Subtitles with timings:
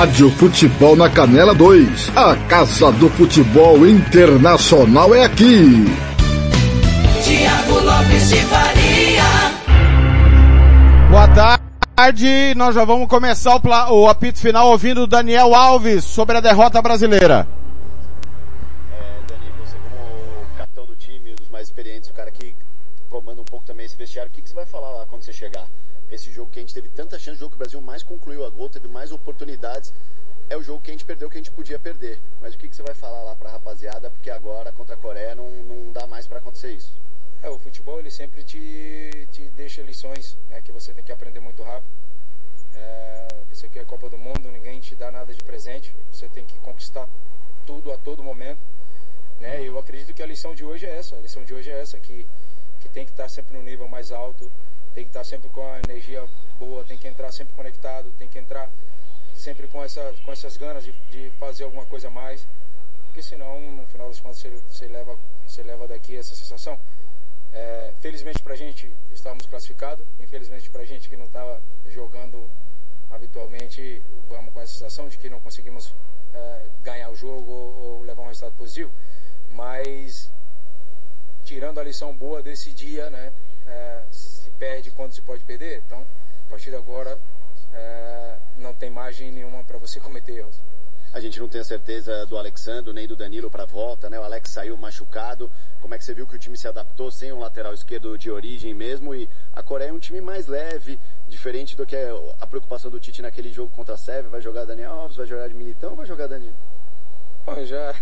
[0.00, 2.16] Rádio Futebol na Canela 2.
[2.16, 5.84] A Casa do Futebol Internacional é aqui.
[7.22, 9.22] Tiago Lopes de Faria.
[11.10, 16.02] Boa tarde, nós já vamos começar o, pla- o apito final ouvindo o Daniel Alves
[16.02, 17.46] sobre a derrota brasileira.
[18.90, 22.54] É, Dani, você como capitão do time, um dos mais experientes, o cara que
[23.10, 25.32] comanda um pouco também esse vestiário, o que, que você vai falar lá quando você
[25.34, 25.66] chegar?
[26.10, 28.44] Esse jogo que a gente teve tanta chance, o jogo que o Brasil mais concluiu
[28.44, 29.94] a gol, teve mais oportunidades,
[30.48, 32.18] é o jogo que a gente perdeu que a gente podia perder.
[32.40, 35.34] Mas o que, que você vai falar lá pra rapaziada, porque agora contra a Coreia
[35.34, 36.92] não, não dá mais pra acontecer isso?
[37.42, 41.40] É, o futebol ele sempre te, te deixa lições né, que você tem que aprender
[41.40, 41.88] muito rápido.
[42.74, 46.28] É, isso aqui é a Copa do Mundo, ninguém te dá nada de presente, você
[46.28, 47.08] tem que conquistar
[47.64, 48.58] tudo a todo momento.
[49.38, 49.62] Né?
[49.62, 51.98] Eu acredito que a lição de hoje é essa, a lição de hoje é essa,
[51.98, 52.26] que,
[52.80, 54.50] que tem que estar sempre no nível mais alto,
[54.94, 56.26] tem que estar sempre com a energia
[56.58, 58.70] boa, tem que entrar sempre conectado, tem que entrar
[59.34, 62.46] sempre com, essa, com essas ganas de, de fazer alguma coisa a mais,
[63.06, 65.16] porque senão, no final das contas, você, você, leva,
[65.46, 66.78] você leva daqui essa sensação.
[67.52, 72.48] É, felizmente pra gente estávamos classificados, infelizmente pra gente que não estava jogando
[73.10, 75.92] habitualmente, vamos com a sensação de que não conseguimos
[76.32, 78.92] é, ganhar o jogo ou, ou levar um resultado positivo.
[79.50, 80.30] Mas
[81.44, 83.32] tirando a lição boa desse dia, né,
[83.66, 84.02] é,
[84.60, 85.82] perde quando se pode perder.
[85.86, 86.04] Então,
[86.46, 87.18] a partir de agora,
[87.72, 90.60] é, não tem margem nenhuma para você cometer erros.
[91.12, 94.20] A gente não tem a certeza do Alexandre nem do Danilo para volta, né?
[94.20, 95.50] O Alex saiu machucado.
[95.80, 98.30] Como é que você viu que o time se adaptou sem um lateral esquerdo de
[98.30, 99.12] origem mesmo?
[99.12, 101.96] E a Coreia é um time mais leve, diferente do que
[102.38, 104.30] a preocupação do Tite naquele jogo contra a Sérvia.
[104.30, 106.54] Vai jogar Daniel Alves, vai jogar de Militão ou vai jogar Danilo?
[107.44, 107.92] Bom, já,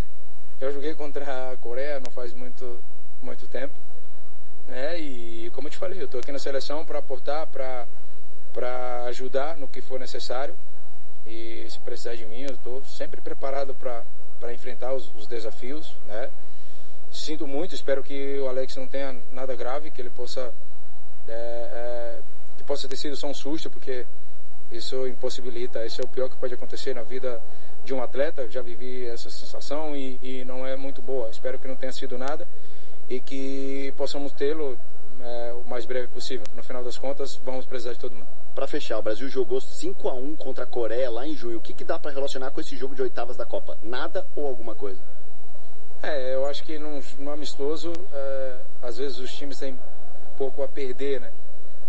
[0.61, 2.79] já joguei contra a Coreia não faz muito,
[3.23, 3.73] muito tempo.
[4.69, 5.01] Né?
[5.01, 9.67] E como eu te falei, eu estou aqui na seleção para aportar, para ajudar no
[9.67, 10.55] que for necessário.
[11.27, 15.97] E se precisar de mim, eu estou sempre preparado para enfrentar os, os desafios.
[16.06, 16.31] Né?
[17.11, 20.53] Sinto muito, espero que o Alex não tenha nada grave, que ele possa,
[21.27, 22.19] é, é,
[22.56, 24.06] que possa ter sido só um susto, porque
[24.71, 27.41] isso impossibilita, isso é o pior que pode acontecer na vida
[27.85, 28.50] de um atleta.
[28.50, 31.31] Já vivi essa sensação e, e não é muito boa.
[31.31, 32.47] Espero que não tenha sido nada
[33.09, 34.79] e que possamos tê-lo
[35.21, 36.47] é, o mais breve possível.
[36.55, 38.27] No final das contas, vamos precisar de todo mundo.
[38.55, 41.59] Para fechar, o Brasil jogou 5 a 1 contra a Coreia lá em junho.
[41.59, 43.79] O que, que dá para relacionar com esse jogo de oitavas da Copa?
[43.83, 45.01] Nada ou alguma coisa?
[46.03, 49.79] É, eu acho que num, num amistoso, é, às vezes os times têm
[50.37, 51.33] pouco a perder, né?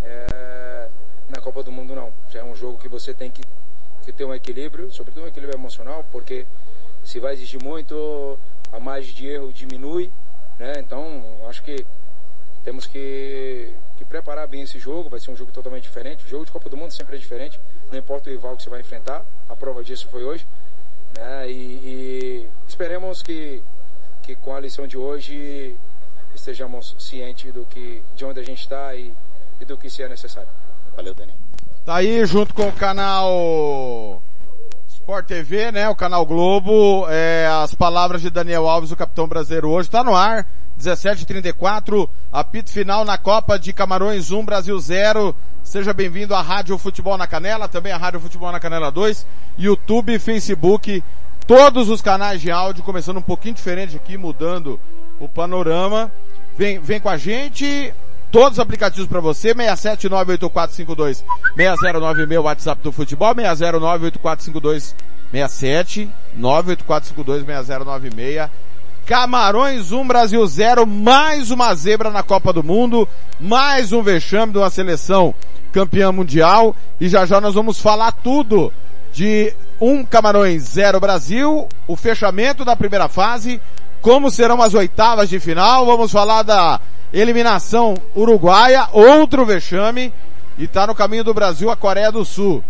[0.03, 0.90] É,
[1.29, 2.12] na Copa do Mundo não.
[2.34, 3.44] É um jogo que você tem que,
[4.03, 6.47] que ter um equilíbrio, sobretudo um equilíbrio emocional, porque
[7.03, 8.38] se vai exigir muito,
[8.72, 10.12] a margem de erro diminui,
[10.59, 10.74] né?
[10.80, 11.86] Então, acho que
[12.64, 16.25] temos que, que, preparar bem esse jogo, vai ser um jogo totalmente diferente.
[16.25, 17.59] O jogo de Copa do Mundo sempre é diferente,
[17.90, 20.46] não importa o rival que você vai enfrentar, a prova disso foi hoje.
[21.18, 21.50] Né?
[21.50, 23.64] E, e, esperemos que,
[24.22, 25.75] que com a lição de hoje
[26.36, 29.14] estejamos cientes do que, de onde a gente está e,
[29.59, 30.50] e do que se é necessário.
[30.96, 31.34] Valeu, Dani.
[31.86, 34.09] Tá aí junto com o canal
[35.09, 35.90] Sport TV, né?
[35.90, 40.16] O canal Globo, é, as palavras de Daniel Alves, o capitão brasileiro hoje, tá no
[40.16, 40.46] ar.
[40.78, 45.36] 17:34, apito final na Copa de Camarões 1 Brasil 0.
[45.64, 49.25] Seja bem-vindo à Rádio Futebol na Canela, também a Rádio Futebol na Canela 2,
[49.58, 51.03] YouTube, Facebook,
[51.47, 54.79] todos os canais de áudio, começando um pouquinho diferente aqui, mudando
[55.20, 56.12] o panorama.
[56.55, 57.91] Vem, vem com a gente,
[58.31, 61.23] todos os aplicativos para você, 6798452
[61.55, 64.96] 6096 WhatsApp do futebol, 6098452
[65.31, 68.49] 67 98452 6096
[69.05, 73.09] Camarões 1, Brasil 0, mais uma zebra na Copa do Mundo,
[73.40, 75.34] mais um vexame de uma seleção
[75.72, 76.76] campeã mundial.
[77.02, 78.72] E já já nós vamos falar tudo
[79.11, 83.59] de um Camarões 0 Brasil, o fechamento da primeira fase,
[83.99, 86.79] como serão as oitavas de final, vamos falar da
[87.14, 90.14] eliminação uruguaia, outro vexame
[90.58, 92.64] e tá no caminho do Brasil a Coreia do Sul.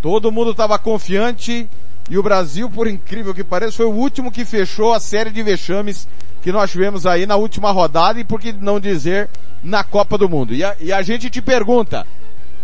[0.00, 1.68] Todo mundo estava confiante
[2.08, 5.42] E o Brasil, por incrível que pareça, foi o último que fechou a série de
[5.44, 6.08] vexames
[6.42, 9.28] que nós tivemos aí na última rodada e por que não dizer
[9.62, 10.52] na Copa do Mundo.
[10.52, 12.04] E a, e a gente te pergunta,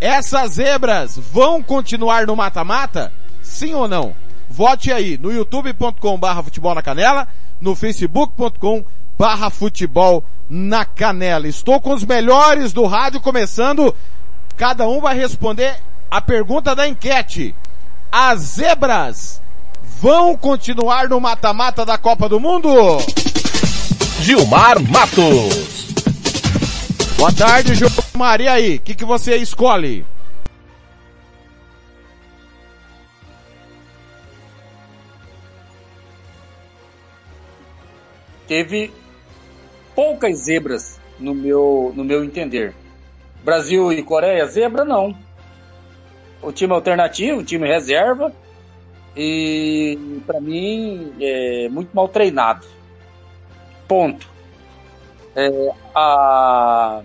[0.01, 3.13] essas zebras vão continuar no mata-mata?
[3.41, 4.17] Sim ou não?
[4.51, 7.29] Vote aí no youtube.com barra futebol na canela,
[7.61, 8.85] no facebook.com
[9.19, 11.49] barra futebol na canela.
[11.49, 13.95] Estou com os melhores do rádio começando.
[14.57, 15.77] Cada um vai responder
[16.11, 17.55] a pergunta da enquete.
[18.11, 19.43] As zebras
[20.01, 22.71] vão continuar no mata-mata da Copa do Mundo?
[24.21, 25.87] Gilmar Matos.
[27.17, 28.41] Boa tarde, Gilmar.
[28.41, 30.05] E aí, o que, que você escolhe?
[38.47, 38.93] Teve
[39.97, 42.75] poucas zebras no meu, no meu entender.
[43.43, 45.17] Brasil e Coreia, zebra não.
[46.43, 48.33] O time alternativo, o time reserva,
[49.17, 52.67] e para mim é muito mal treinado.
[53.89, 54.29] Ponto.
[55.35, 55.49] É,
[55.95, 57.03] a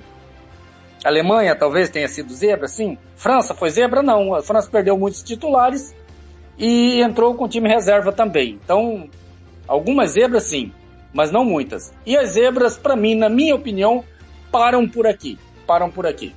[1.03, 2.97] Alemanha talvez tenha sido zebra, sim.
[3.15, 4.35] França foi zebra, não.
[4.35, 5.95] A França perdeu muitos titulares
[6.57, 8.59] e entrou com time reserva também.
[8.63, 9.09] Então,
[9.67, 10.73] algumas zebras sim,
[11.13, 11.93] mas não muitas.
[12.05, 14.03] E as zebras, para mim, na minha opinião,
[14.51, 15.37] param por aqui.
[15.65, 16.35] Param por aqui.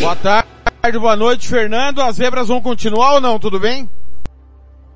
[0.00, 2.00] Boa tarde, boa noite, Fernando.
[2.00, 3.38] As zebras vão continuar ou não?
[3.38, 3.88] Tudo bem?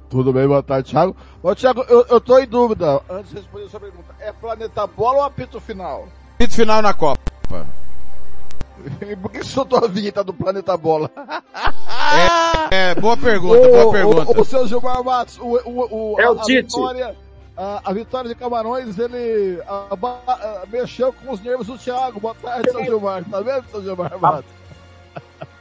[0.08, 1.16] Tudo bem, boa tarde, Thiago.
[1.42, 3.02] Ô, Thiago, eu, eu tô em dúvida.
[3.10, 6.08] Antes de responder a sua pergunta, é planeta bola ou apito final?
[6.38, 7.20] Pito final na Copa.
[9.10, 11.10] E por que soltou a vinheta do planeta bola?
[12.70, 14.31] É, é, boa pergunta, boa pergunta.
[14.38, 16.62] O, o, seu Gilmar Matos, o, o, o, É a, o a Tite.
[16.62, 17.16] vitória,
[17.56, 19.60] a, a vitória de Camarões, ele
[19.90, 22.20] aba- a- mexeu com os nervos do Thiago.
[22.20, 23.25] Boa tarde, seu Gilmar.
[23.31, 24.50] Tá vendo, seu Gilmar Matos?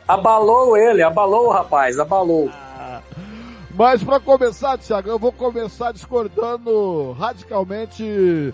[0.08, 2.50] Abalou ele, abalou o rapaz, abalou.
[3.76, 8.54] Mas para começar, Thiago, eu vou começar discordando radicalmente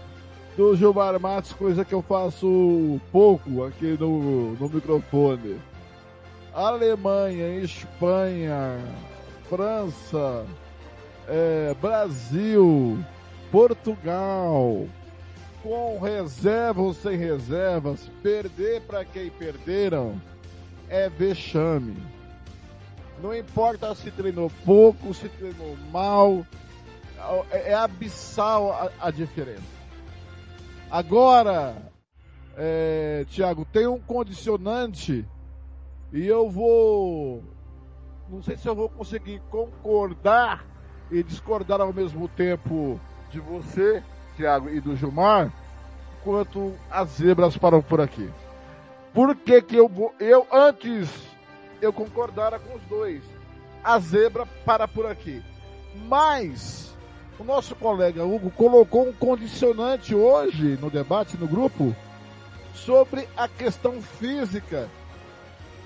[0.59, 5.57] do Gilmar Matos, coisa que eu faço pouco aqui no, no microfone.
[6.53, 8.77] Alemanha, Espanha,
[9.47, 10.45] França,
[11.29, 12.99] é, Brasil,
[13.49, 14.85] Portugal,
[15.63, 20.21] com reserva ou sem reservas, perder para quem perderam
[20.89, 21.95] é vexame.
[23.23, 26.45] Não importa se treinou pouco, se treinou mal,
[27.49, 29.78] é, é abissal a, a diferença.
[30.91, 31.91] Agora,
[32.57, 35.25] é, Thiago, tem um condicionante
[36.11, 37.43] e eu vou.
[38.27, 40.65] Não sei se eu vou conseguir concordar
[41.11, 42.99] e discordar ao mesmo tempo
[43.29, 44.03] de você,
[44.35, 45.51] Thiago, e do Gilmar,
[46.23, 48.29] quanto as zebras param por aqui.
[49.13, 50.13] Por que, que eu vou.
[50.19, 51.09] Eu antes
[51.81, 53.23] eu concordara com os dois.
[53.83, 55.41] A zebra para por aqui.
[56.07, 56.97] Mas
[57.39, 61.95] o nosso colega Hugo colocou um condicionante hoje no debate no grupo
[62.73, 64.89] sobre a questão física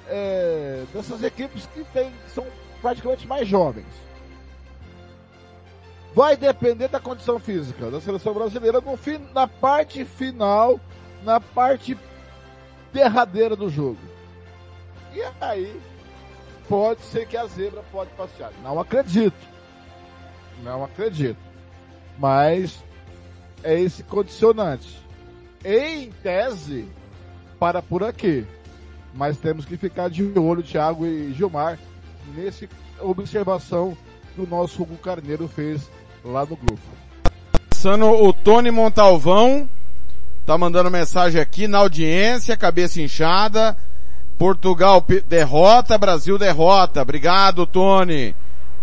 [0.07, 2.45] é, dessas equipes que tem, são
[2.81, 3.85] praticamente mais jovens.
[6.15, 10.79] Vai depender da condição física da seleção brasileira no fim, na parte final,
[11.23, 11.97] na parte
[12.91, 13.97] derradeira do jogo.
[15.13, 15.79] E aí,
[16.67, 18.51] pode ser que a zebra pode passear.
[18.63, 19.52] Não acredito.
[20.63, 21.37] Não acredito.
[22.17, 22.83] Mas
[23.63, 25.01] é esse condicionante.
[25.63, 26.87] Em tese,
[27.59, 28.45] para por aqui.
[29.13, 31.77] Mas temos que ficar de olho, Thiago e Gilmar,
[32.35, 32.67] nesse
[32.99, 33.95] observação
[34.33, 35.89] que o nosso Hugo Carneiro fez
[36.23, 36.81] lá no grupo.
[37.69, 39.69] Passando o Tony Montalvão,
[40.45, 43.77] tá mandando mensagem aqui na audiência, cabeça inchada.
[44.37, 47.01] Portugal derrota, Brasil derrota.
[47.01, 48.35] Obrigado, Tony.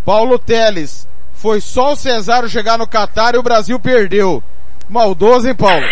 [0.05, 1.07] Paulo Teles,
[1.41, 4.43] foi só o Cesário chegar no Catar e o Brasil perdeu.
[4.87, 5.83] Maldoso, hein, Paulo?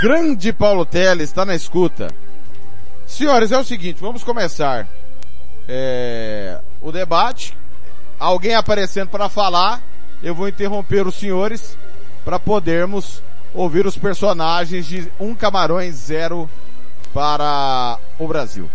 [0.00, 2.08] Grande Paulo Teles, tá na escuta.
[3.06, 4.88] Senhores, é o seguinte, vamos começar
[5.68, 7.54] é, o debate.
[8.18, 9.82] Alguém aparecendo para falar,
[10.22, 11.76] eu vou interromper os senhores
[12.24, 13.22] para podermos
[13.52, 16.48] ouvir os personagens de Um Camarões Zero
[17.12, 18.70] para o Brasil.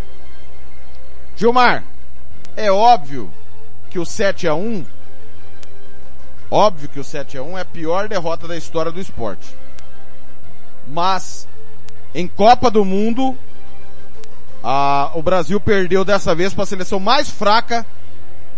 [1.35, 1.83] Gilmar,
[2.55, 3.33] é óbvio
[3.89, 4.86] que o 7 a 1
[6.51, 9.55] óbvio que o 7 a 1 é a pior derrota da história do esporte.
[10.88, 11.48] Mas
[12.13, 13.38] em Copa do Mundo
[14.63, 17.86] a- o Brasil perdeu dessa vez para a seleção mais fraca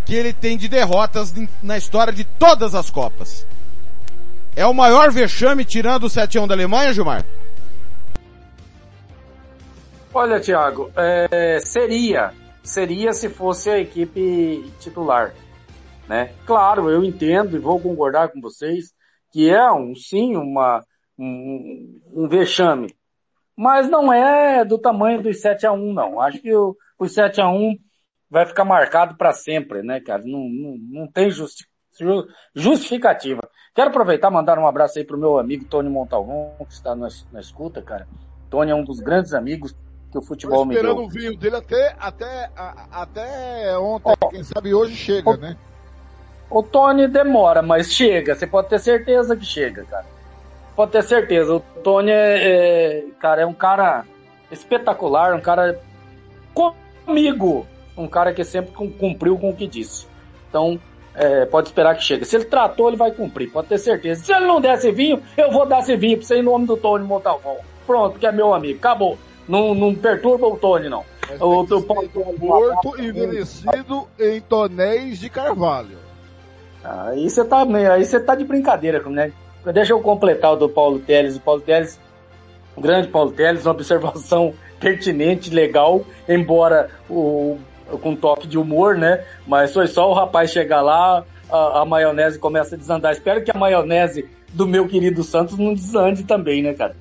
[0.06, 3.46] que ele tem de derrotas na história de todas as Copas.
[4.56, 7.24] É o maior vexame tirando o 7 a 1 da Alemanha, Gilmar?
[10.14, 15.34] Olha, Thiago, é, seria, seria se fosse a equipe titular,
[16.08, 16.34] né?
[16.46, 18.94] Claro, eu entendo e vou concordar com vocês
[19.32, 20.84] que é um sim uma
[21.18, 22.94] um, um vexame,
[23.56, 26.20] mas não é do tamanho dos 7 a 1 não.
[26.20, 27.78] Acho que o, os 7 a 1
[28.30, 30.24] vai ficar marcado para sempre, né, cara?
[30.26, 31.66] Não, não, não tem justi
[32.56, 33.48] justificativa.
[33.76, 37.08] Quero aproveitar e mandar um abraço aí pro meu amigo Tony Montalvão, que está na,
[37.32, 38.08] na escuta, cara.
[38.50, 39.76] Tony é um dos grandes amigos
[40.12, 40.82] que o futebol me deu.
[40.84, 44.14] esperando o vinho dele até, até, a- até ontem.
[44.22, 44.28] Ó.
[44.30, 45.56] Quem sabe hoje chega, né?
[46.50, 48.36] O Tony demora, mas chega.
[48.36, 50.06] Você pode ter certeza que chega, cara.
[50.76, 51.56] Pode ter certeza.
[51.56, 54.04] O Tony é, é- cara, é um cara
[54.52, 55.80] espetacular, um cara
[57.06, 57.66] comigo,
[57.98, 60.08] um cara que sempre cum- cumpriu com o que disse.
[60.50, 60.80] Então,
[61.16, 62.26] é, pode esperar que chegue.
[62.26, 64.24] Se ele tratou, ele vai cumprir, pode ter certeza.
[64.24, 66.66] Se ele não der esse vinho, eu vou dar esse vinho pra você em nome
[66.66, 67.58] do Tony Montalvão.
[67.88, 68.78] Pronto, que é meu amigo.
[68.80, 69.18] Acabou.
[69.48, 71.04] Não, não perturba o Tony, não.
[71.28, 75.98] Mas O teu Tony, um morto e envelhecido em tonéis de carvalho.
[76.84, 79.32] Aí você tá, aí você tá de brincadeira, né?
[79.74, 81.36] Deixa eu completar o do Paulo Teles.
[81.36, 82.00] O Paulo Teles,
[82.76, 87.58] o grande Paulo Teles, uma observação pertinente, legal, embora o,
[88.02, 89.24] com toque de humor, né?
[89.46, 93.12] Mas foi só o rapaz chegar lá, a, a maionese começa a desandar.
[93.12, 96.96] Espero que a maionese do meu querido Santos não desande também, né, cara?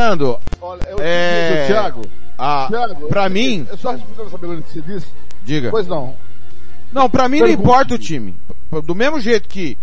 [0.00, 1.62] Fernando, Olha, eu É.
[1.62, 1.66] é...
[1.68, 2.02] Thiago.
[2.36, 5.06] a, Thiago, pra eu- mim, Eu só respondendo essa pergunta que você disse.
[5.42, 5.70] diga.
[5.70, 6.14] Pois não.
[6.92, 8.36] Não, pra mim não importa o time.
[8.84, 9.78] Do mesmo jeito que,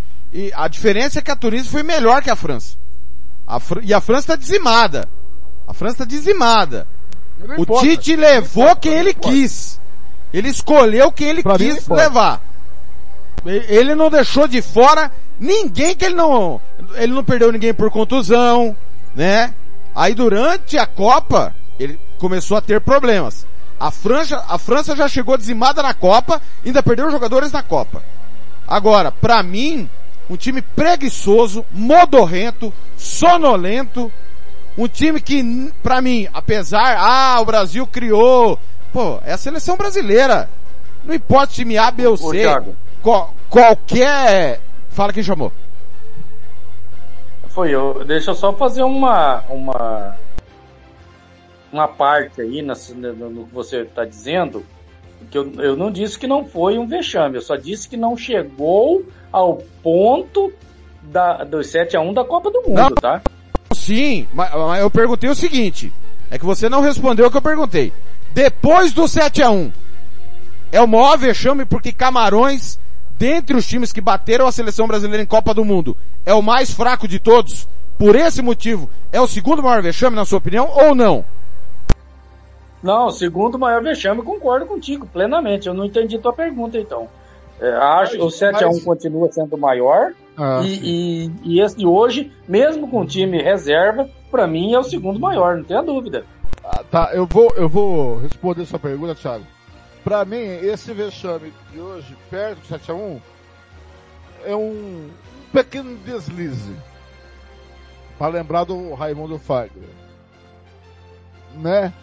[0.54, 2.78] a diferença é que a Tunísia foi melhor que a França.
[3.48, 5.10] A Fran- e a França tá dizimada.
[5.68, 6.88] A França tá dizimada.
[7.58, 7.88] O importa.
[7.88, 9.82] Tite levou importa, quem ele quis.
[10.32, 12.40] Ele escolheu quem ele Pra quis levar.
[13.46, 16.62] Ele não deixou de fora ninguém que ele não,
[16.94, 18.76] ele não perdeu ninguém por contusão,
[19.16, 19.54] né?
[19.96, 23.46] Aí durante a Copa, ele começou a ter problemas.
[23.80, 28.02] A França, a França já chegou dizimada na Copa, ainda perdeu jogadores na Copa.
[28.68, 29.90] Agora, pra mim,
[30.30, 34.12] um time preguiçoso, modorrento, sonolento,
[34.78, 38.58] um time que, pra mim, apesar, ah, o Brasil criou,
[38.92, 40.50] pô, é a seleção brasileira.
[41.04, 42.24] Não importa time A, B ou C,
[43.02, 45.52] qual- qualquer, fala quem chamou.
[47.54, 48.04] Foi eu.
[48.04, 50.18] Deixa eu só fazer uma uma
[51.72, 52.74] uma parte aí no,
[53.30, 54.64] no que você está dizendo,
[55.32, 58.16] que eu, eu não disse que não foi um vexame, eu só disse que não
[58.16, 60.54] chegou ao ponto
[61.02, 62.90] da, dos 7 a 1 da Copa do Mundo, Não.
[62.90, 63.22] tá?
[63.74, 65.92] Sim, mas, mas eu perguntei o seguinte,
[66.30, 67.92] é que você não respondeu o que eu perguntei.
[68.34, 69.72] Depois do 7 a 1
[70.72, 72.80] é o maior vexame porque Camarões,
[73.18, 76.72] dentre os times que bateram a seleção brasileira em Copa do Mundo, é o mais
[76.72, 77.68] fraco de todos.
[77.98, 81.24] Por esse motivo, é o segundo maior vexame, na sua opinião, ou não?
[82.82, 85.68] Não, segundo maior vexame, concordo contigo plenamente.
[85.68, 87.08] Eu não entendi tua pergunta, então.
[87.62, 91.62] É, acho Mas- o 7 a 1 mas- continua sendo maior Ah, e, e, e
[91.62, 95.82] esse de hoje, mesmo com time reserva, para mim é o segundo maior, não tenha
[95.82, 96.26] dúvida.
[96.66, 99.46] Ah, tá, eu vou, eu vou responder sua pergunta, Thiago.
[100.04, 103.22] Pra mim, esse vexame de hoje, perto do 7x1,
[104.46, 105.10] é um,
[105.54, 106.76] pequeno deslize.
[108.18, 109.90] Pra lembrar do Raimundo Fagner.
[111.56, 111.94] Né?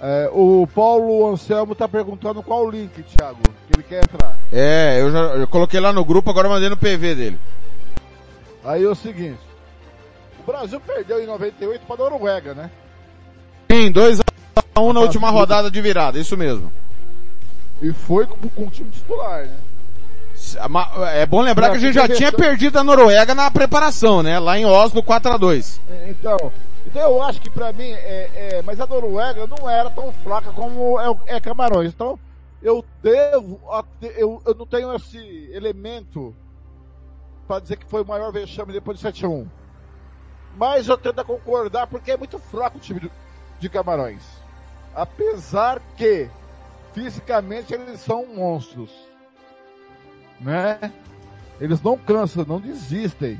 [0.00, 4.36] É, o Paulo Anselmo tá perguntando qual o link, Thiago, que ele quer entrar.
[4.52, 7.40] É, eu já eu coloquei lá no grupo, agora mandei no PV dele.
[8.64, 9.40] Aí é o seguinte.
[10.40, 12.70] O Brasil perdeu em 98 pra Noruega, né?
[13.70, 14.24] Sim, 2 a
[14.80, 16.72] 1 na última rodada de virada, isso mesmo.
[17.82, 19.56] E foi com, com o time titular, né?
[21.14, 24.38] É bom lembrar que a gente já tinha perdido a Noruega na preparação, né?
[24.38, 26.36] Lá em Oslo 4 a 2 É, Então,
[26.86, 30.50] então eu acho que pra mim, é, é, mas a Noruega não era tão fraca
[30.52, 31.92] como é, é Camarões.
[31.92, 32.18] Então,
[32.62, 33.84] eu devo, a-
[34.16, 35.18] eu, eu não tenho esse
[35.52, 36.34] elemento
[37.46, 39.46] pra dizer que foi o maior vexame depois do 7-1.
[40.56, 43.10] Mas eu tento a concordar porque é muito fraco o time do-
[43.60, 44.22] de Camarões.
[44.94, 46.28] Apesar que,
[46.92, 48.90] fisicamente, eles são monstros.
[50.40, 50.78] Né?
[51.60, 53.38] Eles não cansam, não desistem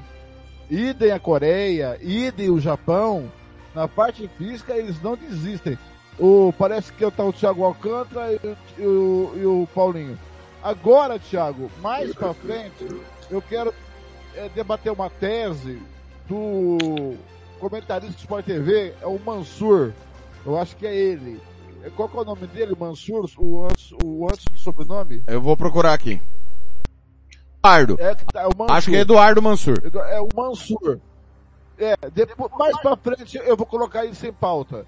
[0.71, 3.31] idem a Coreia, idem o Japão,
[3.75, 5.79] na parte física eles não desistem.
[6.19, 10.19] O, parece que tá o Thiago Alcântara e, o- e o, e o Paulinho.
[10.63, 12.89] Agora, Thiago, mais pra frente,
[13.31, 13.75] eu quero
[14.35, 15.83] é, debater uma tese
[16.27, 17.15] do
[17.61, 19.93] comentarista do Sport TV, é o Mansur.
[20.45, 21.41] Eu acho que é ele.
[21.83, 23.29] É, Qual que é o nome dele, Mansur?
[23.39, 25.23] O antes, o antes do sobrenome?
[25.27, 26.21] Eu vou procurar aqui.
[27.65, 27.97] Eduardo.
[27.99, 28.77] É, é o Mansur.
[28.77, 29.77] Acho que é Eduardo Mansur.
[30.11, 31.01] É o Mansur.
[31.79, 34.87] É, depois, mais pra frente eu vou colocar isso em pauta.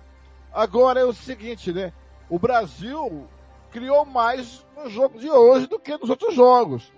[0.52, 1.92] Agora é o seguinte, né?
[2.28, 3.26] O Brasil
[3.70, 6.92] criou mais no jogo de hoje do que nos outros jogos.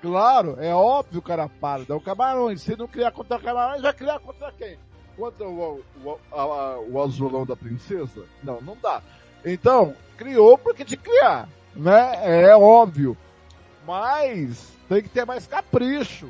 [0.00, 1.92] Claro, é óbvio, cara pálido.
[1.92, 2.62] É o Camarões.
[2.62, 4.78] Se não criar contra o Camarões, vai criar contra quem?
[5.16, 8.24] Contra o, o, a- o azulão da princesa?
[8.42, 9.02] Não, não dá.
[9.44, 12.44] Então, criou porque de criar, né?
[12.48, 13.16] É óbvio.
[13.86, 16.28] Mas tem que ter mais capricho.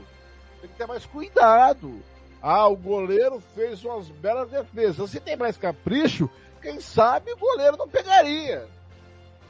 [0.61, 2.01] Tem que ter mais cuidado.
[2.41, 5.11] Ah, o goleiro fez umas belas defesas.
[5.11, 6.29] Se tem mais capricho,
[6.61, 8.67] quem sabe o goleiro não pegaria.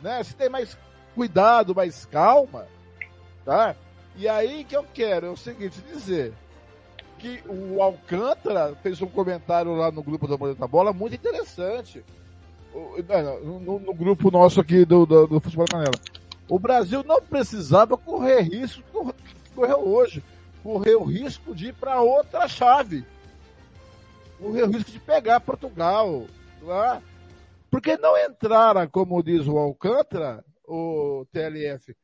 [0.02, 0.22] Né?
[0.24, 0.76] Se tem mais
[1.14, 2.66] cuidado, mais calma,
[3.44, 3.74] tá?
[4.16, 6.34] E aí que eu quero é o seguinte dizer
[7.22, 12.04] que o Alcântara fez um comentário lá no grupo da Moneta Bola muito interessante.
[12.74, 15.94] O- não, No, no grupo nosso aqui do, do, do Futebol Canela.
[16.48, 18.82] O Brasil não precisava correr risco
[19.14, 20.22] que correu hoje.
[20.62, 23.04] Correu o risco de ir para outra chave.
[24.38, 26.26] Correu o risco de pegar Portugal.
[26.60, 27.00] Lá.
[27.70, 31.96] Porque não entraram, como diz o Alcântara, o TLF,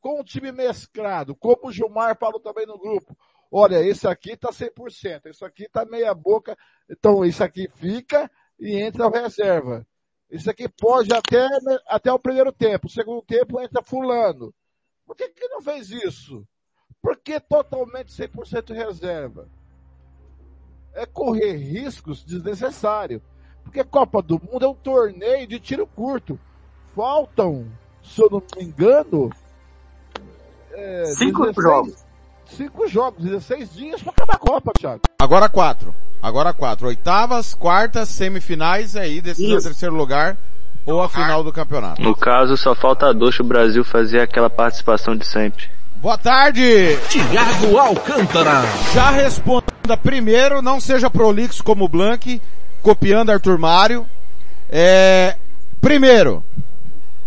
[0.00, 3.16] com o time mesclado, como o Gilmar falou também no grupo.
[3.54, 6.56] Olha, esse aqui tá 100%, esse aqui tá meia boca,
[6.88, 9.86] então esse aqui fica e entra o reserva.
[10.30, 11.46] Esse aqui pode até,
[11.86, 14.54] até o primeiro tempo, o segundo tempo entra fulano.
[15.04, 16.48] Por que que não fez isso?
[17.02, 19.46] Por que totalmente 100% reserva?
[20.94, 23.20] É correr riscos desnecessários.
[23.62, 26.40] Porque Copa do Mundo é um torneio de tiro curto.
[26.94, 27.70] Faltam,
[28.02, 29.30] se eu não me engano,
[30.70, 32.11] é, Cinco 16 jogos.
[32.56, 35.00] Cinco jogos, 16 dias para acabar a Copa, Thiago.
[35.18, 35.94] Agora quatro.
[36.22, 36.86] Agora quatro.
[36.88, 39.62] Oitavas, quartas, semifinais, e aí Isso.
[39.62, 40.36] terceiro lugar
[40.84, 42.02] ou a final do campeonato.
[42.02, 45.70] No caso, só falta dois o Brasil fazer aquela participação de sempre.
[45.96, 46.98] Boa tarde!
[47.08, 48.62] Tiago Alcântara.
[48.92, 52.42] Já responda primeiro, não seja prolixo como o Blank,
[52.82, 54.04] copiando Arthur Mário.
[54.68, 55.36] É,
[55.80, 56.44] primeiro,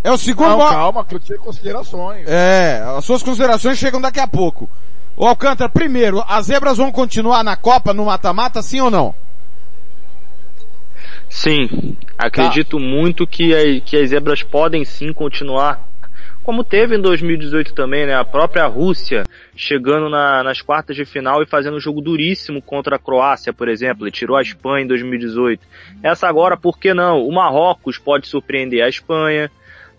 [0.03, 0.49] é o segundo...
[0.49, 2.27] Não, calma, que eu tinha considerações.
[2.27, 4.69] É, as suas considerações chegam daqui a pouco.
[5.17, 9.15] O Alcântara, primeiro, as zebras vão continuar na Copa, no mata-mata, sim ou não?
[11.29, 15.81] Sim, acredito muito que, a- que as zebras podem sim continuar,
[16.43, 18.13] como teve em 2018 também, né?
[18.15, 19.23] A própria Rússia
[19.55, 23.67] chegando na- nas quartas de final e fazendo um jogo duríssimo contra a Croácia, por
[23.67, 25.65] exemplo, e tirou a Espanha em 2018.
[26.03, 27.21] Essa agora, por que não?
[27.25, 29.49] O Marrocos pode surpreender a Espanha.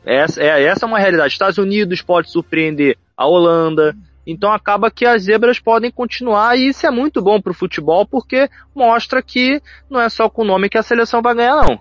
[0.04, 1.32] Essa é, essa é uma realidade.
[1.32, 3.94] Estados Unidos pode surpreender a Holanda.
[4.26, 8.50] Então acaba que as zebras podem continuar e isso é muito bom pro futebol porque
[8.74, 11.78] mostra que não é só com o nome que a seleção vai ganhar não.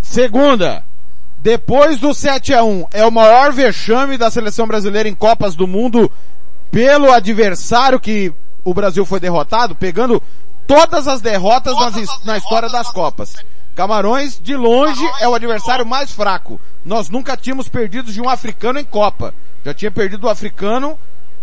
[0.00, 0.84] Segunda,
[1.38, 5.66] depois do 7 a 1 é o maior vexame da seleção brasileira em Copas do
[5.66, 6.10] Mundo
[6.70, 8.32] pelo adversário que
[8.64, 10.22] o Brasil foi derrotado, pegando
[10.66, 13.34] todas as derrotas nas his- na história das Copas.
[13.74, 16.60] Camarões, de longe, é o adversário mais fraco.
[16.84, 19.32] Nós nunca tínhamos perdido de um africano em Copa.
[19.64, 20.98] Já tinha perdido o africano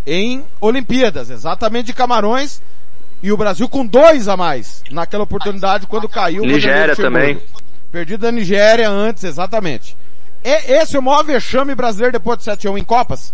[0.05, 2.61] em Olimpíadas, exatamente de Camarões,
[3.23, 7.39] e o Brasil com dois a mais naquela oportunidade quando caiu o Nigéria também.
[7.91, 9.97] Perdido da Nigéria antes, exatamente.
[10.43, 13.33] E, esse é o maior vexame brasileiro depois de 7 a 1 em Copas?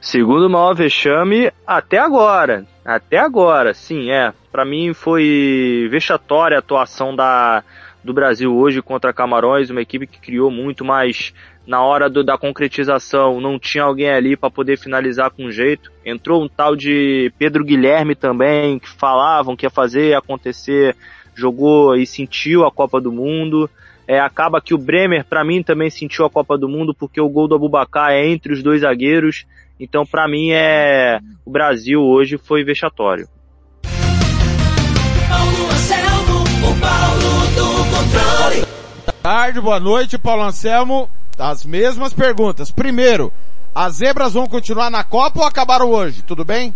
[0.00, 2.64] Segundo maior vexame até agora.
[2.84, 4.32] Até agora, sim, é.
[4.50, 7.62] Pra mim foi vexatória a atuação da,
[8.02, 11.34] do Brasil hoje contra Camarões, uma equipe que criou muito, mas
[11.68, 15.92] na hora do- da concretização não tinha alguém ali para poder finalizar com jeito.
[16.02, 20.96] Entrou um tal de Pedro Guilherme também, que falavam que ia fazer acontecer,
[21.36, 23.68] jogou e sentiu a Copa do Mundo.
[24.06, 27.28] É, acaba que o Bremer, pra mim, também sentiu a Copa do Mundo, porque o
[27.28, 29.44] gol do Abubacar é entre os dois zagueiros.
[29.78, 33.28] Então, pra mim, é o Brasil hoje foi vexatório.
[35.28, 38.66] Paulo Anselmo, o Paulo do controle.
[39.22, 41.10] Tarde, boa noite, Paulo Anselmo.
[41.38, 42.70] As mesmas perguntas.
[42.70, 43.32] Primeiro,
[43.74, 46.22] as zebras vão continuar na Copa ou acabaram hoje?
[46.22, 46.74] Tudo bem?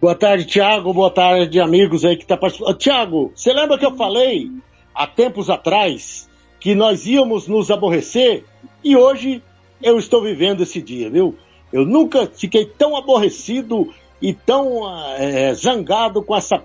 [0.00, 0.92] Boa tarde, Tiago.
[0.92, 2.76] Boa tarde, amigos aí que tá participando.
[2.76, 4.50] Tiago, você lembra que eu falei
[4.94, 6.28] há tempos atrás
[6.60, 8.44] que nós íamos nos aborrecer?
[8.84, 9.42] E hoje
[9.82, 11.36] eu estou vivendo esse dia, viu?
[11.72, 14.82] Eu nunca fiquei tão aborrecido e tão
[15.18, 16.62] eh, zangado com essa.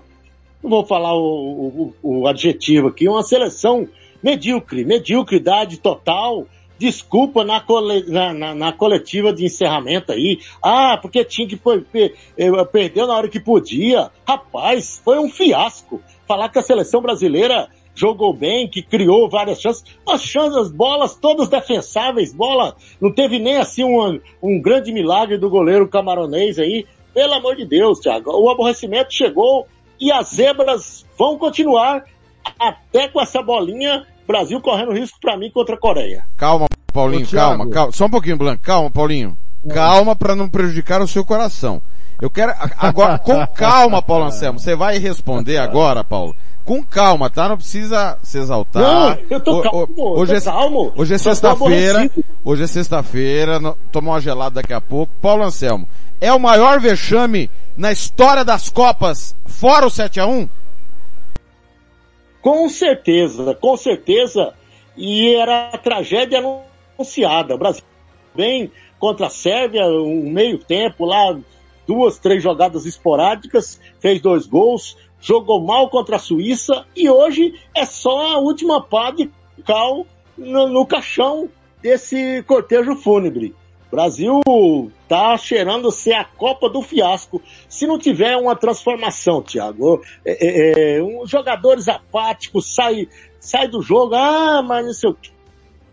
[0.62, 3.88] Não vou falar o, o- o adjetivo aqui, uma seleção
[4.22, 6.46] medíocre, mediocridade total.
[6.78, 10.40] Desculpa na, cole- na- na- na coletiva de encerramento aí.
[10.62, 11.84] Ah, porque tinha que per-
[12.36, 14.10] eh, perdeu na hora que podia.
[14.26, 16.00] Rapaz, foi um fiasco.
[16.26, 19.84] Falar que a seleção brasileira jogou bem, que criou várias chances.
[20.08, 22.74] As chances, as bolas todas defensáveis, bola.
[23.00, 26.84] Não teve nem assim um, um grande milagre do goleiro camaronês aí.
[27.14, 28.30] Pelo amor de Deus, Thiago.
[28.32, 29.68] O aborrecimento chegou
[30.00, 32.04] e as zebras vão continuar
[32.58, 36.24] até com essa bolinha Brasil correndo risco para mim contra a Coreia.
[36.36, 37.92] Calma, Paulinho, calma, calma.
[37.92, 38.62] Só um pouquinho, Blanco.
[38.62, 39.36] Calma, Paulinho.
[39.68, 41.80] Calma para não prejudicar o seu coração.
[42.20, 44.58] Eu quero, a- agora, com calma, Paulo Anselmo.
[44.58, 46.34] Você vai responder agora, Paulo.
[46.64, 47.48] Com calma, tá?
[47.48, 48.82] Não precisa se exaltar.
[48.82, 49.86] Não, eu tô O- o- calmo,
[50.18, 50.92] hoje, tô é, calmo.
[50.96, 52.10] hoje é sexta-feira.
[52.44, 53.60] Hoje é sexta-feira.
[53.90, 55.12] Tomar uma gelada daqui a pouco.
[55.20, 55.88] Paulo Anselmo,
[56.20, 60.48] é o maior vexame na história das Copas, fora o 7x1?
[62.42, 64.52] Com certeza, com certeza.
[64.96, 66.40] E era a tragédia
[66.98, 67.54] anunciada.
[67.54, 67.84] O Brasil
[68.34, 71.38] bem contra a Sérvia, um meio tempo lá,
[71.86, 77.84] duas, três jogadas esporádicas, fez dois gols, jogou mal contra a Suíça e hoje é
[77.84, 79.30] só a última pá de
[79.64, 81.48] cal no, no caixão
[81.80, 83.54] desse cortejo fúnebre.
[83.92, 84.40] Brasil
[85.06, 87.42] tá cheirando ser a Copa do Fiasco.
[87.68, 93.06] Se não tiver uma transformação, Thiago, é, é, é, uns jogadores apáticos sai,
[93.38, 95.16] sai do jogo, ah, mas não sei o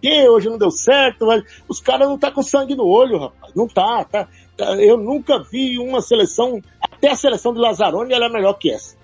[0.02, 3.54] que, hoje não deu certo, mas os caras não tá com sangue no olho, rapaz.
[3.54, 4.76] Não tá, tá, tá.
[4.78, 8.96] Eu nunca vi uma seleção, até a seleção de Lazzaroni, ela é melhor que essa.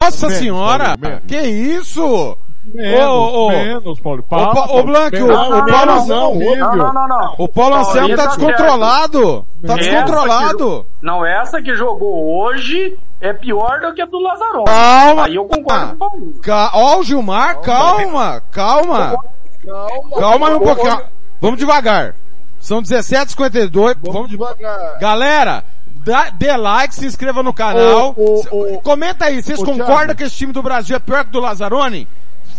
[0.00, 0.96] Nossa senhora!
[1.28, 2.38] Que isso?
[2.64, 3.50] Menos, Ô, ô, ô.
[3.50, 4.20] menos, Paulo.
[4.20, 6.34] Ô, Palma, Pa- ô, Paulo, Blanco, o- o Paulo- não, Não,
[6.76, 7.34] não, não, não.
[7.38, 9.46] O Paulo Anselmo tá tá descontrolado.
[9.66, 10.86] Tá descontrolado.
[11.00, 14.64] que- não, essa que jogou hoje é pior do que a do Lazarone.
[14.66, 15.26] Calma.
[15.26, 16.40] Aí eu concordo com o Paulinho.
[16.74, 19.16] Ó, o Gilmar, calma, calma.
[19.64, 21.00] Calma, Calma aí um pouquinho.
[21.40, 22.14] Vamos devagar.
[22.60, 23.96] São 17h52.
[24.00, 24.98] Vamos Vamos devagar.
[25.00, 25.64] Galera,
[26.04, 28.14] dá, dê like, se inscreva no canal.
[28.16, 28.80] Ô, ô, ô.
[28.82, 30.14] Comenta aí, vocês concordam Thiago.
[30.16, 32.06] que esse time do Brasil é pior que o do Lazzaroni?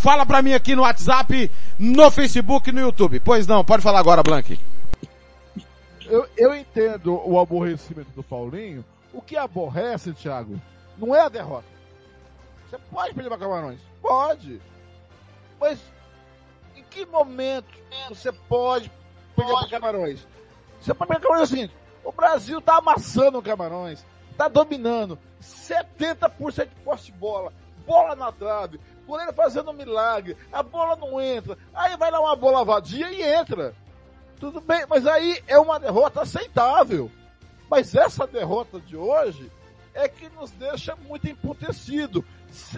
[0.04, 3.22] Fala pra mim aqui no WhatsApp, no Facebook no YouTube.
[3.22, 4.60] Pois não, pode falar agora, Blank.
[6.06, 8.84] Eu, eu entendo o aborrecimento do Paulinho.
[9.13, 10.60] O que aborrece, Thiago,
[10.98, 11.63] não é a derrota.
[12.70, 13.80] Você pode perder para Camarões?
[14.02, 14.60] Pode.
[15.58, 15.80] Mas
[16.76, 17.74] em que momento
[18.10, 18.92] você pode
[19.38, 20.28] perder para Camarões?
[20.82, 21.70] Você pode perder para Camarões assim.
[22.04, 24.06] O Brasil tá amassando o Camarões.
[24.38, 25.18] Tá dominando.
[25.42, 27.54] 70% de posse de bola.
[27.86, 28.82] Bola na trave.
[29.06, 30.38] Goleiro fazendo um milagre.
[30.52, 31.58] A bola não entra.
[31.74, 33.74] Aí vai lá uma bola vadia e entra.
[34.39, 37.10] Tudo bem, mas aí é uma derrota aceitável.
[37.70, 39.52] Mas essa derrota de hoje
[39.94, 42.24] é que nos deixa muito emputecido.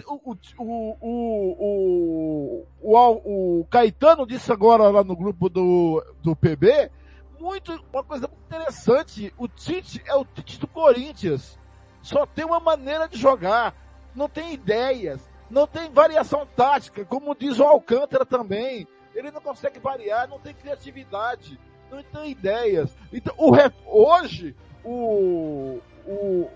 [0.06, 6.90] O, o, o, o, o Caetano disse agora lá no grupo do, do PB,
[7.38, 9.32] muito, uma coisa muito interessante.
[9.36, 11.58] O Tite é o Tite do Corinthians.
[12.02, 13.74] Só tem uma maneira de jogar.
[14.14, 15.20] Não tem ideias.
[15.50, 18.86] Não tem variação tática, como diz o Alcântara também.
[19.14, 21.58] Ele não consegue variar, não tem criatividade,
[21.90, 22.94] não tem ideias.
[23.12, 24.54] Então, o re- hoje,
[24.84, 26.50] o, o,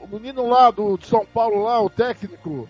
[0.00, 2.68] o menino lá do de São Paulo lá, o técnico,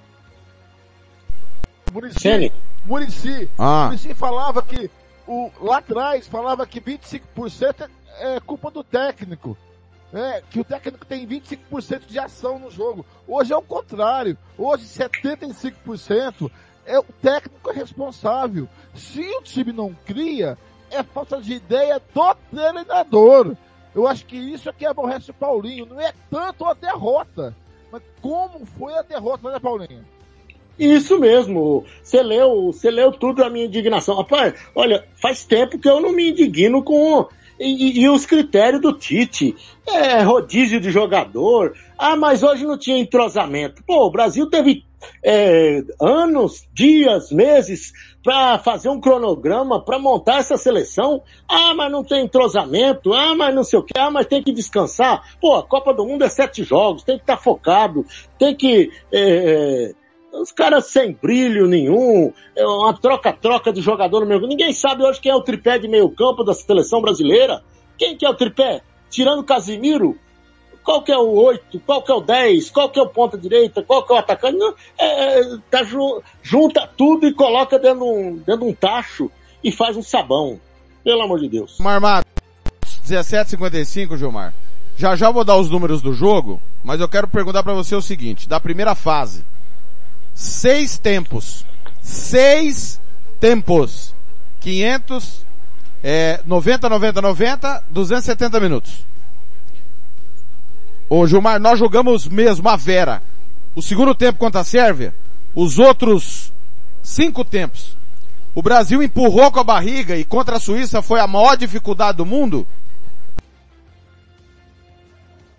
[1.93, 2.53] Muricy, Ceni.
[2.85, 4.91] Muricy, Ah, Muricy falava que
[5.27, 7.89] o, lá atrás falava que 25%
[8.21, 9.57] é culpa do técnico.
[10.13, 13.05] É, que o técnico tem 25% de ação no jogo.
[13.27, 14.39] Hoje é o contrário.
[14.57, 16.51] Hoje 75%
[16.87, 18.67] é o técnico responsável.
[18.95, 20.57] Se o time não cria,
[20.91, 23.55] é falta de ideia do treinador.
[23.95, 25.85] Eu acho que isso é que aborrece o Paulinho.
[25.85, 27.55] Não é tanto a derrota,
[27.93, 30.05] mas como foi a derrota, né, Paulinho?
[30.79, 31.85] Isso mesmo.
[32.03, 34.17] Você leu, você leu tudo a minha indignação.
[34.17, 38.93] Rapaz, olha, faz tempo que eu não me indigno com e, e- os critérios do
[38.93, 39.55] Tite.
[39.87, 41.75] É rodízio de jogador.
[41.99, 43.83] Ah, mas hoje não tinha entrosamento.
[43.87, 44.85] Pô, o Brasil teve
[45.25, 47.93] é, anos, dias, meses
[48.23, 51.23] para fazer um cronograma para montar essa seleção.
[51.49, 53.13] Ah, mas não tem entrosamento.
[53.15, 53.99] Ah, mas não sei o que.
[53.99, 55.23] Ah, mas tem que descansar.
[55.41, 57.03] Pô, a Copa do Mundo é sete jogos.
[57.05, 58.05] Tem que estar focado.
[58.39, 59.95] Tem que é, é,
[60.33, 64.41] os caras sem brilho nenhum, é uma troca-troca de jogador no meio.
[64.47, 67.63] Ninguém sabe hoje quem é o tripé de meio campo da seleção brasileira.
[67.97, 68.83] Quem que é o tripé?
[69.11, 70.17] Tirando Casimiro?
[70.85, 71.81] Qual que é o 8?
[71.81, 72.71] Qual que é o 10?
[72.71, 73.83] Qual que é o ponta direita?
[73.83, 74.57] Qual que é o atacante?
[74.99, 79.31] É, é, tá, ju- junta tudo e coloca dentro de, um, dentro de um tacho
[79.63, 80.59] e faz um sabão.
[81.05, 81.79] Pelo amor de Deus.
[81.79, 82.25] Marmado,
[83.07, 84.55] 17h55, Gilmar.
[84.97, 88.03] Já já vou dar os números do jogo, mas eu quero perguntar pra você o
[88.03, 89.45] seguinte, da primeira fase.
[90.39, 91.67] Seis tempos.
[92.01, 93.01] Seis
[93.41, 94.15] tempos.
[94.61, 95.45] 500,
[96.01, 99.05] é, 90, 90, 90, 270 minutos.
[101.11, 103.21] Ô Gilmar, nós jogamos mesmo a Vera.
[103.75, 105.13] O segundo tempo contra a Sérvia,
[105.57, 106.53] os outros
[107.03, 107.99] cinco tempos.
[108.55, 112.25] O Brasil empurrou com a barriga e contra a Suíça foi a maior dificuldade do
[112.25, 112.65] mundo?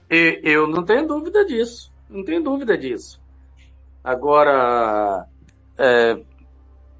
[0.10, 1.92] Eu não tenho dúvida disso.
[2.10, 3.18] Não tenho dúvida disso.
[4.04, 5.26] Agora,
[5.78, 6.18] é,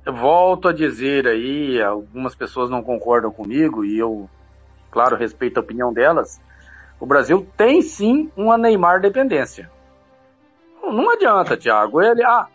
[0.06, 4.30] volto a dizer aí, algumas pessoas não concordam comigo e eu,
[4.92, 6.40] claro, respeito a opinião delas.
[7.00, 9.72] O Brasil tem sim uma Neymar dependência.
[10.84, 12.02] Não adianta, Thiago.
[12.02, 12.48] Ele, ah,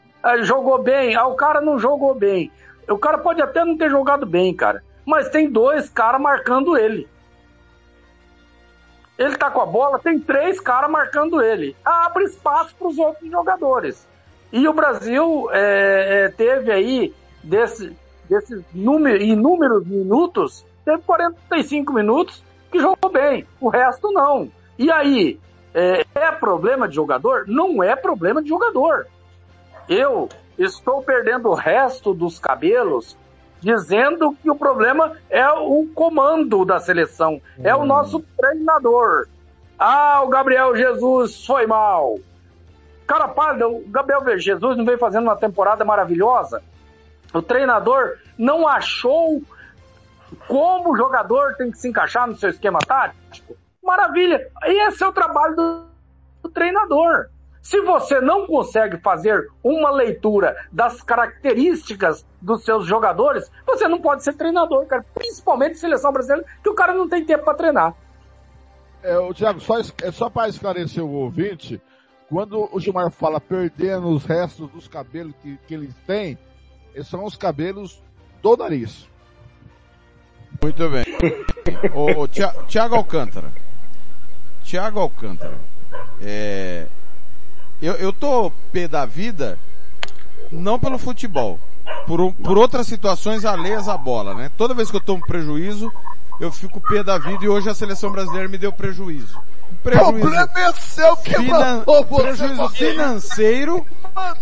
[0.42, 2.52] jogou bem, ah, o cara não jogou bem.
[2.88, 4.82] O cara pode até não ter jogado bem, cara.
[5.06, 7.08] Mas tem dois caras marcando ele.
[9.16, 11.74] Ele tá com a bola, tem três caras marcando ele.
[11.84, 14.06] Abre espaço para os outros jogadores.
[14.54, 17.12] E o Brasil é, é, teve aí,
[17.42, 17.92] desse,
[18.30, 22.40] desses número, inúmeros minutos, teve 45 minutos
[22.70, 23.44] que jogou bem.
[23.60, 24.48] O resto não.
[24.78, 25.40] E aí,
[25.74, 27.46] é, é problema de jogador?
[27.48, 29.08] Não é problema de jogador.
[29.88, 33.16] Eu estou perdendo o resto dos cabelos
[33.60, 37.86] dizendo que o problema é o comando da seleção, é o hum.
[37.86, 39.26] nosso treinador.
[39.76, 42.20] Ah, o Gabriel Jesus foi mal.
[43.06, 46.62] Cara, para, o Gabriel Jesus não vem fazendo uma temporada maravilhosa.
[47.32, 49.42] O treinador não achou
[50.48, 53.56] como o jogador tem que se encaixar no seu esquema tático.
[53.82, 54.48] Maravilha.
[54.64, 55.84] Esse é o trabalho do,
[56.42, 57.26] do treinador.
[57.60, 64.22] Se você não consegue fazer uma leitura das características dos seus jogadores, você não pode
[64.22, 65.04] ser treinador, cara.
[65.14, 67.94] Principalmente seleção brasileira, que o cara não tem tempo para treinar.
[69.02, 71.80] É, o Thiago, só, é só para esclarecer o ouvinte,
[72.28, 76.38] quando o Gilmar fala perdendo os restos dos cabelos que, que eles têm,
[76.94, 78.02] esses são os cabelos
[78.42, 79.08] do nariz.
[80.62, 81.04] Muito bem.
[81.94, 83.52] o, o Tiago Alcântara.
[84.62, 85.58] Tiago Alcântara.
[86.20, 86.86] É,
[87.82, 89.58] eu, eu tô pé da vida,
[90.50, 91.58] não pelo futebol,
[92.06, 94.50] por, por outras situações alheias à bola, né?
[94.56, 95.92] Toda vez que eu tomo prejuízo,
[96.40, 99.40] eu fico pé da vida e hoje a seleção brasileira me deu prejuízo.
[99.82, 101.84] Prejuízo, problema é seu que finan
[102.16, 103.86] prejuízo financeiro.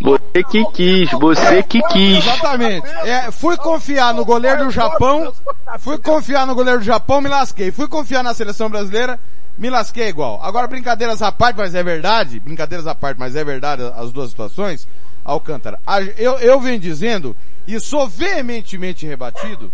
[0.00, 2.18] Você que quis, você que quis.
[2.18, 2.88] Exatamente.
[3.04, 5.32] É, fui confiar no goleiro do Japão,
[5.80, 7.72] fui confiar no goleiro do Japão, me lasquei.
[7.72, 9.18] Fui confiar na seleção brasileira,
[9.58, 10.40] me lasquei igual.
[10.42, 14.30] Agora, brincadeiras à parte, mas é verdade, brincadeiras à parte, mas é verdade as duas
[14.30, 14.86] situações,
[15.24, 15.80] Alcântara.
[16.16, 19.72] Eu, eu venho dizendo, e sou veementemente rebatido,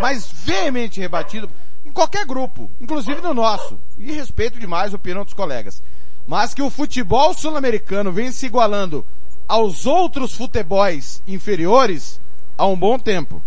[0.00, 1.48] mas veemente rebatido,
[1.88, 5.82] em qualquer grupo, inclusive no nosso, e respeito demais a opinião dos colegas,
[6.26, 9.04] mas que o futebol sul-americano vem se igualando
[9.48, 12.20] aos outros futebols inferiores
[12.58, 13.42] há um bom tempo.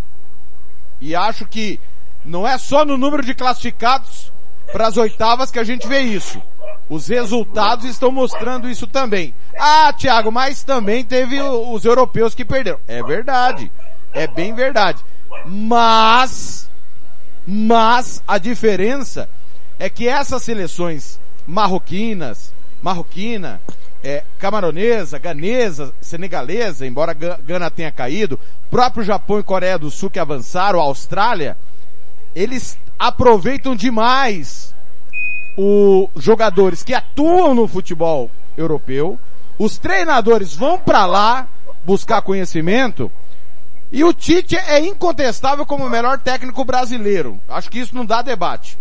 [0.99, 1.79] E acho que
[2.25, 4.31] não é só no número de classificados
[4.71, 6.41] para as oitavas que a gente vê isso.
[6.89, 9.35] Os resultados estão mostrando isso também.
[9.57, 12.79] Ah, Thiago, mas também teve os europeus que perderam.
[12.87, 13.71] É verdade.
[14.13, 15.03] É bem verdade.
[15.45, 16.69] Mas,
[17.45, 19.29] mas a diferença
[19.79, 23.59] é que essas seleções marroquinas, marroquina,
[24.03, 30.19] é, camaronesa, ganesa, senegalesa, embora Gana tenha caído, próprio Japão e Coreia do Sul que
[30.19, 31.57] avançaram, a Austrália,
[32.35, 34.73] eles aproveitam demais
[35.57, 39.19] os jogadores que atuam no futebol europeu,
[39.59, 41.47] os treinadores vão para lá
[41.85, 43.11] buscar conhecimento,
[43.91, 47.39] e o Tite é incontestável como o melhor técnico brasileiro.
[47.49, 48.79] Acho que isso não dá debate.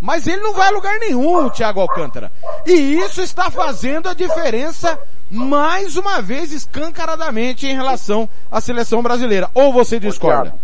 [0.00, 2.30] Mas ele não vai a lugar nenhum, o Thiago Alcântara.
[2.66, 4.98] E isso está fazendo a diferença
[5.30, 9.48] mais uma vez escancaradamente em relação à seleção brasileira.
[9.54, 10.54] Ou você discorda?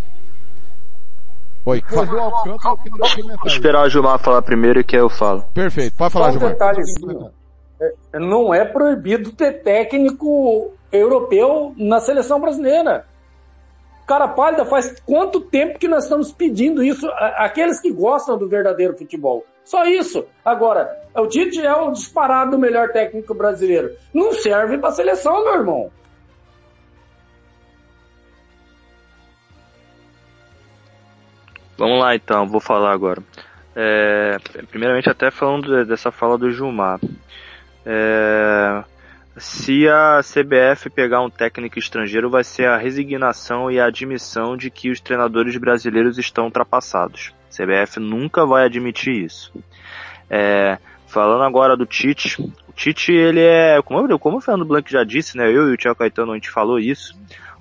[1.64, 1.83] Oi.
[1.88, 5.42] Vou esperar o Gilmar falar primeiro que eu falo.
[5.55, 6.50] Perfeito, pode falar, Gilmar.
[6.50, 7.31] Um detalhezinho.
[7.81, 13.07] É, não é proibido ter técnico europeu na seleção brasileira.
[14.11, 17.09] Cara pálida, faz quanto tempo que nós estamos pedindo isso?
[17.37, 19.46] Aqueles que gostam do verdadeiro futebol.
[19.64, 20.27] Só isso.
[20.44, 23.96] Agora, o Tite é o disparado melhor técnico brasileiro.
[24.12, 25.92] Não serve para seleção, meu irmão.
[31.79, 33.23] Vamos lá então, vou falar agora.
[33.77, 34.38] É,
[34.73, 36.99] primeiramente até falando dessa fala do Gilmar.
[37.87, 38.83] É,
[39.36, 44.70] se a CBF pegar um técnico estrangeiro, vai ser a resignação e a admissão de
[44.70, 47.32] que os treinadores brasileiros estão ultrapassados.
[47.48, 49.52] A CBF nunca vai admitir isso.
[50.28, 55.04] É, falando agora do Tite, o Tite ele é, como, como o Fernando Blanco já
[55.04, 57.14] disse, né, eu e o Thiago Caetano a gente falou isso,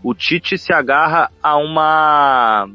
[0.03, 2.69] o Tite se agarra a uma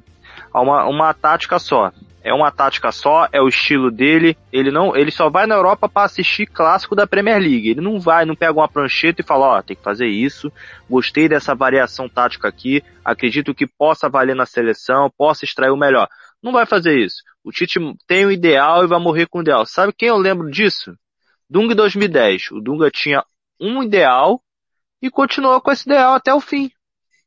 [0.52, 1.92] uma, uma tática só.
[2.25, 4.35] É uma tática só, é o estilo dele.
[4.51, 7.69] Ele não, ele só vai na Europa para assistir clássico da Premier League.
[7.69, 10.51] Ele não vai, não pega uma prancheta e fala, ó, oh, tem que fazer isso.
[10.89, 12.83] Gostei dessa variação tática aqui.
[13.05, 16.09] Acredito que possa valer na seleção, possa extrair o melhor.
[16.43, 17.23] Não vai fazer isso.
[17.45, 19.67] O Tite tem o ideal e vai morrer com o ideal.
[19.67, 20.97] Sabe quem eu lembro disso?
[21.49, 22.53] Dunga em 2010.
[22.53, 23.23] O Dunga tinha
[23.61, 24.41] um ideal
[25.03, 26.71] e continuou com esse ideal até o fim.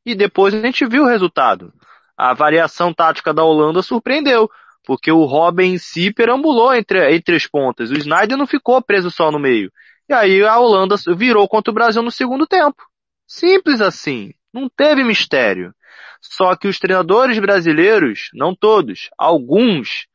[0.04, 1.72] E depois a gente viu o resultado.
[2.18, 4.50] A variação tática da Holanda surpreendeu,
[4.88, 7.92] porque o Robin em si perambulou entre, entre as pontas.
[7.92, 9.70] O Snyder não ficou preso só no meio.
[10.08, 12.82] E aí a Holanda virou contra o Brasil no segundo tempo.
[13.28, 14.32] Simples assim.
[14.54, 15.74] Não teve mistério.
[16.22, 20.08] Só que os treinadores brasileiros, não todos, alguns,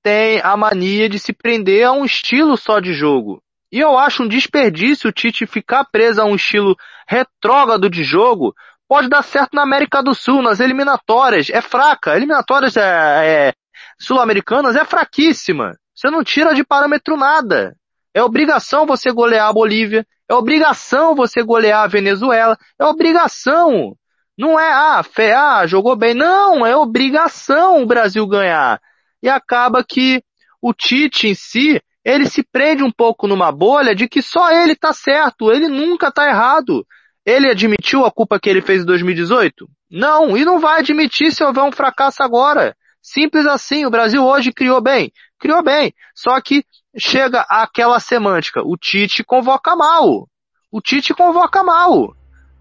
[0.00, 3.42] têm a mania de se prender a um estilo só de jogo.
[3.72, 6.76] E eu acho um desperdício o Tite ficar preso a um estilo
[7.08, 8.54] retrógrado de jogo.
[8.86, 11.50] Pode dar certo na América do Sul, nas eliminatórias.
[11.50, 12.14] É fraca.
[12.14, 13.54] Eliminatórias é, é,
[13.98, 15.72] sul-americanas é fraquíssima.
[15.94, 17.76] Você não tira de parâmetro nada.
[18.12, 20.06] É obrigação você golear a Bolívia.
[20.28, 22.56] É obrigação você golear a Venezuela.
[22.78, 23.96] É obrigação.
[24.36, 26.14] Não é, ah, fé, ah, jogou bem.
[26.14, 28.80] Não, é obrigação o Brasil ganhar.
[29.22, 30.22] E acaba que
[30.60, 34.74] o Tite em si, ele se prende um pouco numa bolha de que só ele
[34.74, 36.84] tá certo, ele nunca tá errado.
[37.24, 39.66] Ele admitiu a culpa que ele fez em 2018?
[39.90, 42.76] Não, e não vai admitir se houver um fracasso agora.
[43.04, 45.12] Simples assim, o Brasil hoje criou bem.
[45.38, 45.92] Criou bem.
[46.14, 46.64] Só que
[46.96, 50.26] chega aquela semântica, o Tite convoca mal.
[50.72, 52.16] O Tite convoca mal.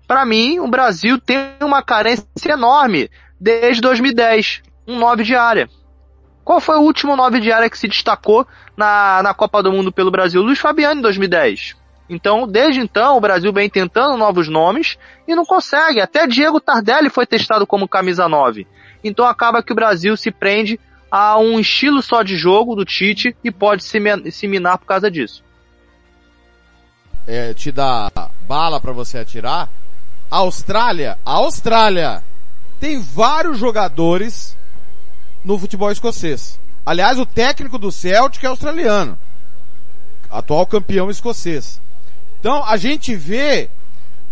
[0.05, 4.61] Para mim, o Brasil tem uma carência enorme desde 2010.
[4.85, 5.69] Um 9 de área.
[6.43, 9.93] Qual foi o último 9 de área que se destacou na, na Copa do Mundo
[9.93, 10.41] pelo Brasil?
[10.41, 11.77] Luiz Fabiano em 2010.
[12.09, 16.01] Então, desde então, o Brasil vem tentando novos nomes e não consegue.
[16.01, 18.67] Até Diego Tardelli foi testado como camisa 9.
[19.03, 20.79] Então acaba que o Brasil se prende
[21.11, 23.99] a um estilo só de jogo do Tite e pode se,
[24.47, 25.43] minar por causa disso.
[27.27, 28.09] É, te dá
[28.47, 29.69] bala para você atirar.
[30.29, 32.23] Austrália, Austrália
[32.79, 34.57] tem vários jogadores
[35.43, 36.59] no futebol escocês.
[36.85, 39.17] Aliás, o técnico do Celtic é australiano.
[40.29, 41.81] Atual campeão escocês.
[42.39, 43.69] Então, a gente vê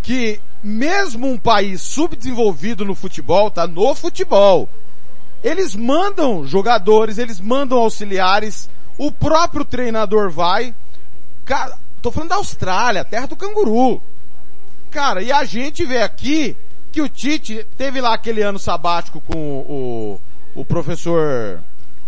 [0.01, 4.69] que mesmo um país subdesenvolvido no futebol, tá no futebol,
[5.43, 10.75] eles mandam jogadores, eles mandam auxiliares, o próprio treinador vai.
[11.43, 14.01] Cara, tô falando da Austrália, terra do canguru.
[14.91, 16.55] Cara, e a gente vê aqui
[16.91, 20.21] que o Tite teve lá aquele ano sabático com o,
[20.53, 21.59] o professor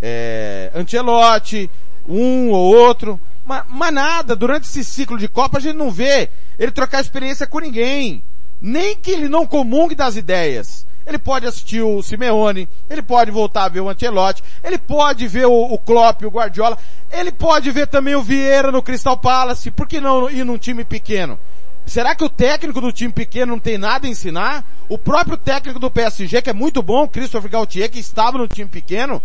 [0.01, 1.71] é, Ancelotti,
[2.07, 6.29] um ou outro, mas, mas nada, durante esse ciclo de Copa a gente não vê
[6.59, 8.21] ele trocar experiência com ninguém.
[8.63, 10.87] Nem que ele não comungue das ideias.
[11.05, 15.45] Ele pode assistir o Simeone, ele pode voltar a ver o Ancelotti, ele pode ver
[15.45, 16.77] o, o Klopp, o Guardiola,
[17.11, 20.85] ele pode ver também o Vieira no Crystal Palace, por que não ir num time
[20.85, 21.37] pequeno?
[21.85, 24.65] Será que o técnico do time pequeno não tem nada a ensinar?
[24.87, 28.69] O próprio técnico do PSG, que é muito bom, Christopher Gaultier, que estava no time
[28.69, 29.21] pequeno.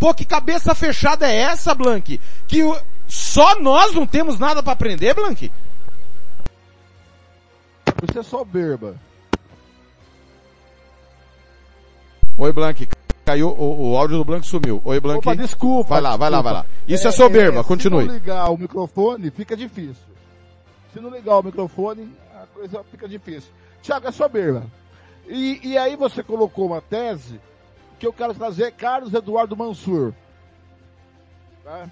[0.00, 2.20] Pô, que cabeça fechada é essa, Blank?
[2.48, 2.76] Que o...
[3.06, 5.52] só nós não temos nada para aprender, Blank?
[8.02, 8.96] Você é soberba.
[12.36, 12.88] Oi, Blank.
[13.24, 14.82] Caiu, o, o áudio do Blank sumiu.
[14.84, 15.20] Oi, Blank.
[15.20, 15.90] Opa, desculpa.
[15.90, 16.18] Vai lá, desculpa.
[16.18, 16.66] vai lá, vai lá.
[16.88, 18.02] Isso é, é soberba, é, continue.
[18.02, 20.04] Se não ligar o microfone, fica difícil.
[20.92, 23.52] Se não ligar o microfone, a coisa fica difícil.
[23.80, 24.64] Tiago, é soberba.
[25.28, 27.40] E, e aí você colocou uma tese
[28.00, 30.12] que eu quero trazer Carlos Eduardo Mansur.
[31.62, 31.88] Tá?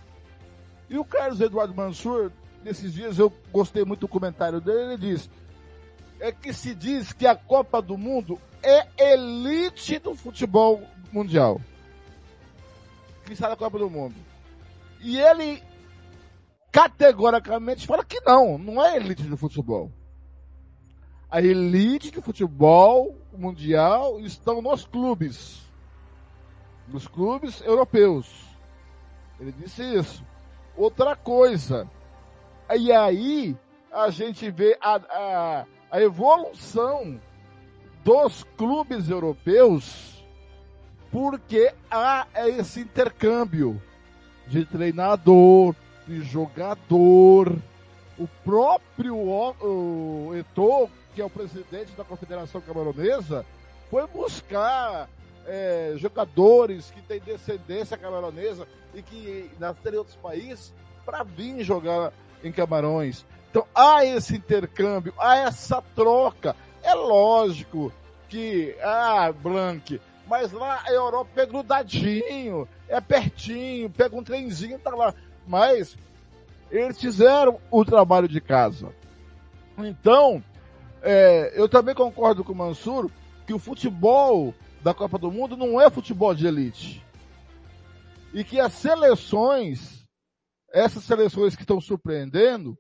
[0.89, 2.33] E o Carlos Eduardo Mansur,
[2.65, 5.31] nesses dias eu gostei muito do comentário dele, ele diz,
[6.21, 11.61] é que se diz que a Copa do Mundo é elite do futebol mundial.
[13.25, 14.15] Que está na Copa do Mundo.
[15.01, 15.63] E ele
[16.71, 19.91] categoricamente fala que não, não é elite do futebol.
[21.31, 25.63] A elite do futebol mundial estão nos clubes.
[26.89, 28.45] Nos clubes europeus.
[29.39, 30.25] Ele disse isso.
[30.77, 31.89] Outra coisa.
[32.77, 33.57] E aí
[33.91, 37.21] a gente vê a, a, a evolução
[38.05, 40.25] dos clubes europeus
[41.11, 43.83] porque há esse intercâmbio
[44.47, 45.75] de treinador,
[46.07, 47.57] de jogador.
[48.17, 53.45] O próprio o Eto'o, que é o presidente da Confederação Camaronesa,
[53.91, 55.09] foi buscar
[55.47, 60.73] é, jogadores que têm descendência camaronesa e que nasceram em outros países
[61.05, 62.13] para vir jogar
[62.45, 63.25] em Camarões.
[63.51, 66.55] Então há esse intercâmbio, há essa troca.
[66.83, 67.93] É lógico
[68.29, 74.91] que, ah, Blank, mas lá a Europa é grudadinho, é pertinho, pega um trenzinho, tá
[74.91, 75.13] lá.
[75.47, 75.97] Mas
[76.71, 78.95] eles fizeram o trabalho de casa.
[79.77, 80.43] Então,
[81.03, 83.11] é, eu também concordo com o Mansur
[83.47, 87.05] que o futebol da Copa do Mundo não é futebol de elite.
[88.33, 90.01] E que as seleções
[90.73, 92.79] essas seleções que estão surpreendendo,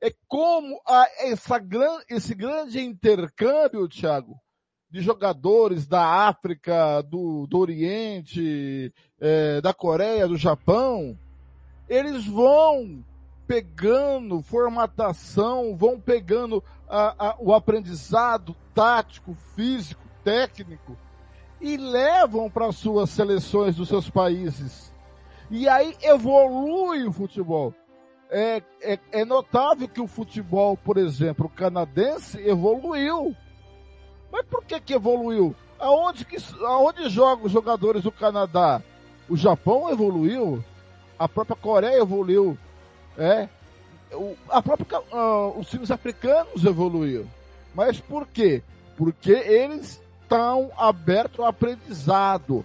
[0.00, 4.38] é como a, essa gran, esse grande intercâmbio, Thiago,
[4.90, 11.18] de jogadores da África, do, do Oriente, é, da Coreia, do Japão,
[11.88, 13.04] eles vão
[13.46, 20.96] pegando formatação, vão pegando a, a, o aprendizado tático, físico, técnico
[21.60, 24.92] e levam para suas seleções dos seus países.
[25.50, 27.74] E aí evolui o futebol.
[28.30, 33.34] É, é, é notável que o futebol, por exemplo, canadense evoluiu.
[34.30, 35.54] Mas por que que evoluiu?
[35.78, 38.82] Aonde, que, aonde jogam os jogadores do Canadá?
[39.28, 40.62] O Japão evoluiu,
[41.18, 42.58] a própria Coreia evoluiu,
[43.16, 43.48] é,
[44.12, 47.26] o, a própria, uh, os times africanos evoluíram.
[47.74, 48.62] Mas por quê?
[48.96, 52.64] Porque eles estão abertos ao aprendizado.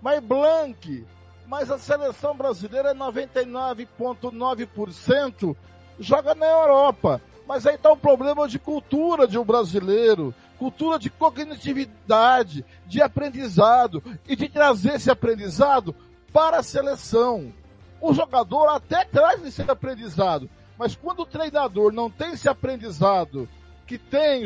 [0.00, 1.04] Mas Blank,
[1.48, 5.56] mas a seleção brasileira é 99,9%
[5.98, 7.22] joga na Europa.
[7.46, 14.02] Mas aí está o problema de cultura de um brasileiro, cultura de cognitividade, de aprendizado
[14.28, 15.94] e de trazer esse aprendizado
[16.30, 17.50] para a seleção.
[17.98, 23.48] O jogador até traz esse aprendizado, mas quando o treinador não tem esse aprendizado
[23.86, 24.44] que tem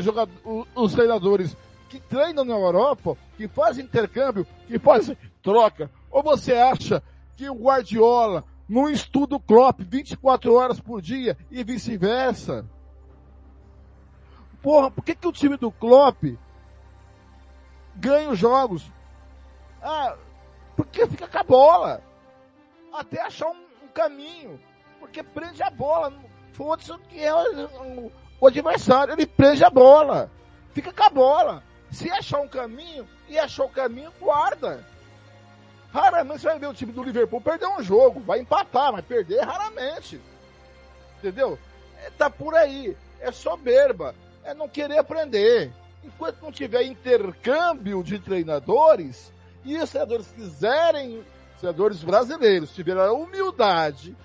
[0.77, 1.57] os treinadores
[1.89, 7.03] que treinam na Europa, que fazem intercâmbio, que fazem troca, ou você acha
[7.35, 12.65] que o Guardiola não estuda o Klopp 24 horas por dia e vice-versa?
[14.63, 16.23] Porra, por que, que o time do Klopp
[17.97, 18.93] ganha os jogos?
[19.83, 20.17] Ah,
[20.77, 22.03] porque fica com a bola.
[22.93, 24.61] Até achar um, um caminho.
[25.01, 26.13] Porque prende a bola.
[26.53, 29.15] Foda-se o que é o, o, o adversário.
[29.15, 30.31] Ele prende a bola.
[30.73, 31.65] Fica com a bola.
[31.91, 34.87] Se achar um caminho e achar o caminho, guarda.
[35.93, 38.21] Raramente você vai ver o time do Liverpool perder um jogo.
[38.21, 40.21] Vai empatar, mas perder raramente.
[41.19, 41.59] Entendeu?
[42.03, 42.97] É, tá por aí.
[43.21, 44.15] É soberba
[44.45, 45.73] é não querer aprender.
[46.05, 49.33] Enquanto não tiver intercâmbio de treinadores,
[49.65, 51.25] e os treinadores quiserem,
[51.59, 54.17] treinadores brasileiros, tiverem a humildade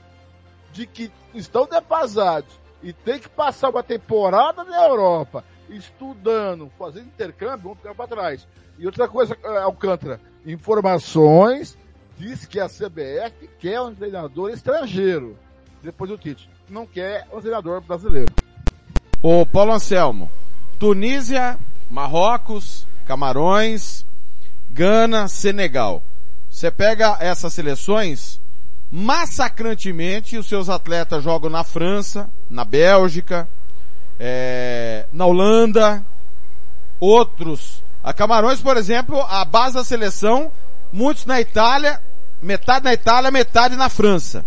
[0.71, 7.63] de que estão defasados e tem que passar uma temporada na Europa estudando, fazendo intercâmbio,
[7.63, 8.47] vão ficar para trás.
[8.77, 11.77] E outra coisa, é, Alcântara, informações
[12.17, 15.37] diz que a CBF quer um treinador estrangeiro,
[15.81, 16.49] depois do Tite.
[16.69, 18.33] Não quer um treinador brasileiro.
[19.21, 20.31] Ô Paulo Anselmo,
[20.79, 21.57] Tunísia,
[21.89, 24.05] Marrocos, Camarões,
[24.69, 26.03] Gana, Senegal.
[26.49, 28.39] Você pega essas seleções,
[28.91, 33.47] massacrantemente os seus atletas jogam na França, na Bélgica,
[34.19, 36.03] é, na Holanda,
[36.99, 37.83] outros.
[38.03, 40.51] A Camarões, por exemplo, a base da seleção,
[40.91, 42.01] muitos na Itália,
[42.41, 44.45] metade na Itália, metade na França.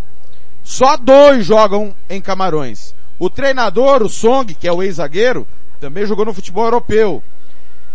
[0.62, 2.94] Só dois jogam em Camarões.
[3.18, 5.46] O treinador, o Song, que é o ex-zagueiro,
[5.78, 7.22] também jogou no futebol europeu.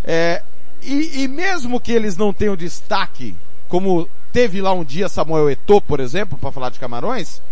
[0.04, 0.42] É,
[0.82, 3.36] e, e, mesmo que eles não tenham destaque,
[3.68, 7.42] como teve lá um dia Samuel Eto'o, por exemplo, para falar de Camarões,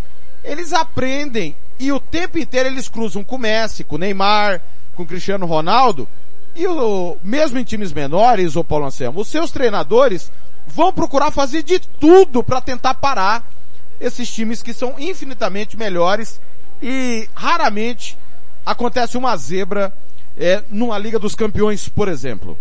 [0.44, 4.60] eles aprendem e o tempo inteiro eles cruzam com o Messi, com o Neymar,
[4.94, 6.08] com o Cristiano Ronaldo,
[6.54, 10.30] e o, mesmo em times menores, o Paulo Anselmo, os seus treinadores
[10.66, 13.44] vão procurar fazer de tudo para tentar parar
[14.00, 16.40] esses times que são infinitamente melhores
[16.82, 18.16] e raramente
[18.64, 19.92] acontece uma zebra
[20.36, 22.58] é, numa Liga dos Campeões, por exemplo.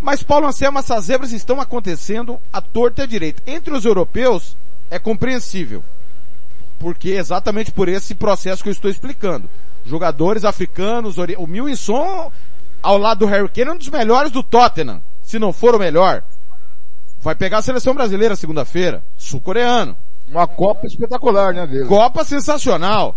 [0.00, 3.42] Mas Paulo Anselmo, essas zebras estão acontecendo à torta e à direita.
[3.46, 4.56] Entre os europeus
[4.90, 5.82] é compreensível.
[6.78, 9.48] Porque exatamente por esse processo que eu estou explicando.
[9.84, 12.30] Jogadores africanos, o Milson,
[12.82, 15.00] ao lado do Harry Kane, é um dos melhores do Tottenham.
[15.22, 16.22] Se não for o melhor.
[17.20, 19.02] Vai pegar a seleção brasileira segunda-feira.
[19.16, 19.96] Sul-coreano.
[20.28, 21.86] Uma Copa espetacular, né, dele?
[21.86, 23.16] Copa sensacional.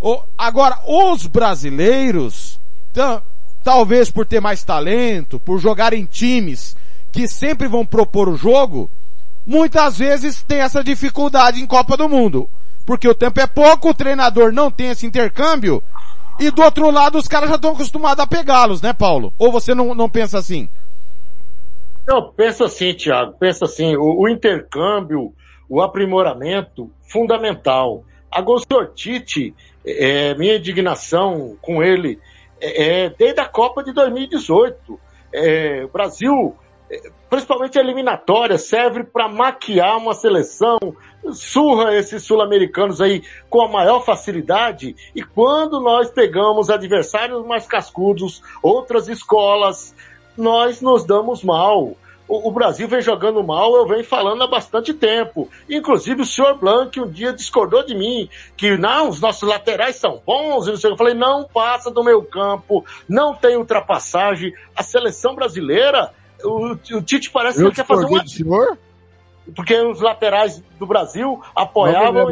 [0.00, 2.60] O, agora, os brasileiros,
[3.64, 6.76] talvez por ter mais talento, por jogar em times
[7.10, 8.90] que sempre vão propor o jogo,
[9.46, 12.48] muitas vezes tem essa dificuldade em Copa do Mundo.
[12.88, 15.82] Porque o tempo é pouco, o treinador não tem esse intercâmbio,
[16.40, 19.30] e do outro lado os caras já estão acostumados a pegá-los, né, Paulo?
[19.38, 20.66] Ou você não, não pensa assim?
[22.08, 25.34] Eu penso assim, Thiago, penso assim, o, o intercâmbio,
[25.68, 28.04] o aprimoramento, fundamental.
[28.30, 32.18] Agora o Tite, é, minha indignação com ele
[32.58, 34.98] é, é desde a Copa de 2018.
[35.30, 36.56] É, o Brasil,
[37.28, 40.78] principalmente a eliminatória, serve para maquiar uma seleção,
[41.32, 48.42] surra esses sul-americanos aí com a maior facilidade, e quando nós pegamos adversários mais cascudos,
[48.62, 49.94] outras escolas,
[50.36, 51.94] nós nos damos mal.
[52.28, 55.48] o, Brasil vem jogando mal, eu venho falando há bastante tempo.
[55.68, 60.22] Inclusive o senhor Blanc um dia discordou de mim, que não, os nossos laterais são
[60.24, 64.52] bons, e eu falei, não passa do meu campo, não tem ultrapassagem.
[64.76, 66.12] A seleção brasileira,
[66.44, 68.78] o, o Tite parece Eu que quer fazer uma do senhor?
[69.54, 72.28] porque os laterais do Brasil apoiavam.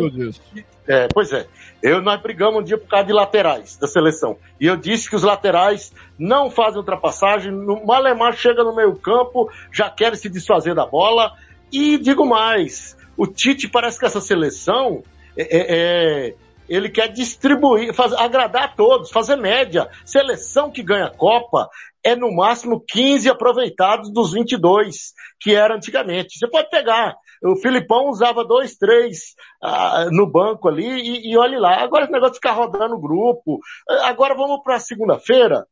[0.86, 1.46] É, pois é.
[1.82, 4.36] Eu, nós brigamos um dia por causa de laterais da seleção.
[4.60, 9.50] E eu disse que os laterais não fazem ultrapassagem, no Malemar chega no meio campo,
[9.72, 11.32] já quer se desfazer da bola.
[11.72, 15.02] E digo mais, o Tite parece que essa seleção,
[15.36, 16.34] é, é, é,
[16.68, 19.88] ele quer distribuir, faz- agradar a todos, fazer média.
[20.04, 21.68] Seleção que ganha Copa
[22.02, 26.38] é no máximo 15 aproveitados dos 22, que era antigamente.
[26.38, 27.16] Você pode pegar.
[27.42, 31.82] O Filipão usava dois, três ah, no banco ali e, e olhe lá.
[31.82, 33.60] Agora esse negócio de ficar rodando o grupo.
[34.04, 35.66] Agora vamos para segunda-feira.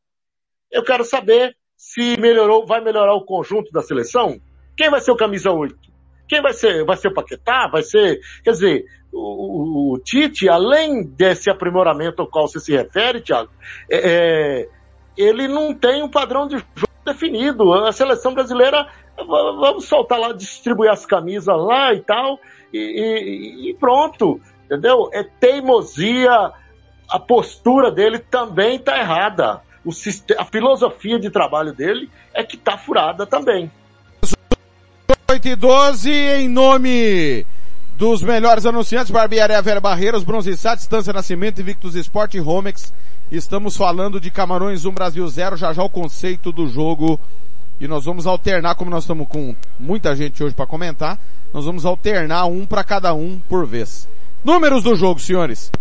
[0.71, 4.39] Eu quero saber se melhorou, vai melhorar o conjunto da seleção.
[4.77, 5.75] Quem vai ser o camisa 8?
[6.27, 6.83] Quem vai ser?
[6.85, 7.67] Vai ser o Paquetá?
[7.67, 8.19] Vai ser.
[8.43, 13.49] Quer dizer, o, o- o Tite, além desse aprimoramento ao qual você se refere, Thiago,
[13.89, 13.97] é,
[14.63, 14.69] é,
[15.17, 17.71] ele não tem um padrão de jogo definido.
[17.73, 22.39] A seleção brasileira, vamos soltar lá, distribuir as camisas lá e tal,
[22.73, 24.39] e, e- e pronto.
[24.65, 25.09] Entendeu?
[25.13, 26.51] É teimosia,
[27.09, 29.61] a postura dele também está errada.
[29.85, 29.91] O
[30.39, 33.71] a filosofia de trabalho dele é que está furada também.
[35.27, 37.45] 8 e 12, em nome
[37.97, 42.93] dos melhores anunciantes, Barbearia Vera Barreiros, Bronze Sat, Distância Nascimento, Invictus Esporte e Romex.
[43.31, 47.19] Estamos falando de Camarões 1 Brasil 0, já já o conceito do jogo.
[47.81, 51.19] E nós vamos alternar, como nós estamos com muita gente hoje para comentar,
[51.51, 54.07] nós vamos alternar um para cada um por vez.
[54.43, 55.71] Números do jogo, senhores.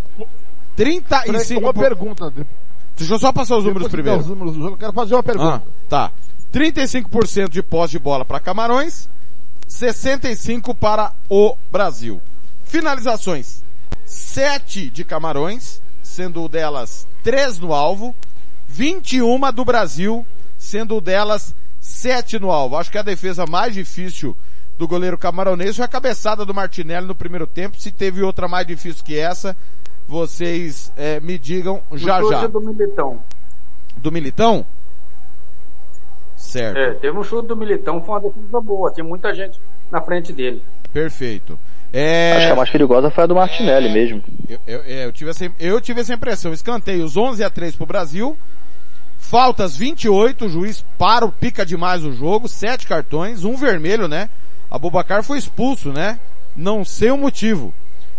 [0.74, 1.60] Peraí, 35...
[1.60, 2.32] uma pergunta.
[2.96, 4.20] Deixa eu só passar os números primeiro.
[4.20, 5.62] Os números do jogo, eu quero fazer uma Ah, pergunta.
[5.88, 6.10] tá.
[6.52, 9.08] 35% de posse de bola para Camarões,
[9.74, 12.20] 65 para o Brasil.
[12.64, 13.64] Finalizações:
[14.04, 18.14] 7 de Camarões, sendo delas 3 no alvo,
[18.68, 20.24] 21 do Brasil,
[20.56, 22.76] sendo delas 7 no alvo.
[22.76, 24.36] Acho que a defesa mais difícil
[24.78, 27.76] do goleiro camaronês foi a cabeçada do Martinelli no primeiro tempo.
[27.76, 29.56] Se teve outra mais difícil que essa,
[30.06, 32.46] vocês eh, me digam já já.
[32.46, 33.20] do Militão.
[33.96, 34.64] Do Militão?
[36.58, 36.76] Certo.
[36.76, 40.32] É, teve um chute do Militão, foi uma defesa boa, tinha muita gente na frente
[40.32, 40.62] dele.
[40.92, 41.58] Perfeito.
[41.92, 44.22] É, Acho que a mais perigosa foi a do Martinelli mesmo.
[44.48, 46.52] eu, eu- é, eu tive essa, eu tive essa impressão.
[46.52, 48.36] Escanteios 11 a 3 pro Brasil.
[49.18, 54.28] Faltas 28, o juiz para o pica demais o jogo, sete cartões, um vermelho, né?
[54.70, 56.18] Abubacar foi expulso, né?
[56.54, 57.72] Não sei o motivo.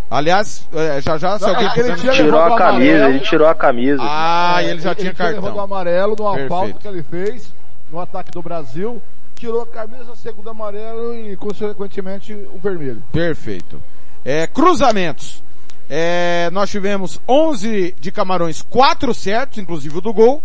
[0.09, 3.09] Aliás, é, já já se alguém é que ele Tirou a camisa, amarelo.
[3.09, 4.01] ele tirou a camisa.
[4.03, 5.63] Ah, e ele já tinha tinha levado o cartão.
[5.63, 6.49] amarelo numa Perfeito.
[6.49, 7.53] falta que ele fez
[7.91, 9.01] no ataque do Brasil,
[9.35, 13.03] tirou a camisa, segundo amarelo e consequentemente o vermelho.
[13.11, 13.81] Perfeito.
[14.23, 15.43] É, cruzamentos.
[15.89, 20.41] É, nós tivemos 11 de Camarões, 4 certos, inclusive o do gol.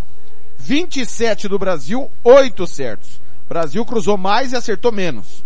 [0.59, 3.21] 27 do Brasil, 8 certos.
[3.49, 5.43] Brasil cruzou mais e acertou menos.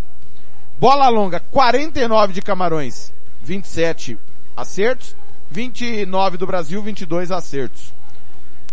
[0.77, 4.17] Bola longa, 49 de Camarões, 27
[4.55, 5.15] acertos.
[5.49, 7.93] 29 do Brasil, 22 acertos.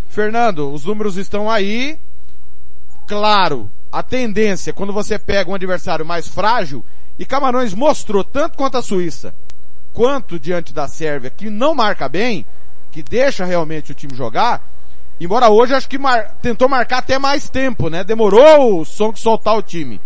[0.09, 1.99] Fernando, os números estão aí.
[3.07, 6.85] Claro, a tendência, quando você pega um adversário mais frágil,
[7.19, 9.35] e Camarões mostrou, tanto quanto a Suíça,
[9.93, 12.47] quanto diante da Sérvia, que não marca bem,
[12.91, 14.63] que deixa realmente o time jogar,
[15.21, 18.03] embora hoje acho que mar- tentou marcar até mais tempo, né?
[18.03, 20.01] Demorou o de soltar o time.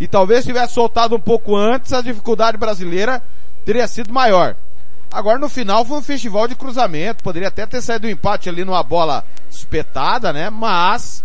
[0.00, 3.22] E talvez se tivesse soltado um pouco antes, a dificuldade brasileira
[3.64, 4.56] teria sido maior.
[5.10, 8.64] Agora no final foi um festival de cruzamento, poderia até ter saído um empate ali
[8.64, 10.50] numa bola espetada, né?
[10.50, 11.24] Mas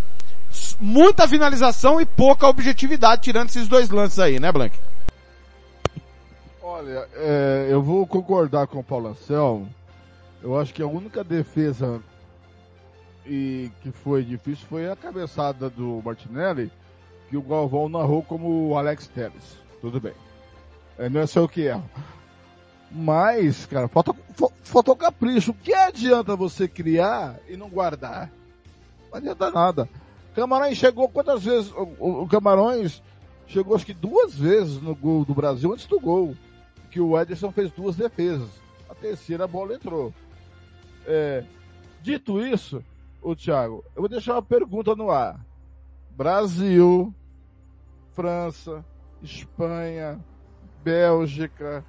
[0.82, 4.78] muita finalização e pouca objetividade tirando esses dois lances aí, né, Blank?
[6.62, 9.70] Olha, é, eu vou concordar com o Paulo Anselmo.
[10.42, 12.02] Eu acho que a única defesa
[13.26, 16.72] e que foi difícil foi a cabeçada do Martinelli,
[17.30, 19.58] que o Galvão narrou como o Alex Telles.
[19.80, 20.14] Tudo bem.
[20.98, 21.80] É, não é só o que é.
[22.90, 25.52] Mas, cara, falta, fa- faltou capricho.
[25.52, 28.30] O que adianta você criar e não guardar?
[29.12, 29.88] Não adianta nada.
[30.36, 31.72] Camarões chegou quantas vezes?
[31.74, 33.02] O, o- Camarões
[33.48, 36.36] chegou acho que duas vezes no gol do Brasil antes do gol.
[36.90, 38.50] Que o Ederson fez duas defesas.
[38.90, 40.14] A terceira bola entrou.
[41.06, 41.44] É,
[42.02, 42.84] dito isso,
[43.22, 45.40] o Thiago, eu vou deixar uma pergunta no ar.
[46.12, 47.14] Brasil,
[48.14, 48.84] França,
[49.24, 50.20] Espanha,
[50.84, 51.84] Bélgica,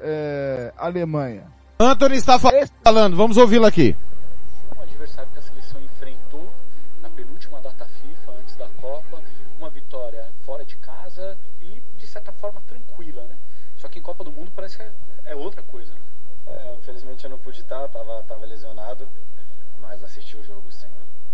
[0.00, 1.46] é, Alemanha.
[1.78, 2.50] Anthony está fa-
[2.82, 3.96] falando, vamos ouvi-lo aqui.
[17.26, 19.08] Eu não pude estar, tava, tava lesionado,
[19.80, 20.86] mas assisti o jogo sim.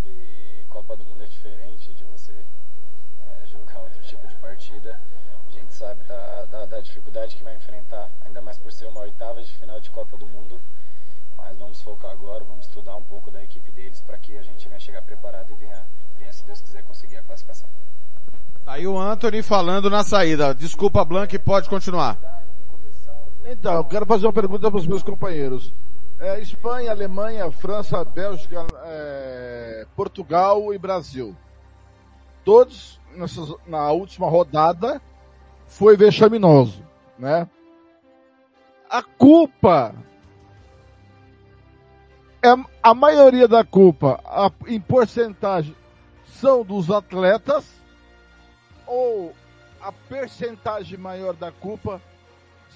[0.03, 4.99] E Copa do Mundo é diferente de você é, jogar outro tipo de partida.
[5.47, 9.01] A gente sabe da, da, da dificuldade que vai enfrentar, ainda mais por ser uma
[9.01, 10.59] oitava de final de Copa do Mundo.
[11.37, 14.67] Mas vamos focar agora, vamos estudar um pouco da equipe deles para que a gente
[14.67, 15.85] venha chegar preparado e venha,
[16.17, 17.69] venha, se Deus quiser, conseguir a classificação.
[18.65, 20.55] Aí o Anthony falando na saída.
[20.55, 22.42] Desculpa, Blank, pode continuar.
[23.45, 25.73] Então, quero fazer uma pergunta para os meus companheiros.
[26.19, 31.35] É, Espanha, Alemanha, França, Bélgica, é, Portugal e Brasil.
[32.45, 35.01] Todos nessas, na última rodada
[35.67, 36.81] foi vexaminoso,
[37.17, 37.47] né?
[38.89, 39.93] A culpa
[42.41, 42.49] é
[42.81, 45.75] a maioria da culpa, a, em porcentagem,
[46.25, 47.65] são dos atletas
[48.85, 49.33] ou
[49.81, 52.01] a percentagem maior da culpa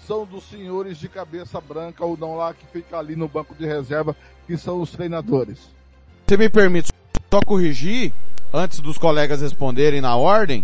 [0.07, 3.65] são dos senhores de cabeça branca ou não lá que fica ali no banco de
[3.65, 4.15] reserva,
[4.47, 5.59] que são os treinadores.
[6.25, 6.89] Você me permite
[7.31, 8.13] só corrigir,
[8.53, 10.63] antes dos colegas responderem na ordem,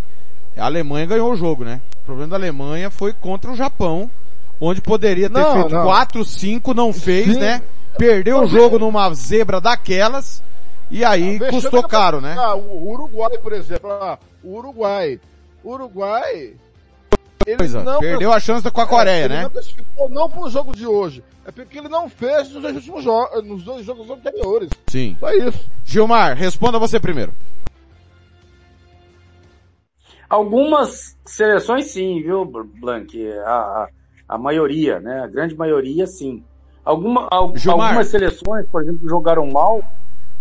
[0.56, 1.82] a Alemanha ganhou o jogo, né?
[2.02, 4.10] O problema da Alemanha foi contra o Japão,
[4.58, 5.84] onde poderia ter Não, feito não.
[5.84, 7.40] 4, 5, não fez, Sim.
[7.40, 7.62] né?
[7.98, 10.42] Perdeu o jogo numa zebra daquelas,
[10.90, 12.34] e aí Ah, custou caro, né?
[12.38, 15.20] Ah, o Uruguai, por exemplo, ah, o Uruguai.
[15.62, 16.54] Uruguai.
[17.46, 19.42] Ele Coisa, não perdeu a chance com a Coreia, É, ele né?
[19.42, 21.22] Não classificou não pro jogo de hoje.
[21.46, 24.70] É porque ele não fez nos dois últimos jogos, nos dois jogos anteriores.
[24.88, 25.16] Sim.
[25.20, 25.70] Só isso.
[25.84, 27.34] Gilmar, responda você primeiro.
[30.28, 33.30] Algumas seleções sim, viu, Blank?
[33.44, 33.88] A, a,
[34.30, 35.20] a maioria, né?
[35.22, 36.42] A grande maioria sim.
[36.84, 37.88] Alguma, al- Gilmar.
[37.88, 39.82] algumas seleções, por exemplo, jogaram mal.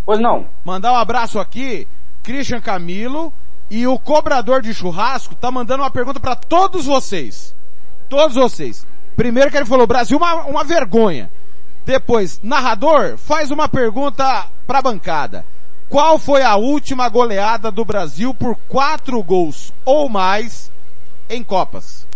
[0.06, 0.48] Pois não.
[0.66, 1.88] Mandar um abraço aqui,
[2.24, 3.32] Christian Camilo,
[3.70, 7.56] e o cobrador de churrasco tá mandando uma pergunta para todos vocês.
[8.10, 8.86] Todos vocês.
[9.16, 11.32] Primeiro que ele falou, Brasil, uma, uma vergonha.
[11.86, 15.46] Depois, narrador, faz uma pergunta pra bancada.
[15.90, 20.72] Qual foi a última goleada do Brasil por quatro gols ou mais
[21.30, 22.08] em Copas?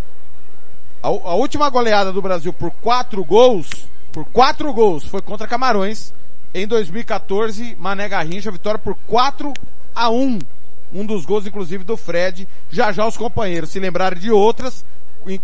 [1.04, 3.68] A, a última goleada do Brasil por quatro gols,
[4.12, 6.14] por quatro gols, foi contra Camarões
[6.54, 9.54] em 2014, Mané Garrincha, vitória por 4
[9.94, 10.40] a 1.
[10.94, 12.48] Um dos gols, inclusive, do Fred.
[12.70, 14.86] Já já os companheiros se lembrarem de outras,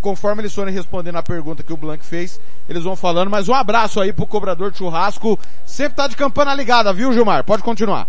[0.01, 2.39] conforme eles forem respondendo a pergunta que o Blank fez,
[2.69, 3.29] eles vão falando.
[3.29, 5.37] Mas um abraço aí pro cobrador de churrasco.
[5.65, 7.43] Sempre tá de campana ligada, viu, Gilmar?
[7.43, 8.07] Pode continuar.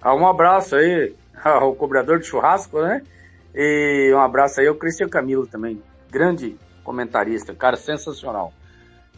[0.00, 3.02] Ah, Um abraço aí ao cobrador de churrasco, né?
[3.54, 5.82] E um abraço aí ao Cristian Camilo também.
[6.10, 8.52] Grande comentarista, cara sensacional.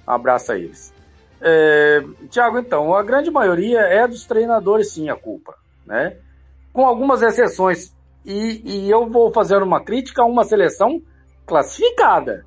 [0.08, 0.92] Um abraço a eles.
[1.40, 5.54] É, Tiago, então, a grande maioria é dos treinadores sim a culpa,
[5.86, 6.16] né?
[6.72, 7.94] Com algumas exceções.
[8.24, 11.00] E, e eu vou fazer uma crítica a uma seleção
[11.46, 12.46] classificada.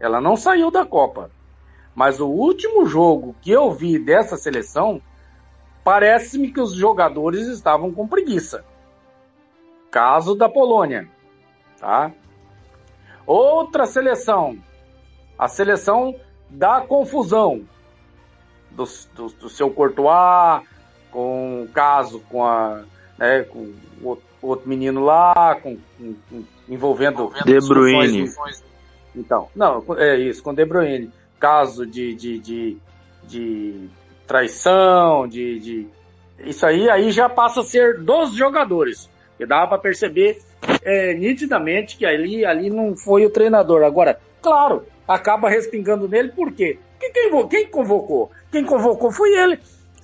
[0.00, 1.30] Ela não saiu da Copa.
[1.94, 5.02] Mas o último jogo que eu vi dessa seleção
[5.82, 8.64] parece-me que os jogadores estavam com preguiça.
[9.90, 11.08] Caso da Polônia,
[11.80, 12.12] tá?
[13.26, 14.58] Outra seleção,
[15.38, 16.14] a seleção
[16.50, 17.66] da confusão
[18.70, 18.84] do,
[19.14, 20.62] do, do seu Courtois,
[21.10, 22.82] com o caso com a,
[23.18, 28.30] né, com o outro- menino lá, com, com- com- envolvendo De Bruyne.
[29.16, 31.10] Então, não, é isso, com De Bruyne.
[31.40, 32.76] Caso de, de, de,
[33.24, 33.88] de
[34.26, 35.86] traição, de, de,
[36.44, 39.08] isso aí, aí já passa a ser dos jogadores.
[39.38, 40.38] E dá para perceber
[40.82, 43.82] é, nitidamente que ali, ali não foi o treinador.
[43.84, 46.78] Agora, claro, acaba respingando nele, por quê?
[46.98, 48.30] Porque quem, quem convocou?
[48.50, 49.58] Quem convocou foi ele.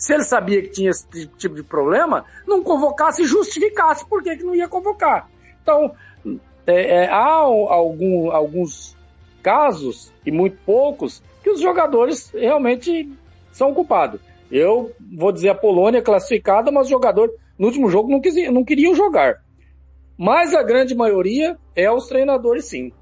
[0.05, 4.23] Se ele sabia que tinha esse ti- tipo de problema, não convocasse e justificasse por
[4.23, 5.31] que, que não ia convocar.
[5.63, 5.95] Então,
[6.67, 8.95] é, é, há algum, alguns
[9.43, 13.11] casos, e muito poucos, que os jogadores realmente
[13.51, 14.21] são culpados.
[14.51, 18.63] Eu vou dizer a Polônia classificada, mas os jogadores no último jogo não, quisi- não
[18.63, 19.43] queriam jogar.
[20.19, 22.93] Mas a grande maioria é os treinadores, sim.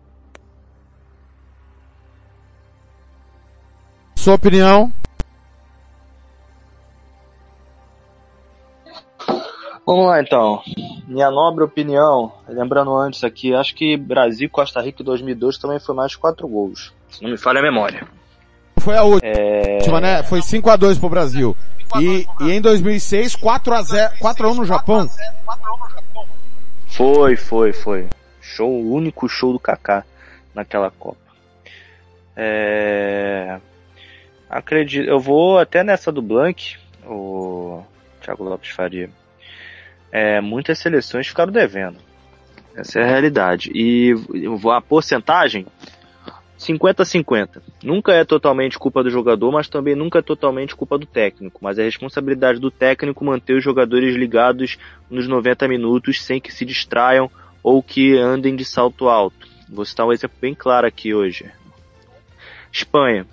[4.14, 4.92] Sua opinião?
[9.84, 10.62] Vamos lá então.
[11.08, 15.80] Minha nobre opinião, lembrando antes aqui, acho que Brasil e Costa Rica em 2002 também
[15.80, 16.92] foi mais de 4 gols.
[17.10, 18.06] Se não me falha a memória.
[18.78, 20.00] Foi a última, É...
[20.00, 20.22] né?
[20.22, 21.56] Foi 5 a 2 pro Brasil.
[22.00, 25.08] E, e em 2006, 4 a 0, 4 a 1 no Japão.
[26.86, 28.08] Foi, foi, foi.
[28.40, 30.04] Show, o único show do Kaká
[30.54, 31.18] naquela Copa.
[32.36, 33.58] É...
[34.48, 36.76] Acredito, eu vou até nessa do Blank,
[37.06, 37.82] o
[38.20, 39.10] Thiago Lopes Faria.
[40.12, 41.96] É, muitas seleções ficaram devendo.
[42.76, 43.70] Essa é a realidade.
[43.74, 44.14] E
[44.70, 45.66] a porcentagem,
[46.58, 47.62] 50-50.
[47.82, 51.58] Nunca é totalmente culpa do jogador, mas também nunca é totalmente culpa do técnico.
[51.62, 54.78] Mas é responsabilidade do técnico manter os jogadores ligados
[55.10, 57.30] nos 90 minutos sem que se distraiam
[57.62, 59.48] ou que andem de salto alto.
[59.68, 61.50] Vou citar um exemplo bem claro aqui hoje.
[62.70, 63.26] Espanha.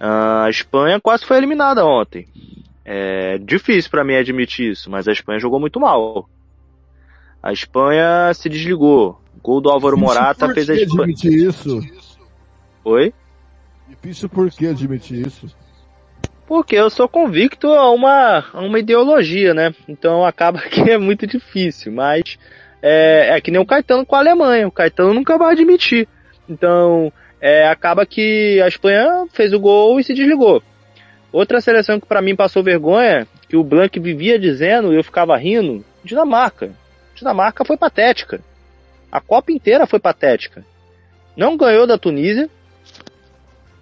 [0.00, 2.26] A Espanha quase foi eliminada ontem.
[2.84, 6.28] É difícil para mim admitir isso, mas a Espanha jogou muito mal.
[7.42, 9.20] A Espanha se desligou.
[9.42, 11.02] Gol do Álvaro Morata fez a Espanha.
[11.02, 11.80] admitir isso?
[12.84, 13.12] Oi?
[13.88, 15.46] Difícil por que admitir isso?
[16.46, 19.74] Porque eu sou convicto a uma, a uma ideologia, né?
[19.88, 22.38] Então acaba que é muito difícil, mas
[22.82, 24.68] é, é que nem o Caetano com a Alemanha.
[24.68, 26.06] O Caetano nunca vai admitir.
[26.48, 30.62] Então é, acaba que a Espanha fez o gol e se desligou.
[31.34, 35.36] Outra seleção que para mim passou vergonha, que o Blanc vivia dizendo e eu ficava
[35.36, 36.70] rindo, Dinamarca.
[37.12, 38.40] Dinamarca foi patética.
[39.10, 40.64] A Copa inteira foi patética.
[41.36, 42.48] Não ganhou da Tunísia,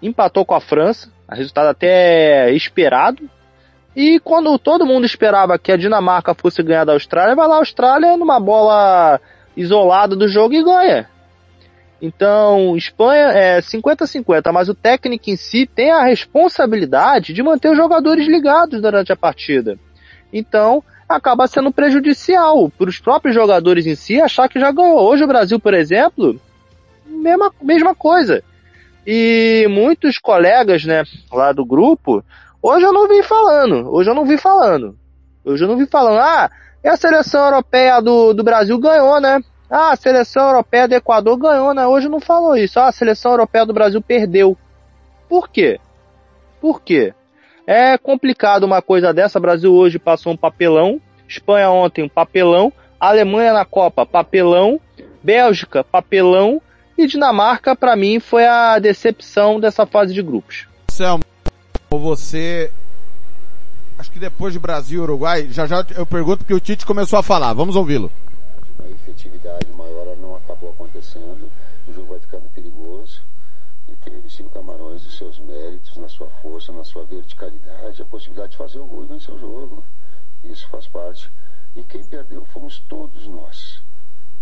[0.01, 3.29] empatou com a França, resultado até esperado.
[3.95, 7.59] E quando todo mundo esperava que a Dinamarca fosse ganhar da Austrália, vai lá a
[7.59, 9.21] Austrália numa bola
[9.55, 11.07] isolada do jogo e ganha.
[12.03, 17.77] Então, Espanha é 50-50, mas o técnico em si tem a responsabilidade de manter os
[17.77, 19.79] jogadores ligados durante a partida.
[20.33, 25.01] Então, acaba sendo prejudicial para os próprios jogadores em si achar que já ganhou.
[25.01, 26.41] Hoje o Brasil, por exemplo,
[27.07, 28.43] mesma, mesma coisa.
[29.07, 32.25] E muitos colegas, né, lá do grupo,
[32.61, 34.99] hoje eu não vi falando, hoje eu não vi falando.
[35.45, 36.51] Hoje eu não vi falando, ah,
[36.83, 39.41] e a seleção europeia do, do Brasil ganhou, né?
[39.75, 41.87] Ah, a seleção europeia do Equador ganhou, né?
[41.87, 42.79] Hoje não falou isso.
[42.79, 44.55] Ah, a seleção europeia do Brasil perdeu.
[45.31, 45.81] Por quê?
[46.61, 47.15] Por quê?
[47.67, 49.41] É complicado uma coisa dessa.
[49.41, 51.01] Brasil hoje passou um papelão.
[51.27, 52.71] Espanha ontem um papelão.
[53.01, 54.79] Alemanha na Copa, papelão.
[55.23, 56.61] Bélgica, papelão.
[56.99, 60.67] E Dinamarca, para mim, foi a decepção dessa fase de grupos.
[60.91, 61.25] Selma,
[61.91, 62.71] você.
[63.99, 67.19] Acho que depois de Brasil e Uruguai, já já eu pergunto porque o Tite começou
[67.19, 67.55] a falar.
[67.55, 68.13] Vamos ouvi-lo.
[69.03, 71.51] Efetividade maior não acabou acontecendo.
[71.89, 73.21] O jogo vai ficando perigoso.
[73.89, 78.05] E teve sim o Camarões os seus méritos, na sua força, na sua verticalidade, a
[78.05, 79.83] possibilidade de fazer o gol e vencer o jogo.
[80.45, 81.33] Isso faz parte.
[81.75, 83.83] E quem perdeu fomos todos nós.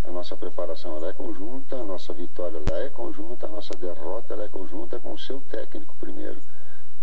[0.04, 4.34] A nossa preparação ela é conjunta, a nossa vitória ela é conjunta, a nossa derrota
[4.34, 6.40] ela é conjunta com o seu técnico primeiro,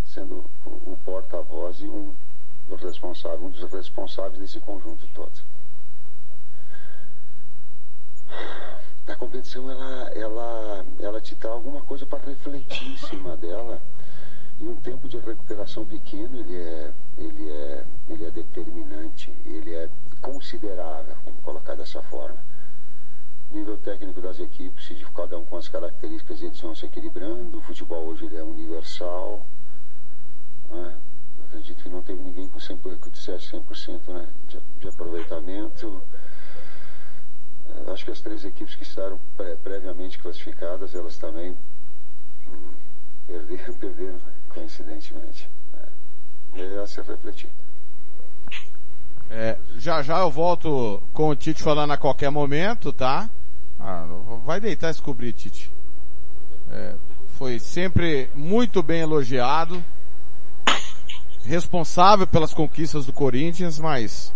[0.05, 2.13] sendo o porta-voz e um,
[2.79, 5.56] responsável, um dos responsáveis desse conjunto todo.
[9.07, 13.82] A competição ela, ela, ela te dá alguma coisa para refletir em cima dela.
[14.59, 19.89] E um tempo de recuperação pequeno ele é, ele é, ele é determinante, ele é
[20.19, 22.38] considerável, vamos colocar dessa forma
[23.51, 27.57] nível técnico das equipes, de cada um com as características, eles vão se equilibrando.
[27.57, 29.45] O futebol hoje ele é universal.
[30.69, 30.97] Né?
[31.45, 34.28] acredito que não teve ninguém com 100%, que dissesse 100% né?
[34.47, 36.01] de, de aproveitamento.
[37.70, 41.57] Uh, acho que as três equipes que estavam pré, previamente classificadas, elas também
[42.47, 42.74] hum,
[43.28, 45.49] perderam, perderam coincidentemente.
[45.74, 46.82] Né?
[46.82, 47.49] É se refletir.
[49.30, 53.30] É, já já eu volto com o Tite falando a qualquer momento, tá?
[53.80, 54.07] Ah,
[54.45, 55.72] vai deitar e descobrir, Tite.
[56.72, 56.95] É,
[57.38, 59.84] foi sempre muito bem elogiado,
[61.43, 64.34] responsável pelas conquistas do Corinthians, mas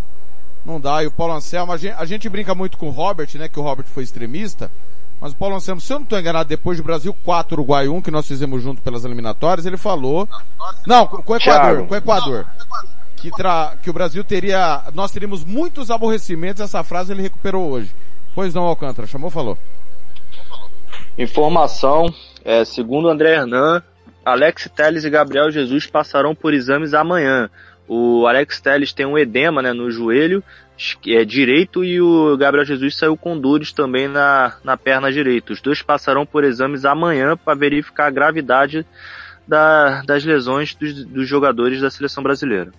[0.66, 1.04] não dá.
[1.04, 3.48] E o Paulo Anselmo, a gente, a gente brinca muito com o Robert, né?
[3.48, 4.72] Que o Robert foi extremista.
[5.20, 8.02] Mas o Paulo Anselmo, se eu não estou enganado, depois do Brasil 4, Uruguai 1,
[8.02, 10.28] que nós fizemos junto pelas eliminatórias, ele falou.
[10.88, 12.48] Não, com o Equador, com o Equador
[13.22, 13.76] que, tra...
[13.82, 17.94] que o Brasil teria, nós teríamos muitos aborrecimentos, essa frase ele recuperou hoje.
[18.34, 19.58] Pois não, Alcântara, chamou, falou.
[21.18, 22.12] Informação,
[22.44, 23.84] é, segundo André Hernan,
[24.26, 27.50] Alex Telles e Gabriel Jesus passarão por exames amanhã.
[27.94, 30.42] O Alex Telles tem um edema né, no joelho
[31.08, 35.52] é, direito e o Gabriel Jesus saiu com dores também na, na perna direita.
[35.52, 38.86] Os dois passarão por exames amanhã para verificar a gravidade
[39.46, 42.72] da, das lesões dos, dos jogadores da seleção brasileira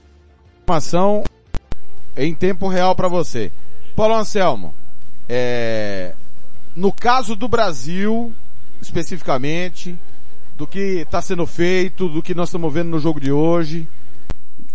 [0.63, 1.25] informação
[2.17, 3.53] em tempo real para você.
[3.95, 4.75] Paulo Anselmo,
[5.29, 6.15] é,
[6.75, 8.33] no caso do Brasil,
[8.81, 9.99] especificamente,
[10.57, 13.87] do que está sendo feito, do que nós estamos vendo no jogo de hoje,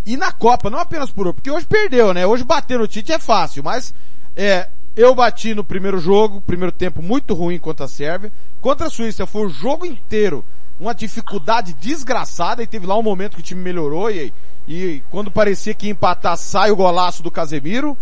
[0.08, 2.26] e na Copa, não apenas por porque hoje perdeu, né?
[2.26, 3.94] Hoje bater no Tite é fácil, mas
[4.36, 8.32] é, eu bati no primeiro jogo, primeiro tempo muito ruim contra a Sérvia,
[8.62, 10.44] contra a Suíça foi o jogo inteiro
[10.80, 14.34] uma dificuldade desgraçada e teve lá um momento que o time melhorou e,
[14.68, 17.98] e quando parecia que ia empatar sai o golaço do Casemiro.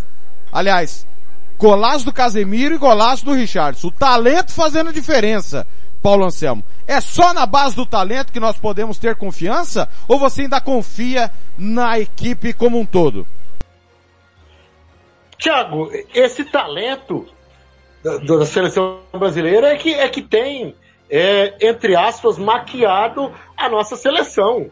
[0.52, 1.08] Aliás,
[1.58, 3.88] Golaço do Casemiro e golaço do Richardson.
[3.88, 5.66] O talento fazendo diferença,
[6.06, 6.64] Paulo Anselmo.
[6.88, 9.90] É só na base do talento que nós podemos ter confiança?
[10.08, 13.26] Ou você ainda confia na equipe como um todo?
[15.36, 17.26] Tiago, esse talento
[18.04, 20.76] da, da seleção brasileira é que, é que tem,
[21.10, 24.70] é, entre aspas, maquiado a nossa seleção.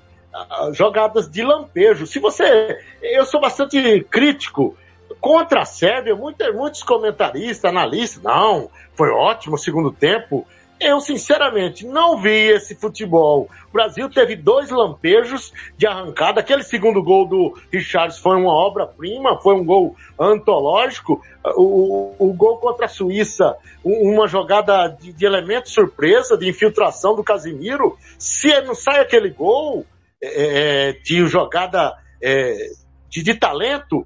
[0.74, 2.06] Jogadas de lampejo.
[2.06, 2.78] Se você.
[3.02, 4.78] Eu sou bastante crítico
[5.20, 10.46] contra a Sérvia, muitos comentaristas, analistas, não, foi ótimo o segundo tempo.
[10.84, 13.50] Eu, sinceramente, não vi esse futebol.
[13.70, 16.42] O Brasil teve dois lampejos de arrancada.
[16.42, 21.22] Aquele segundo gol do Richards foi uma obra-prima, foi um gol antológico.
[21.56, 27.16] O, o, gol contra a Suíça, um- uma jogada de, de elemento surpresa, de infiltração
[27.16, 27.98] do Casimiro.
[28.20, 29.86] Se não sai aquele gol
[30.22, 32.72] é, de jogada é,
[33.10, 34.06] de, de talento,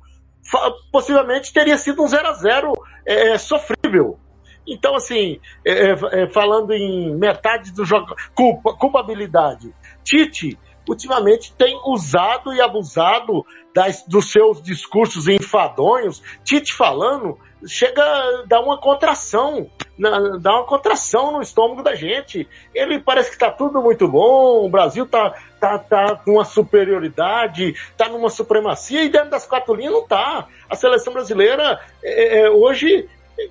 [0.91, 2.73] possivelmente teria sido um 0 a 0
[3.05, 4.19] é, sofrível.
[4.67, 9.73] Então, assim, é, é, falando em metade do jogo, culpa, culpabilidade.
[10.03, 10.57] Tite,
[10.87, 16.21] ultimamente, tem usado e abusado das, dos seus discursos enfadonhos.
[16.43, 22.47] Tite falando, chega a dar uma contração, na- dá uma contração no estômago da gente.
[22.73, 27.75] Ele parece que está tudo muito bom, o Brasil tá, tá, tá com uma superioridade,
[27.97, 30.47] tá numa supremacia, e dentro das quatro linhas não tá.
[30.69, 33.07] A seleção brasileira, é, é, hoje,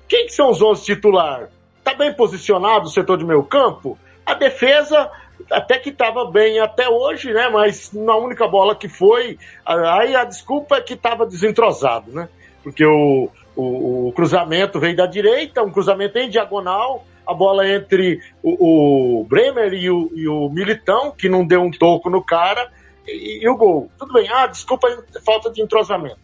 [0.07, 1.49] quem que são os 11 titulares?
[1.83, 3.97] Tá bem posicionado o setor de meio campo?
[4.25, 5.09] A defesa
[5.51, 7.49] até que estava bem até hoje, né?
[7.49, 12.27] Mas na única bola que foi, aí a desculpa é que estava desentrosado, né?
[12.63, 18.19] Porque o, o, o cruzamento veio da direita, um cruzamento em diagonal, a bola entre
[18.43, 22.69] o, o Bremer e o, e o Militão, que não deu um toco no cara,
[23.07, 23.89] e, e o gol.
[23.97, 24.87] Tudo bem, ah, desculpa,
[25.25, 26.19] falta de entrosamento.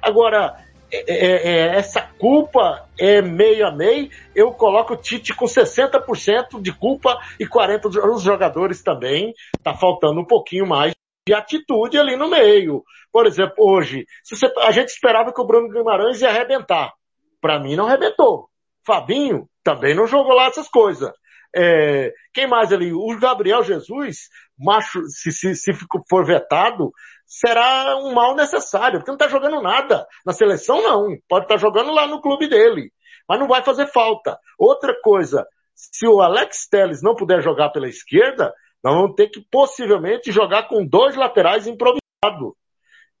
[0.00, 0.54] Agora,
[0.90, 4.10] é- é- é, essa culpa é meio a meio.
[4.34, 9.34] Eu coloco o Tite com 60% de culpa e 40% dos jogadores também.
[9.62, 10.94] Tá faltando um pouquinho mais
[11.26, 12.82] de atitude ali no meio.
[13.12, 16.92] Por exemplo, hoje, você- a gente esperava que o Bruno Guimarães ia arrebentar.
[17.40, 18.48] Para mim, não arrebentou.
[18.86, 21.12] Fabinho também não jogou lá essas coisas.
[21.54, 22.92] É, quem mais ali?
[22.92, 24.28] O Gabriel Jesus,
[24.58, 25.72] macho, se, se, se
[26.08, 26.92] for vetado,
[27.28, 30.06] será um mal necessário, porque não tá jogando nada.
[30.24, 31.16] Na seleção, não.
[31.28, 32.90] Pode estar jogando lá no clube dele.
[33.28, 34.38] Mas não vai fazer falta.
[34.58, 39.44] Outra coisa, se o Alex Telles não puder jogar pela esquerda, nós vamos ter que
[39.50, 42.54] possivelmente jogar com dois laterais improvisados.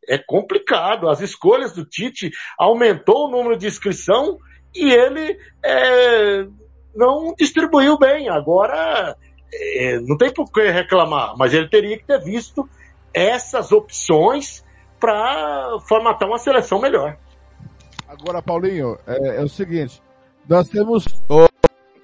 [0.08, 1.10] É complicado.
[1.10, 4.38] As escolhas do Tite aumentou o número de inscrição
[4.74, 6.46] e ele é,
[6.94, 8.30] não distribuiu bem.
[8.30, 9.14] Agora,
[9.52, 12.66] é, não tem por que reclamar, mas ele teria que ter visto
[13.12, 14.64] essas opções
[15.00, 17.16] para formatar uma seleção melhor.
[18.08, 20.02] Agora, Paulinho, é, é o seguinte,
[20.48, 21.04] nós temos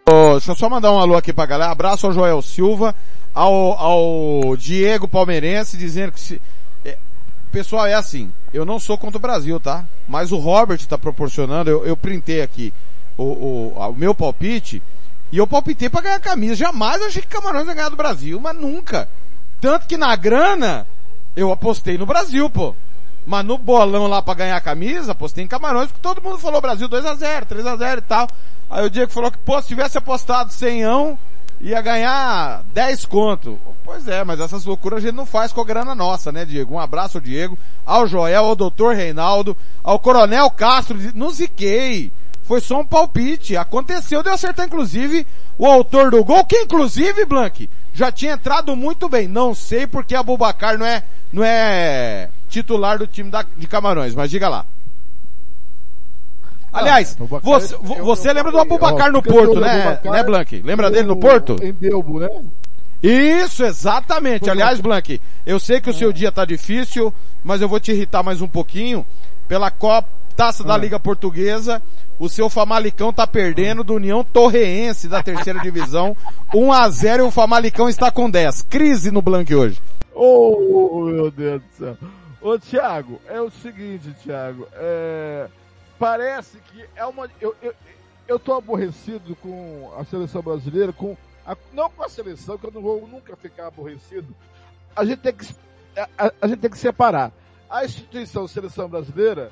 [0.07, 1.73] Ô, deixa eu só mandar um alô aqui pra galera.
[1.73, 2.95] Abraço ao Joel Silva,
[3.35, 6.43] ao, ao Diego Palmeirense, dizendo que se...
[6.85, 6.99] é,
[7.51, 9.87] pessoal, é assim, eu não sou contra o Brasil, tá?
[10.07, 12.73] Mas o Robert tá proporcionando, eu, eu printei aqui
[13.17, 14.83] o, o, o meu palpite,
[15.33, 16.55] e eu palpitei pra ganhar a camisa.
[16.55, 19.09] Jamais achei que Camarões ia ganhar do Brasil, mas nunca.
[19.59, 20.87] Tanto que na grana,
[21.37, 22.75] eu apostei no Brasil, pô.
[23.27, 26.61] Mas no bolão lá pra ganhar a camisa, apostei em Camarões, porque todo mundo falou
[26.61, 28.29] Brasil 2x0, 3x0 e tal.
[28.71, 31.17] Aí o Diego falou que, pô, se tivesse apostado 100,
[31.61, 33.59] ia ganhar 10 conto.
[33.83, 36.75] Pois é, mas essas loucuras a gente não faz com a grana nossa, né, Diego?
[36.75, 42.13] Um abraço ao Diego, ao Joel, ao doutor Reinaldo, ao Coronel Castro, não ziquei.
[42.45, 43.57] Foi só um palpite.
[43.57, 45.27] Aconteceu de eu acertar, inclusive,
[45.59, 49.27] o autor do gol, que inclusive, Blank, já tinha entrado muito bem.
[49.27, 54.31] Não sei porque Abubacar não é, não é titular do time da, de Camarões, mas
[54.31, 54.67] diga lá.
[56.73, 60.13] Aliás, Abubacar, você, eu- eu- você eu lembra do falei, Abubacar no Porto, né, Abubacar
[60.13, 60.63] né, Blank?
[60.63, 61.57] Lembra dele no Porto?
[61.63, 62.29] Em Belbo, né?
[63.03, 64.49] Isso, exatamente.
[64.49, 68.23] Aliás, Blank, eu sei que o seu dia tá difícil, mas eu vou te irritar
[68.23, 69.05] mais um pouquinho.
[69.47, 71.81] Pela Copa, Taça da Liga Portuguesa,
[72.19, 76.17] o seu Famalicão tá perdendo do União Torreense da terceira divisão.
[76.53, 78.63] 1 a 0 e o Famalicão está com 10.
[78.63, 79.81] Crise no Blank hoje.
[80.13, 81.97] Oh, meu Deus do céu.
[82.41, 85.49] Ô, Thiago, é o seguinte, Thiago, é,
[85.99, 87.73] parece que é uma, eu, eu,
[88.29, 91.17] eu tô aborrecido com a seleção brasileira, com,
[91.47, 94.35] a- não com a seleção, que eu não vou nunca ficar aborrecido.
[94.97, 95.47] A gente tem que,
[96.19, 97.33] a, a- gente tem que separar
[97.69, 99.51] a instituição seleção brasileira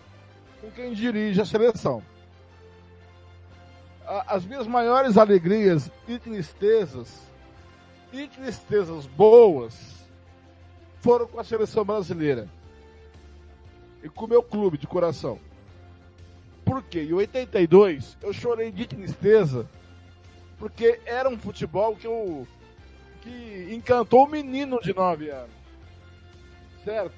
[0.60, 2.02] com quem dirige a seleção.
[4.26, 7.20] As minhas maiores alegrias e tristezas,
[8.12, 9.74] e tristezas boas,
[11.00, 12.48] foram com a seleção brasileira.
[14.02, 15.38] E com o meu clube de coração.
[16.64, 17.02] Por quê?
[17.02, 19.68] Em 82, eu chorei de tristeza,
[20.62, 22.46] porque era um futebol que eu,
[23.20, 25.50] que encantou o menino de 9 anos.
[26.84, 27.12] Certo?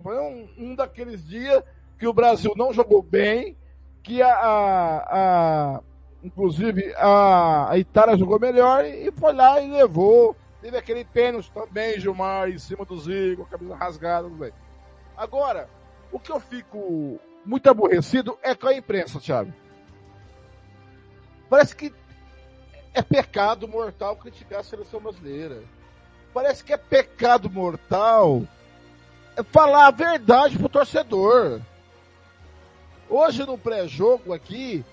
[0.00, 1.64] Foi um, um daqueles dias
[1.98, 3.56] que o Brasil não jogou bem,
[4.04, 5.80] que a, a, a
[6.22, 10.36] inclusive a, a Itália jogou melhor e foi lá e levou.
[10.62, 14.54] Teve aquele pênalti também, Gilmar, em cima do Zico, camisa rasgada, tudo.
[15.16, 15.68] Agora,
[16.12, 19.52] o que eu fico muito aborrecido é com a imprensa, Thiago.
[21.48, 21.92] Parece que
[22.92, 25.62] é pecado mortal criticar a seleção brasileira.
[26.32, 28.42] Parece que é pecado mortal
[29.50, 31.60] falar a verdade pro torcedor.
[33.08, 34.84] Hoje no pré-jogo aqui,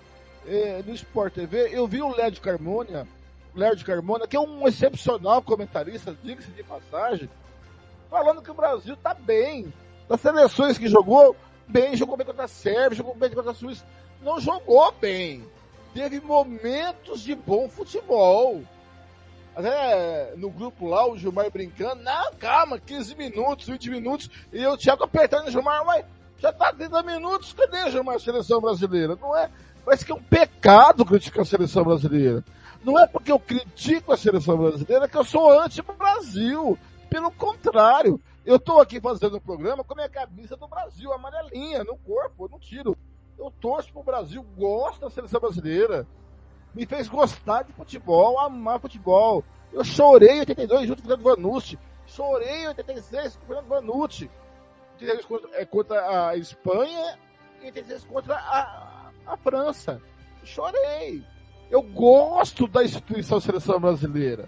[0.45, 3.07] eh, no Sport TV, eu vi o Léo Carmona,
[3.53, 7.29] Léo Carmona, que é um excepcional comentarista, diga-se de passagem,
[8.09, 9.71] falando que o Brasil tá bem.
[10.07, 11.35] Das seleções que jogou,
[11.67, 13.85] bem, jogou bem contra a Sérvia, jogou bem contra a Suíça.
[14.21, 15.43] Não jogou bem.
[15.93, 18.61] Teve momentos de bom futebol.
[19.55, 24.77] Até no grupo lá, o Gilmar brincando, não, calma, 15 minutos, 20 minutos, e eu,
[24.77, 26.05] Thiago, apertando o Gilmar, mas
[26.37, 29.17] já tá 30 minutos, cadê, Gilmar, seleção brasileira?
[29.19, 29.49] Não é,
[29.83, 32.43] parece que é um pecado criticar a seleção brasileira.
[32.83, 36.77] Não é porque eu critico a seleção brasileira que eu sou anti-Brasil.
[37.09, 41.83] Pelo contrário, eu tô aqui fazendo um programa com a minha camisa do Brasil, amarelinha,
[41.83, 42.97] no corpo, eu não tiro.
[43.37, 46.07] Eu torço pro Brasil, gosto da seleção brasileira
[46.77, 49.43] me fez gostar de futebol, amar futebol.
[49.73, 51.79] Eu chorei em 82 junto com o Fernando Vanucci.
[52.05, 54.29] Chorei em 86 com o Fernando Vanucci.
[54.93, 57.17] 86 contra, é, contra a Espanha
[57.61, 59.99] e 86 contra a, a França.
[60.43, 61.23] Chorei.
[61.69, 64.47] Eu gosto da instituição seleção brasileira.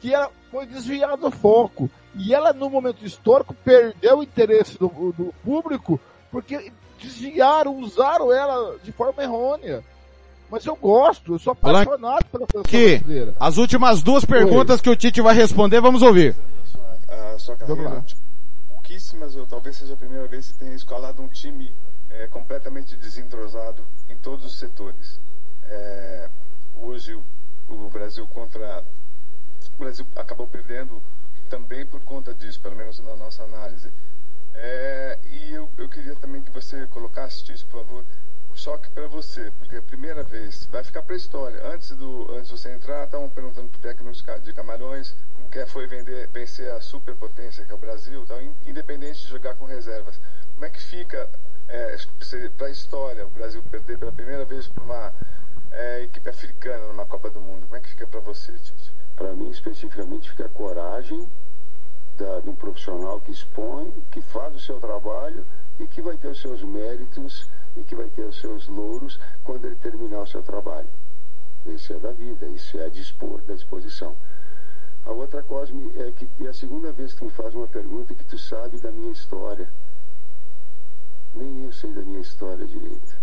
[0.00, 1.90] Que ela foi desviada do foco.
[2.14, 6.00] E ela, no momento histórico, perdeu o interesse do, do público
[6.30, 9.82] porque desviaram, usaram ela de forma errônea.
[10.50, 13.34] Mas eu gosto, eu sou apaixonado pela seleção Que brasileira.
[13.38, 16.34] as últimas duas perguntas que o Tite vai responder, vamos ouvir.
[17.08, 18.04] a sua carreira.
[18.70, 21.70] Pouquíssimas, ou talvez seja a primeira vez que tenha escalado um time
[22.08, 25.20] é, completamente desentrosado em todos os setores.
[25.64, 26.28] É,
[26.80, 27.22] hoje o,
[27.68, 28.82] o Brasil contra.
[29.76, 31.02] O Brasil acabou perdendo
[31.50, 33.90] também por conta disso, pelo menos na nossa análise.
[34.60, 38.04] É, e eu, eu queria também que você colocasse, Tite, por favor,
[38.50, 41.64] o choque para você, porque é a primeira vez, vai ficar para a história.
[41.72, 45.58] Antes, do, antes de você entrar, estavam perguntando para o técnico de Camarões como que
[45.60, 49.64] é, foi vender, vencer a superpotência que é o Brasil, in- independente de jogar com
[49.64, 50.20] reservas.
[50.54, 51.28] Como é que fica
[52.56, 55.14] para a história o Brasil perder pela primeira vez para uma
[55.70, 57.62] é, equipe africana numa Copa do Mundo?
[57.66, 58.92] Como é que fica para você, Tite?
[59.14, 61.28] Para mim, especificamente, fica coragem
[62.18, 65.46] da, de um profissional que expõe, que faz o seu trabalho
[65.78, 69.64] e que vai ter os seus méritos e que vai ter os seus louros quando
[69.64, 70.88] ele terminar o seu trabalho.
[71.64, 74.16] Isso é da vida, isso é dispor, da disposição.
[75.06, 78.14] A outra, Cosme, é que é a segunda vez que tu me faz uma pergunta
[78.14, 79.70] que tu sabe da minha história.
[81.34, 83.16] Nem eu sei da minha história direito.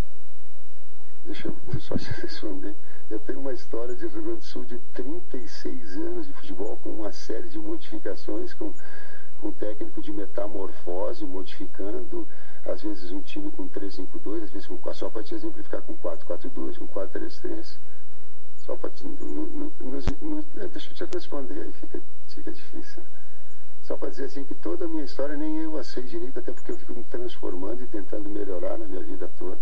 [1.26, 2.76] Deixa eu só te responder.
[3.10, 6.90] Eu tenho uma história de Rio Grande do Sul de 36 anos de futebol, com
[6.90, 8.74] uma série de modificações, com,
[9.40, 12.28] com técnico de metamorfose, modificando,
[12.66, 15.96] às vezes um time com 3-5-2, às vezes com 4, só para te exemplificar com
[15.96, 17.78] 4-4-2, com 4-3-3.
[18.58, 19.06] Só para te.
[19.06, 23.04] é, deixa eu te responder, aí fica, fica difícil.
[23.84, 26.52] Só para dizer assim que toda a minha história nem eu a sei direito, até
[26.52, 29.60] porque eu fico me transformando e tentando melhorar na minha vida toda.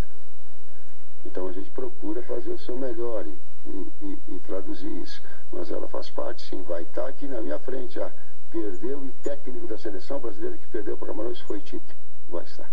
[1.25, 5.21] Então a gente procura fazer o seu melhor e, e- e- e traduzir isso.
[5.51, 6.61] Mas ela faz parte, sim.
[6.63, 7.99] Vai estar aqui na minha frente.
[7.99, 8.11] Ah,
[8.51, 11.95] perdeu e técnico da seleção brasileira que perdeu para Camarões foi Tite.
[12.29, 12.69] Vai estar.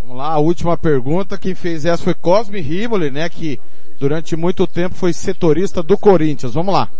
[0.00, 1.38] Vamos lá, a última pergunta.
[1.38, 3.28] Quem fez essa foi Cosme Rimoli, né?
[3.28, 3.60] Que
[3.98, 6.54] durante muito tempo foi setorista do Corinthians.
[6.54, 6.90] Vamos lá.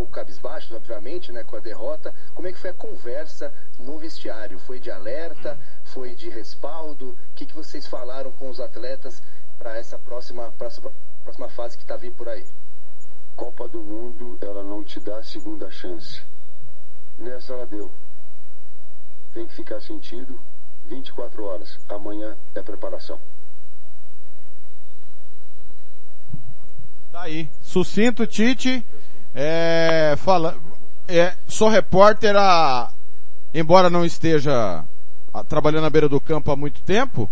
[0.00, 2.14] Pouco cabisbaixos, obviamente, né, com a derrota.
[2.34, 4.58] Como é que foi a conversa no vestiário?
[4.58, 5.58] Foi de alerta?
[5.84, 7.10] Foi de respaldo?
[7.10, 9.22] O que, que vocês falaram com os atletas
[9.58, 10.90] para essa próxima, próxima,
[11.22, 12.46] próxima fase que está vindo por aí?
[13.36, 16.22] Copa do Mundo, ela não te dá segunda chance.
[17.18, 17.90] Nessa ela deu.
[19.34, 20.40] Tem que ficar sentido
[20.86, 21.78] 24 horas.
[21.90, 23.20] Amanhã é preparação.
[27.12, 27.50] Tá aí.
[27.60, 28.82] Sucinto, Tite.
[29.34, 30.56] É, fala,
[31.08, 32.90] é, sou repórter há,
[33.54, 34.84] embora não esteja
[35.32, 37.28] ah, trabalhando na beira do campo há muito tempo.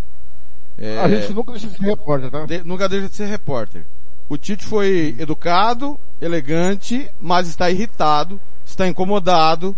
[0.78, 2.46] é, A gente nunca deixa de ser repórter, tá?
[2.46, 3.84] de- nunca deixa de ser repórter.
[4.28, 9.74] O Tite foi educado, elegante, mas está irritado, está incomodado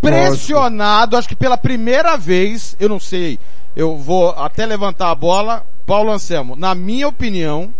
[0.00, 3.38] pressionado, acho que pela primeira vez, eu não sei,
[3.74, 7.72] eu vou até levantar a bola, Paulo Anselmo, na minha opinião,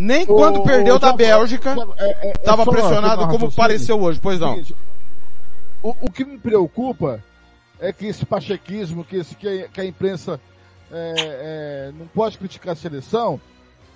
[0.00, 3.56] nem quando Ô, perdeu da Bélgica, Thiago, é- é- é estava pressionado como raciocínio.
[3.56, 4.60] pareceu hoje, pois não.
[5.82, 7.22] O, o que me preocupa
[7.78, 10.40] é que esse pachequismo, que, esse, que, a, que a imprensa
[10.90, 13.40] é, é, não pode criticar a seleção,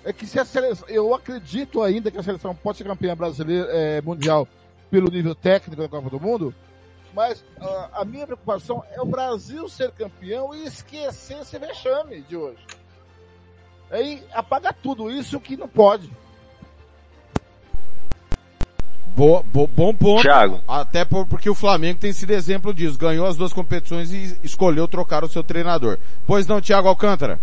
[0.03, 3.67] é que se a seleção, eu acredito ainda que a seleção pode ser campeã brasileira,
[3.71, 4.47] é, mundial
[4.89, 6.53] pelo nível técnico da Copa do Mundo,
[7.13, 12.37] mas a, a minha preocupação é o Brasil ser campeão e esquecer esse vexame de
[12.37, 12.59] hoje.
[13.91, 16.09] Aí apaga tudo isso que não pode.
[19.15, 20.21] Bo- bo- bom ponto.
[20.23, 20.61] Thiago.
[20.67, 22.97] Até por- porque o Flamengo tem sido exemplo disso.
[22.97, 25.97] Ganhou as duas competições e escolheu trocar o seu treinador.
[26.27, 27.39] Pois não, Thiago Alcântara?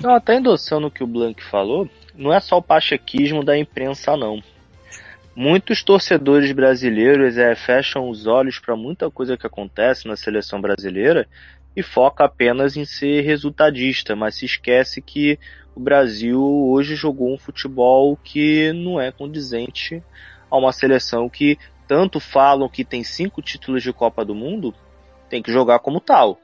[0.00, 4.16] Não, até endossando o que o Blank falou, não é só o pachequismo da imprensa
[4.16, 4.42] não.
[5.36, 11.26] Muitos torcedores brasileiros é, fecham os olhos para muita coisa que acontece na seleção brasileira
[11.74, 15.38] e foca apenas em ser resultadista, mas se esquece que
[15.74, 20.02] o Brasil hoje jogou um futebol que não é condizente
[20.50, 21.58] a uma seleção que
[21.88, 24.74] tanto falam que tem cinco títulos de Copa do Mundo,
[25.28, 26.38] tem que jogar como tal.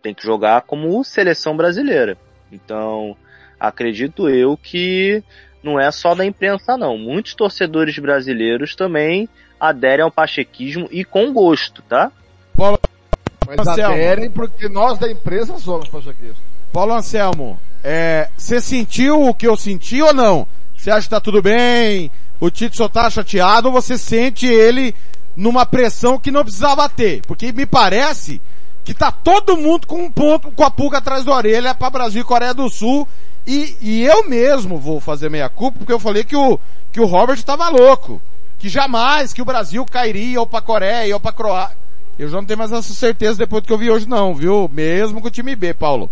[0.00, 2.16] Tem que jogar como seleção brasileira.
[2.50, 3.16] Então,
[3.60, 5.22] acredito eu que
[5.62, 6.98] não é só da imprensa não.
[6.98, 9.28] Muitos torcedores brasileiros também
[9.60, 12.10] aderem ao pachequismo e com gosto, tá?
[12.56, 12.78] Paulo
[13.56, 13.94] Mas Anselmo.
[13.94, 16.36] aderem porque nós da imprensa somos pachequistas.
[16.72, 20.46] Paulo Anselmo, é, você sentiu o que eu senti ou não?
[20.76, 22.10] Você acha que tá tudo bem?
[22.40, 24.94] O Tite só tá chateado ou você sente ele
[25.36, 27.22] numa pressão que não precisava ter?
[27.26, 28.40] Porque me parece
[28.84, 32.22] que tá todo mundo com um ponto, com a pulga atrás da orelha para Brasil
[32.22, 33.06] e Coreia do Sul.
[33.46, 36.58] E, e eu mesmo vou fazer meia culpa porque eu falei que o,
[36.90, 38.20] que o Robert tava louco.
[38.58, 41.76] Que jamais que o Brasil cairia ou pra Coreia ou pra Croácia.
[42.22, 44.68] Eu já não tenho mais essa certeza depois do que eu vi hoje não, viu?
[44.72, 46.10] Mesmo com o time B, Paulo.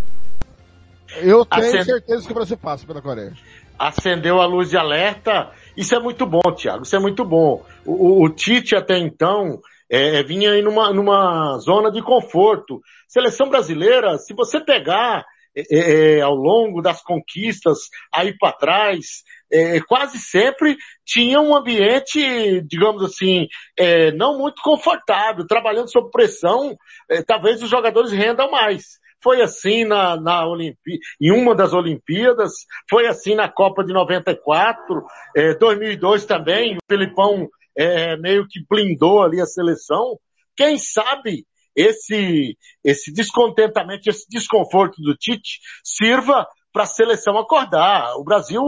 [1.23, 3.33] Eu tenho Acen- certeza que o Brasil passa pela Coreia.
[3.79, 5.51] acendeu a luz de alerta.
[5.77, 6.83] Isso é muito bom, Thiago.
[6.85, 7.65] Isso é muito bom.
[7.85, 12.81] O, o- o Tite até então é, vinha aí numa, numa zona de conforto.
[13.09, 15.25] Seleção brasileira, se você pegar
[15.57, 17.79] é, é, ao longo das conquistas
[18.13, 25.47] aí para trás, é, quase sempre tinha um ambiente, digamos assim, é, não muito confortável,
[25.47, 26.77] trabalhando sob pressão,
[27.11, 29.01] é, talvez os jogadores rendam mais.
[29.23, 32.53] Foi assim na, na Olimpí em uma das Olimpíadas,
[32.89, 35.05] foi assim na Copa de 94,
[35.37, 40.19] é, 2002 também, o Felipão é, meio que blindou ali a seleção.
[40.57, 41.45] Quem sabe
[41.77, 48.15] esse, esse descontentamento, esse desconforto do Tite sirva para a seleção acordar.
[48.17, 48.63] O Brasil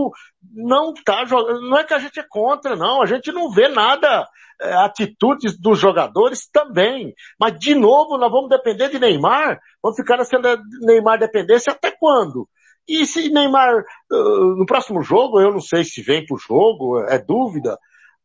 [0.55, 3.69] não tá jogando, não é que a gente é contra, não, a gente não vê
[3.69, 4.27] nada,
[4.61, 7.15] é, atitudes dos jogadores também.
[7.39, 10.39] Mas de novo nós vamos depender de Neymar, vamos ficar nessa
[10.81, 12.49] Neymar dependência até quando?
[12.89, 17.19] E se Neymar, uh, no próximo jogo, eu não sei se vem pro jogo, é
[17.19, 17.79] dúvida,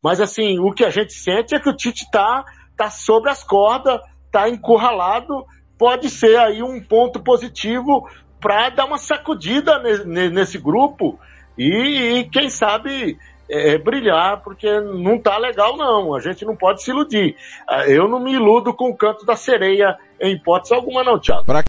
[0.04, 2.44] mas assim, o que a gente sente é que o Tite tá,
[2.76, 4.00] tá sobre as cordas,
[4.32, 5.46] tá encurralado,
[5.78, 8.08] pode ser aí um ponto positivo
[8.48, 11.20] para dar uma sacudida ne- ne- nesse grupo
[11.58, 13.18] e, e, quem sabe
[13.50, 17.36] é, brilhar, porque não tá legal não, a gente não pode se iludir.
[17.68, 21.44] Ah, Eu não me iludo com o canto da sereia em hipótese alguma não, Thiago.
[21.44, 21.66] Pra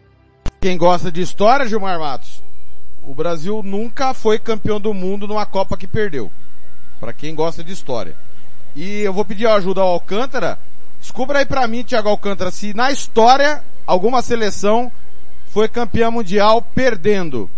[0.60, 2.44] quem gosta de história, Gilmar Matos,
[3.04, 6.30] o Brasil nunca foi campeão do mundo numa Copa que perdeu.
[7.00, 8.14] Pra quem gosta de história.
[8.76, 10.60] E eu vou pedir ajuda ao Alcântara.
[11.00, 14.92] Descubra aí pra mim, Thiago Alcântara, se na história alguma seleção
[15.50, 17.50] foi campeã mundial perdendo.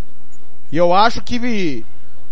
[0.73, 1.85] E eu acho que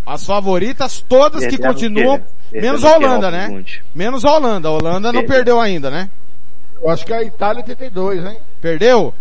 [0.06, 2.20] as favoritas todas que continuam,
[2.52, 3.64] menos a Holanda, né?
[3.94, 4.68] Menos a Holanda.
[4.68, 5.60] A Holanda não Perdeu.
[5.60, 6.08] ainda, né?
[6.80, 8.38] Eu acho que a Itália 82, hein?
[8.60, 9.12] Perdeu?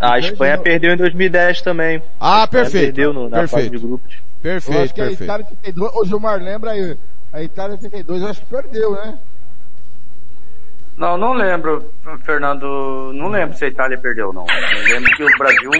[0.00, 0.18] A.
[0.18, 2.02] Espanha perdeu em 2010 também.
[2.18, 2.86] Ah, A perfeito.
[2.86, 3.72] Perdeu no, na fase Perfeito.
[3.72, 4.14] de grupos.
[4.14, 5.24] Eu Perfeito, acho que a perfeito.
[5.24, 6.96] Itália 82, o Gilmar lembra aí,
[7.32, 9.18] a Itália 82 eu acho que perdeu, né?
[10.96, 11.92] Não, não lembro,
[12.24, 13.12] Fernando.
[13.12, 14.46] Não lembro se a Itália perdeu, não.
[14.48, 15.70] Eu lembro que o Brasil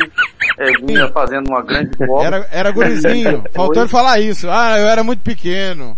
[0.58, 2.24] eh, vinha fazendo uma grande Copa.
[2.24, 3.42] Era, era gurizinho.
[3.54, 4.48] Faltou ele falar isso.
[4.50, 5.96] Ah, eu era muito pequeno.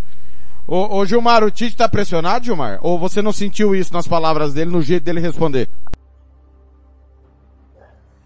[0.66, 2.78] Ô, ô Gilmar, o Tite tá pressionado, Gilmar?
[2.81, 5.69] Ou você não sentiu isso nas palavras dele, no jeito dele responder?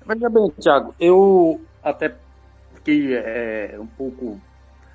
[0.06, 2.12] Veja bem, Thiago, eu até
[2.74, 4.40] fiquei é, um pouco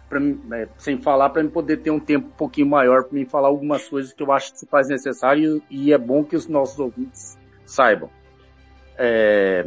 [0.10, 0.20] pra
[0.58, 3.88] é, sem falar para poder ter um tempo um pouquinho maior para mim falar algumas
[3.88, 7.38] coisas que eu acho que se faz necessário e é bom que os nossos ouvintes
[7.66, 8.10] saibam.
[8.98, 9.66] É,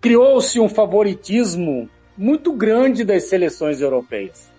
[0.00, 1.88] Criou-se um favoritismo
[2.18, 4.52] muito grande das seleções europeias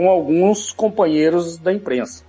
[0.00, 2.24] com alguns companheiros da imprensa.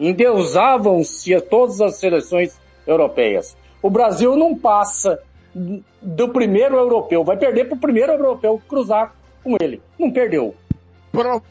[0.00, 3.56] Endeusavam-se a todas as seleções europeias.
[3.80, 5.20] O Brasil não passa
[6.02, 9.14] do primeiro europeu, vai perder para o primeiro europeu cruzar
[9.44, 9.80] com ele.
[9.98, 10.54] Não perdeu.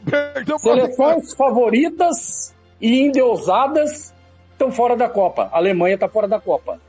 [0.04, 4.12] Perdeu Seleções favoritas e endeusadas
[4.52, 5.48] estão fora da Copa.
[5.52, 6.80] A Alemanha está fora da Copa.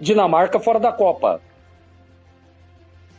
[0.00, 1.40] Dinamarca fora da Copa.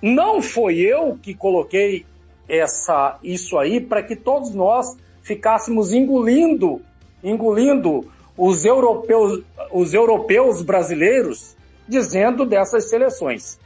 [0.01, 2.05] Não foi eu que coloquei
[2.47, 6.81] essa isso aí para que todos nós ficássemos engolindo,
[7.23, 11.55] engolindo os europeus, os europeus brasileiros
[11.87, 13.59] dizendo dessas seleções.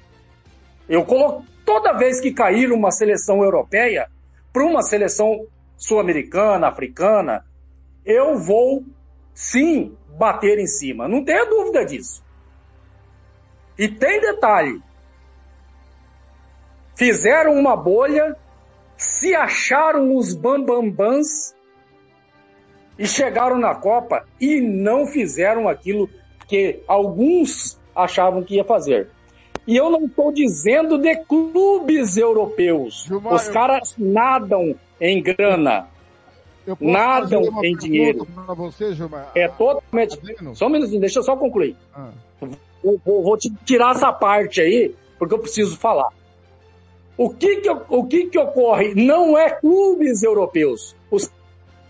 [0.87, 4.09] Eu coloco toda vez que cair uma seleção europeia
[4.51, 5.45] para uma seleção
[5.77, 7.45] sul-americana, africana,
[8.03, 8.83] eu vou
[9.35, 11.07] sim bater em cima.
[11.07, 12.23] Não tenha dúvida disso.
[13.77, 14.81] E tem detalhe.
[16.95, 18.35] Fizeram uma bolha,
[18.97, 21.55] se acharam os bambambãs
[22.97, 26.09] e chegaram na Copa e não fizeram aquilo
[26.47, 29.11] que alguns achavam que ia fazer.
[29.67, 33.05] E eu não estou dizendo de clubes europeus.
[33.07, 35.87] Gilmar, Os caras nadam em grana.
[36.65, 38.27] Eu Nadam em dinheiro.
[38.55, 38.95] você?
[39.33, 40.19] É totalmente.
[40.53, 41.75] Só um minutinho, deixa eu só concluir.
[41.95, 42.09] Ah.
[43.05, 46.09] Vou te tirar essa parte aí, porque eu preciso falar.
[47.17, 48.93] O que que, o que que ocorre?
[48.95, 50.95] Não é clubes europeus.
[51.11, 51.29] Os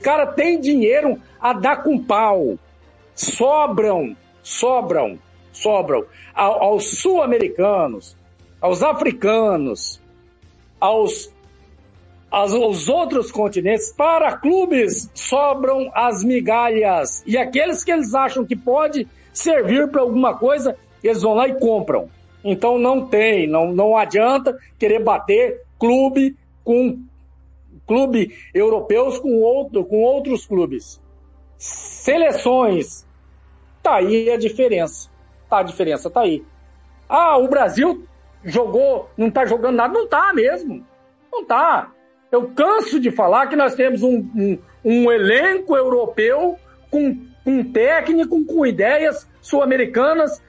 [0.02, 2.58] caras têm dinheiro a dar com pau.
[3.14, 5.20] Sobram, sobram,
[5.52, 8.16] sobram ao- aos sul-americanos,
[8.62, 10.02] aos africanos,
[10.80, 11.34] aos,
[12.30, 13.92] aos outros continentes.
[13.92, 17.24] Para clubes sobram as migalhas.
[17.26, 21.60] E aqueles que eles acham que pode servir para alguma coisa, eles vão lá e
[21.60, 22.10] compram.
[22.44, 27.00] Então não tem, não, não adianta querer bater clube com
[27.86, 31.02] clube europeus com, outro, com outros clubes.
[31.58, 33.06] Seleções.
[33.82, 35.10] Tá aí a diferença.
[35.50, 36.44] Tá a diferença, tá aí.
[37.08, 38.06] Ah, o Brasil
[38.44, 40.86] jogou, não tá jogando nada, não tá mesmo.
[41.32, 41.92] Não tá.
[42.32, 46.58] Eu canso de falar que nós temos um, um, um elenco europeu
[46.92, 50.42] com um técnico com ideias sul-americanas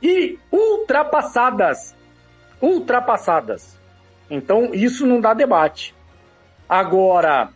[0.00, 1.94] e ultrapassadas.
[2.62, 3.76] Ultrapassadas.
[4.30, 5.94] Então, isso não dá debate.
[6.68, 7.48] Agora,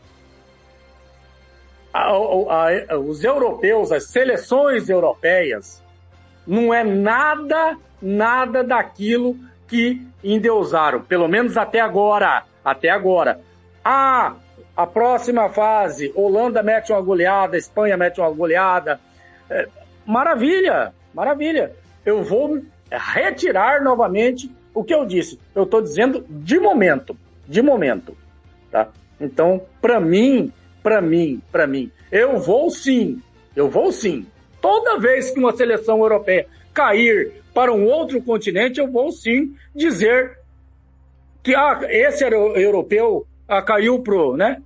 [1.92, 5.82] a- a- a- os europeus, as seleções europeias,
[6.46, 9.36] não é nada, nada daquilo
[9.68, 13.40] que endeusaram, pelo menos até agora, até agora.
[13.84, 14.34] Ah,
[14.76, 19.00] a próxima fase, Holanda mete uma goleada, Espanha mete uma goleada.
[19.48, 19.68] É,
[20.06, 21.72] maravilha, maravilha.
[22.04, 25.38] Eu vou retirar novamente o que eu disse.
[25.54, 28.16] Eu estou dizendo de momento, de momento,
[28.70, 28.88] tá?
[29.20, 30.52] Então, para mim,
[30.82, 33.20] para mim, para mim, eu vou sim,
[33.54, 34.26] eu vou sim.
[34.60, 40.38] Toda vez que uma seleção europeia cair para um outro continente, eu vou sim dizer
[41.42, 44.62] que ah, esse euro- europeu ah, caiu pro, né,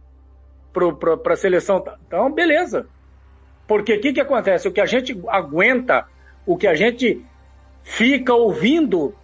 [0.73, 1.83] pro, pro, pra seleção.
[2.07, 2.87] Então, beleza.
[3.67, 4.69] Porque o que, que acontece?
[4.69, 6.07] O que a gente aguenta,
[6.45, 7.25] o que a gente
[7.83, 9.15] fica ouvindo,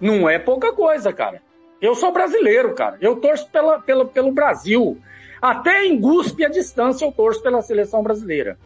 [0.00, 1.40] não é pouca coisa, cara.
[1.80, 2.98] Eu sou brasileiro, cara.
[3.00, 4.98] Eu torço pela, pela, pelo Brasil.
[5.40, 8.58] Até em guspe a distância eu torço pela seleção brasileira.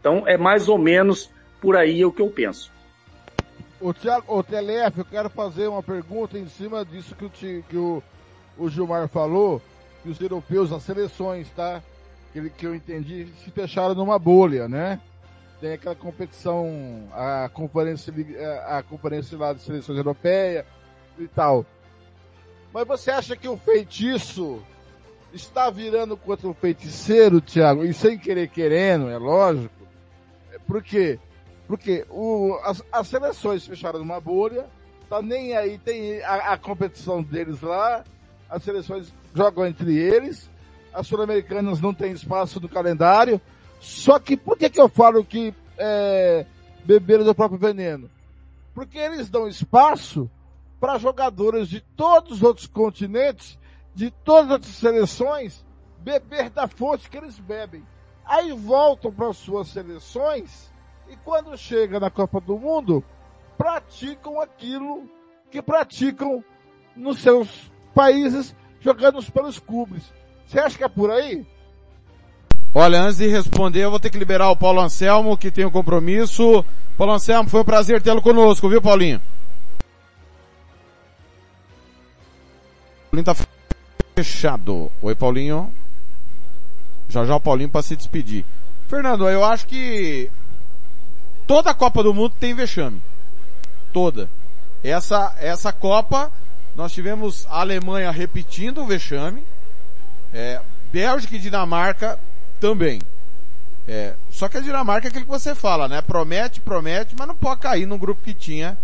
[0.00, 2.70] Então é mais ou menos por aí o que eu penso.
[3.80, 7.76] O Thiago, o TLF, eu quero fazer uma pergunta em cima disso que o, que
[7.76, 8.02] o,
[8.56, 9.60] o Gilmar falou,
[10.02, 11.82] que os europeus, as seleções, tá?
[12.32, 15.00] Que, que eu entendi, se fecharam numa bolha, né?
[15.60, 18.12] Tem aquela competição, a conferência,
[18.66, 20.64] a conferência lá de seleções europeias
[21.18, 21.64] e tal.
[22.72, 24.62] Mas você acha que o feitiço
[25.32, 27.84] está virando contra o feiticeiro, Thiago?
[27.84, 29.75] E sem querer querendo, é lógico.
[30.66, 31.18] Por quê?
[31.66, 34.66] Porque o, as, as seleções fecharam numa bolha,
[35.08, 38.04] tá nem aí, tem a, a competição deles lá,
[38.48, 40.50] as seleções jogam entre eles,
[40.92, 43.40] as sul-americanas não têm espaço no calendário.
[43.80, 46.46] Só que por que, que eu falo que é,
[46.84, 48.10] beberam do próprio veneno?
[48.74, 50.30] Porque eles dão espaço
[50.80, 53.58] para jogadores de todos os outros continentes,
[53.94, 55.64] de todas as seleções,
[55.98, 57.82] beber da fonte que eles bebem.
[58.26, 60.68] Aí voltam para suas seleções
[61.08, 63.04] e quando chega na Copa do Mundo,
[63.56, 65.08] praticam aquilo
[65.50, 66.44] que praticam
[66.96, 70.12] nos seus países, jogando pelos clubes.
[70.46, 71.46] Você acha que é por aí?
[72.74, 75.70] Olha, antes de responder, eu vou ter que liberar o Paulo Anselmo, que tem um
[75.70, 76.64] compromisso.
[76.98, 79.20] Paulo Anselmo, foi um prazer tê-lo conosco, viu, Paulinho?
[83.10, 83.34] Paulinho tá
[84.14, 84.90] fechado.
[85.00, 85.72] Oi, Paulinho.
[87.16, 88.44] Já já o Paulinho para se despedir.
[88.88, 90.30] Fernando, eu acho que
[91.46, 93.02] toda a Copa do Mundo tem vexame.
[93.90, 94.28] Toda.
[94.84, 96.30] Essa, essa Copa,
[96.74, 99.42] nós tivemos a Alemanha repetindo o vexame,
[100.30, 100.60] é,
[100.92, 102.18] Bélgica e Dinamarca
[102.60, 103.00] também.
[103.88, 106.02] É, só que a Dinamarca é aquilo que você fala, né?
[106.02, 108.76] Promete, promete, mas não pode cair num grupo que tinha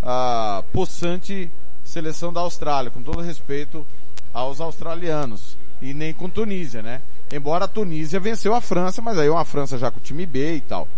[0.00, 1.50] a possante
[1.82, 3.84] seleção da Austrália, com todo respeito
[4.32, 5.58] aos australianos.
[5.80, 7.00] E nem com Tunísia, né?
[7.32, 10.26] Embora a Tunísia venceu a França, mas aí é uma França já com o time
[10.26, 10.88] B e tal.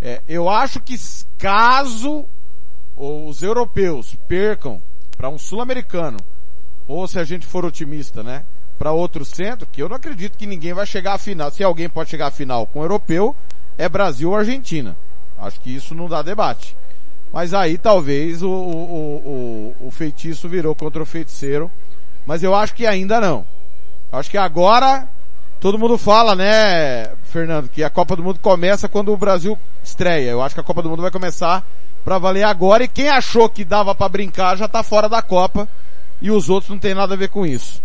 [0.00, 0.96] É, eu acho que
[1.38, 2.24] caso
[2.96, 4.80] os europeus percam
[5.16, 6.18] para um sul-americano,
[6.86, 8.44] ou se a gente for otimista, né?
[8.78, 11.50] Para outro centro, que eu não acredito que ninguém vai chegar à final.
[11.50, 13.34] Se alguém pode chegar à final com o europeu,
[13.78, 14.96] é Brasil ou Argentina.
[15.38, 16.76] Acho que isso não dá debate.
[17.32, 21.70] Mas aí talvez o, o, o, o feitiço virou contra o feiticeiro.
[22.26, 23.46] Mas eu acho que ainda não.
[24.12, 25.08] Acho que agora
[25.60, 30.30] todo mundo fala, né, Fernando, que a Copa do Mundo começa quando o Brasil estreia.
[30.30, 31.64] Eu acho que a Copa do Mundo vai começar
[32.04, 35.68] para valer agora e quem achou que dava para brincar já tá fora da Copa
[36.22, 37.82] e os outros não tem nada a ver com isso.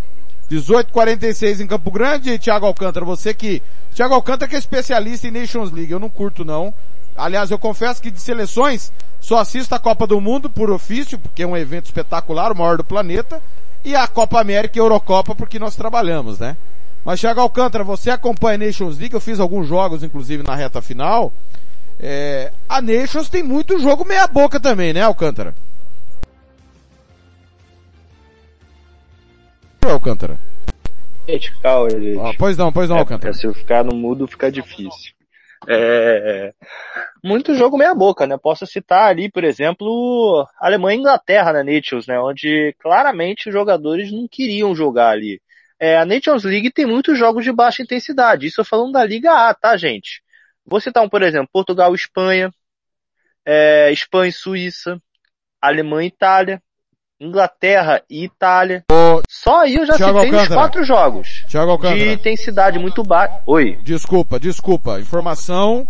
[0.49, 3.63] 18:46 em Campo Grande, Thiago Alcântara, você que
[3.95, 6.73] Thiago Alcântara que é especialista em Nations League, eu não curto não.
[7.15, 11.43] Aliás, eu confesso que de seleções só assisto a Copa do Mundo por ofício, porque
[11.43, 13.41] é um evento espetacular, o maior do planeta,
[13.83, 16.55] e a Copa América e a Eurocopa porque nós trabalhamos, né?
[17.03, 20.81] Mas Thiago Alcântara, você acompanha a Nations League, eu fiz alguns jogos inclusive na reta
[20.81, 21.33] final.
[21.99, 25.55] É, a Nations tem muito jogo meia boca também, né, Alcântara?
[29.83, 30.39] Alcântara.
[32.19, 33.33] Ah, pois não, pois não, é, Alcântara.
[33.33, 35.13] Se eu ficar no mudo fica difícil.
[35.67, 36.53] É,
[37.23, 38.37] muito jogo meia boca, né?
[38.37, 42.19] Posso citar ali, por exemplo, Alemanha e Inglaterra na Nations, né?
[42.19, 45.41] Onde claramente os jogadores não queriam jogar ali.
[45.79, 48.47] É, a Nations League tem muitos jogos de baixa intensidade.
[48.47, 50.21] Isso falando da Liga A, tá, gente?
[50.65, 52.51] Vou citar um, por exemplo, Portugal Espanha,
[53.45, 55.01] é, Espanha e Suíça,
[55.61, 56.61] Alemanha e Itália,
[57.21, 58.83] Inglaterra e Itália.
[59.29, 60.59] Só aí eu já Thiago citei uns Alcântara.
[60.59, 61.45] quatro jogos.
[61.47, 61.99] Thiago Alcântara.
[61.99, 63.39] De intensidade muito baixa.
[63.45, 63.77] Oi.
[63.83, 64.99] Desculpa, desculpa.
[64.99, 65.87] Informação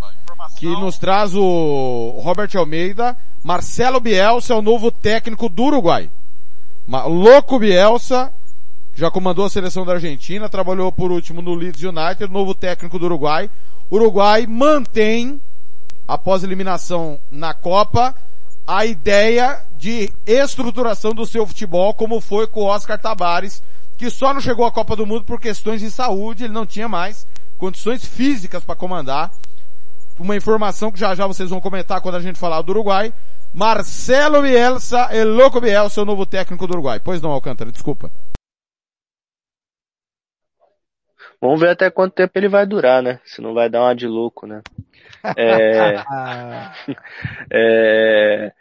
[0.57, 3.17] que nos traz o Robert Almeida.
[3.41, 6.11] Marcelo Bielsa é o novo técnico do Uruguai.
[6.87, 8.31] Louco Bielsa,
[8.93, 13.05] já comandou a seleção da Argentina, trabalhou por último no Leeds United, novo técnico do
[13.05, 13.49] Uruguai.
[13.89, 15.41] Uruguai mantém,
[16.07, 18.13] após eliminação na Copa,
[18.65, 23.61] a ideia de estruturação do seu futebol, como foi com o Oscar Tabares,
[23.97, 26.87] que só não chegou à Copa do Mundo por questões de saúde, ele não tinha
[26.87, 27.27] mais
[27.57, 29.31] condições físicas para comandar.
[30.19, 33.13] Uma informação que já já vocês vão comentar quando a gente falar do Uruguai.
[33.53, 36.99] Marcelo Bielsa, el louco Bielsa, é o novo técnico do Uruguai.
[36.99, 38.09] Pois não, Alcântara, desculpa.
[41.41, 43.19] Vamos ver até quanto tempo ele vai durar, né?
[43.25, 44.61] Se não vai dar uma de louco, né?
[45.35, 45.95] É,
[47.51, 48.51] é,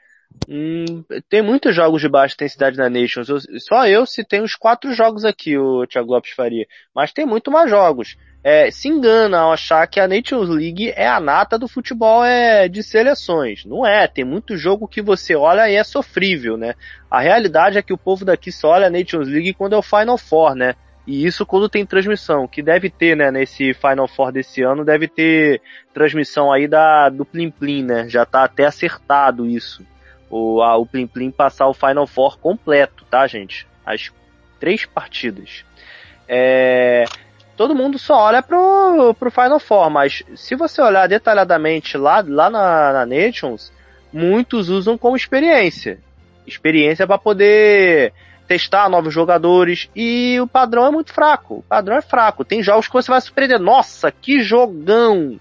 [0.48, 3.28] hum, tem muitos jogos de baixa intensidade na Nations.
[3.28, 6.66] Eu- só eu citei uns quatro jogos aqui, o Thiago Lopes Faria.
[6.94, 8.16] Mas tem muito mais jogos.
[8.43, 12.69] É, se engana ao achar que a Nations League é a nata do futebol é,
[12.69, 13.66] de seleções.
[13.66, 14.07] Não é.
[14.07, 16.74] Tem muito jogo que você olha e é sofrível, né?
[17.11, 19.82] A realidade é que o povo daqui só olha a Nations League quando é o
[19.82, 20.74] Final Four, né?
[21.11, 25.09] E isso quando tem transmissão, que deve ter, né, nesse Final Four desse ano, deve
[25.09, 25.61] ter
[25.93, 28.09] transmissão aí da, do Plim Plim, né?
[28.09, 29.85] Já tá até acertado isso.
[30.31, 33.66] O, a, o Plim Plim passar o Final Four completo, tá, gente?
[33.85, 34.12] As
[34.61, 35.65] três partidas.
[36.28, 37.07] É,
[37.57, 42.49] todo mundo só olha pro, pro Final Four, mas se você olhar detalhadamente lá, lá
[42.49, 43.73] na, na Nations,
[44.12, 45.99] muitos usam como experiência.
[46.47, 48.12] Experiência para poder
[48.51, 51.59] testar novos jogadores e o padrão é muito fraco.
[51.59, 52.44] O padrão é fraco.
[52.44, 53.60] Tem jogos que você vai surpreender.
[53.60, 55.39] Nossa, que jogão!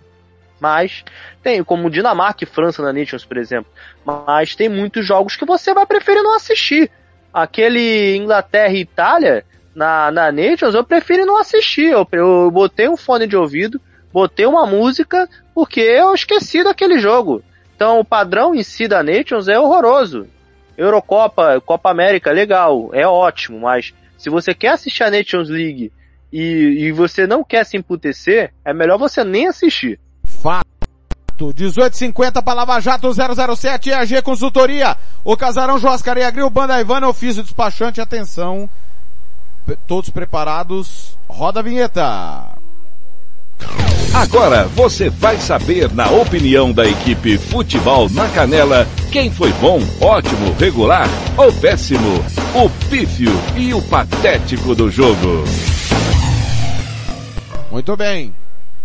[0.60, 1.04] Mas
[1.42, 3.72] tem, como Dinamarca e França na Nations, por exemplo.
[4.06, 6.92] Mas tem muitos jogos que você vai preferir não assistir.
[7.34, 11.90] Aquele Inglaterra e Itália na, na Nations, eu prefiro não assistir.
[11.90, 13.82] Eu, eu botei um fone de ouvido,
[14.14, 17.42] botei uma música, porque eu esqueci daquele jogo.
[17.76, 20.28] Então o padrão em si da Nations é horroroso.
[20.80, 25.92] Eurocopa, Copa América, legal, é ótimo, mas se você quer assistir a Nations League
[26.32, 30.00] e, e você não quer se emputecer, é melhor você nem assistir.
[30.24, 30.68] Fato.
[31.38, 34.96] 1850 para Lava Jato 007 EAG Consultoria.
[35.24, 38.70] O Casarão Joascaria Grill, Banda Ivana, ofício despachante, atenção.
[39.88, 41.18] Todos preparados?
[41.30, 42.59] Roda a vinheta.
[44.14, 50.54] Agora você vai saber, na opinião da equipe Futebol na Canela, quem foi bom, ótimo,
[50.60, 51.08] regular
[51.38, 52.18] ou péssimo,
[52.56, 55.44] o pífio e o patético do jogo.
[57.72, 58.34] Muito bem.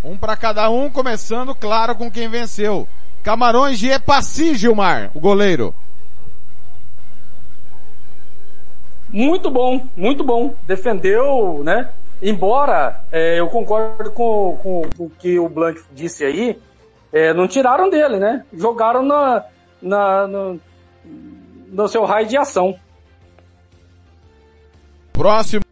[0.05, 2.87] Um para cada um, começando, claro, com quem venceu.
[3.23, 5.75] Camarões de Epaci, Gilmar, o goleiro.
[9.09, 10.55] Muito bom, muito bom.
[10.67, 11.89] Defendeu, né?
[12.27, 16.59] Embora é, eu concordo com, com, com o que o Blanc disse aí,
[17.13, 18.43] é, não tiraram dele, né?
[18.51, 19.45] Jogaram na,
[19.83, 20.59] na, no,
[21.69, 22.75] no seu raio de ação.
[25.13, 25.63] Próximo,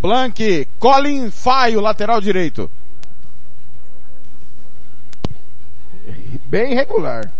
[0.00, 2.70] Blank, Colin Faio, lateral direito.
[6.44, 7.32] Bem regular.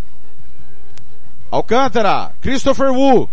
[1.48, 3.30] Alcântara, Christopher Wu.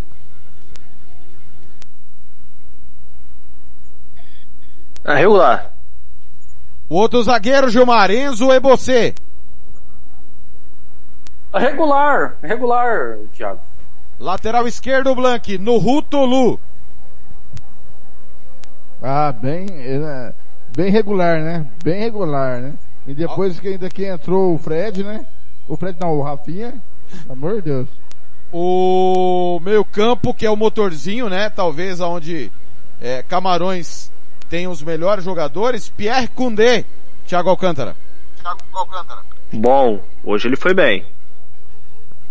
[5.05, 5.73] Ah, regular.
[6.89, 9.13] O outro zagueiro, Gilmar, Enzo Ebocê.
[11.53, 13.59] Regular, regular, Thiago.
[14.19, 16.59] Lateral esquerdo, Blank, no Rutolu.
[19.01, 20.33] Ah, bem, é,
[20.75, 21.67] bem regular, né?
[21.83, 22.73] Bem regular, né?
[23.05, 25.25] E depois que ainda que entrou o Fred, né?
[25.67, 26.81] O Fred não, o Rafinha.
[27.27, 27.89] Pelo amor de Deus.
[28.51, 31.49] O meio campo, que é o motorzinho, né?
[31.49, 32.51] Talvez aonde
[33.01, 34.11] é, Camarões
[34.43, 35.89] tem os melhores jogadores.
[35.89, 36.85] Pierre Koundé,
[37.25, 37.95] Thiago Alcântara.
[38.41, 39.21] Thiago Alcântara.
[39.51, 41.05] Bom, hoje ele foi bem.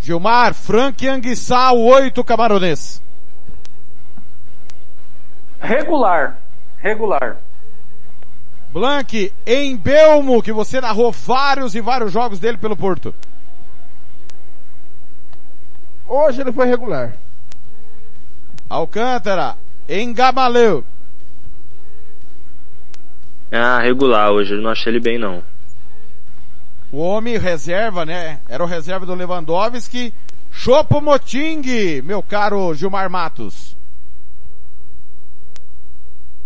[0.01, 3.01] Gilmar, Frank Anguissá, o oito camaronês.
[5.61, 6.39] Regular,
[6.79, 7.37] regular.
[8.73, 13.15] Blank, em Belmo, que você narrou vários e vários jogos dele pelo Porto.
[16.09, 17.15] Hoje ele foi regular.
[18.69, 19.57] Alcântara,
[19.89, 20.85] em Gamaleu.
[23.55, 25.43] Ah, regular hoje, eu não achei ele bem não.
[26.91, 28.41] O homem reserva, né?
[28.49, 30.15] Era o reserva do Lewandowski.
[30.51, 33.77] Chopo Moting, meu caro Gilmar Matos.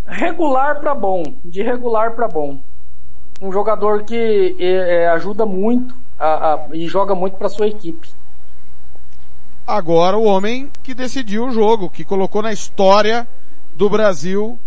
[0.04, 2.60] Regular para bom, de regular para bom.
[3.40, 8.08] Um jogador que é, é, ajuda muito a, a, e joga muito para sua equipe.
[9.64, 13.26] Agora o homem que decidiu o jogo, que colocou na história
[13.74, 14.58] do Brasil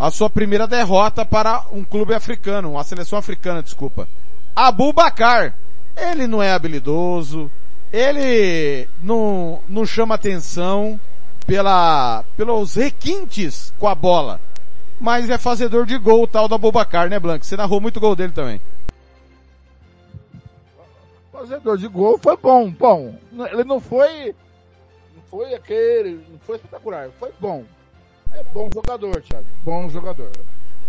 [0.00, 4.08] a sua primeira derrota para um clube africano, uma seleção africana, desculpa.
[4.56, 5.54] Abu Bakar.
[5.94, 7.50] Ele não é habilidoso,
[7.92, 10.98] ele não, não chama atenção
[11.46, 14.40] pela, pelos requintes com a bola.
[14.98, 17.44] Mas é fazedor de gol o tal do Abubacar, né, Blanco?
[17.44, 18.58] Você narrou muito gol dele também.
[21.30, 23.14] Fazedor de gol foi bom, bom.
[23.52, 24.34] Ele não foi,
[25.14, 27.64] não foi aquele, não foi espetacular, foi bom.
[28.34, 29.46] É bom jogador, Thiago.
[29.64, 30.30] Bom jogador.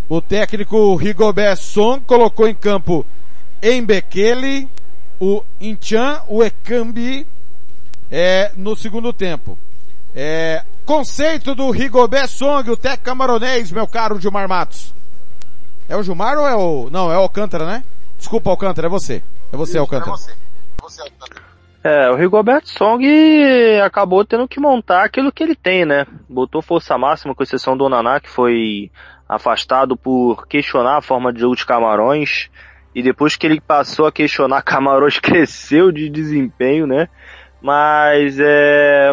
[0.09, 3.05] O técnico Rigobert Song colocou em campo
[3.61, 4.69] Embekele,
[5.19, 7.26] o Inchan, o Ekambi,
[8.09, 9.57] é, no segundo tempo.
[10.13, 14.93] É, conceito do Rigobert Song, o técnico camaronês, meu caro Gilmar Matos.
[15.88, 16.89] É o Gilmar ou é o...
[16.89, 17.84] Não, é o Alcântara, né?
[18.18, 19.23] Desculpa, Alcântara, é você.
[19.51, 20.11] É você, Isso, Alcântara.
[20.11, 20.31] É você.
[20.31, 20.35] É
[20.81, 21.51] você, Alcântara.
[21.84, 23.03] É, o Rigobert Song
[23.84, 26.06] acabou tendo que montar aquilo que ele tem, né?
[26.30, 28.91] Botou força máxima, com exceção do Onaná, que foi
[29.28, 32.49] afastado por questionar a forma de jogo de Camarões.
[32.94, 37.10] E depois que ele passou a questionar, Camarões cresceu de desempenho, né?
[37.60, 39.12] Mas é,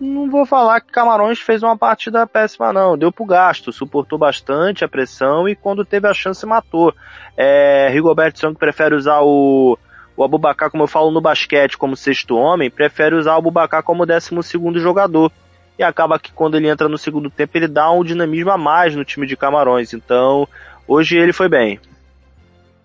[0.00, 4.82] não vou falar que Camarões fez uma partida péssima não, deu pro gasto, suportou bastante
[4.82, 6.94] a pressão e quando teve a chance matou.
[7.36, 9.78] É, Rigobert Song prefere usar o,
[10.16, 14.06] o Abubacar, como eu falo no basquete, como sexto homem, prefere usar o Abubacar como
[14.06, 15.32] décimo segundo jogador.
[15.78, 18.94] E acaba que quando ele entra no segundo tempo ele dá um dinamismo a mais
[18.94, 19.94] no time de Camarões.
[19.94, 20.46] Então,
[20.86, 21.80] hoje ele foi bem.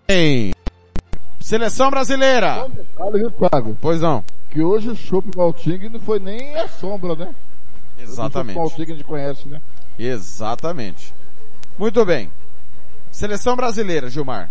[0.08, 0.52] Bem,
[1.40, 2.66] seleção brasileira.
[3.80, 4.24] Pois não
[4.56, 7.34] que hoje o Chopp Malting não foi nem a sombra, né?
[7.98, 8.58] Exatamente.
[8.58, 9.60] O Malting a gente conhece, né?
[9.98, 11.14] Exatamente.
[11.78, 12.30] Muito bem.
[13.10, 14.48] Seleção brasileira, Gilmar.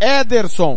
[0.00, 0.76] Ederson.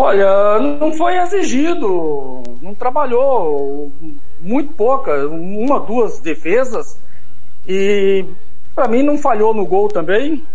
[0.00, 3.90] Olha, não foi exigido, não trabalhou,
[4.38, 6.96] muito pouca, uma, duas defesas
[7.66, 8.24] e
[8.76, 10.46] para mim não falhou no gol também.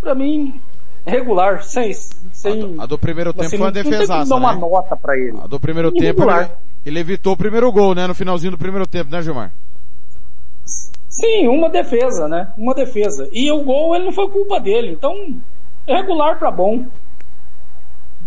[0.00, 0.60] Para mim
[1.04, 2.76] regular, sem sem.
[2.78, 4.30] A do, primeiro tempo foi uma defesaça.
[4.30, 4.46] Não né?
[4.46, 5.36] uma nota para ele.
[5.42, 6.50] A do primeiro tempo ele,
[6.86, 8.06] ele, evitou o primeiro gol, né?
[8.06, 9.52] No finalzinho do primeiro tempo, né, Gilmar?
[11.08, 12.52] Sim, uma defesa, né?
[12.56, 13.28] Uma defesa.
[13.32, 15.36] E o gol ele não foi culpa dele, então
[15.88, 16.86] regular para bom.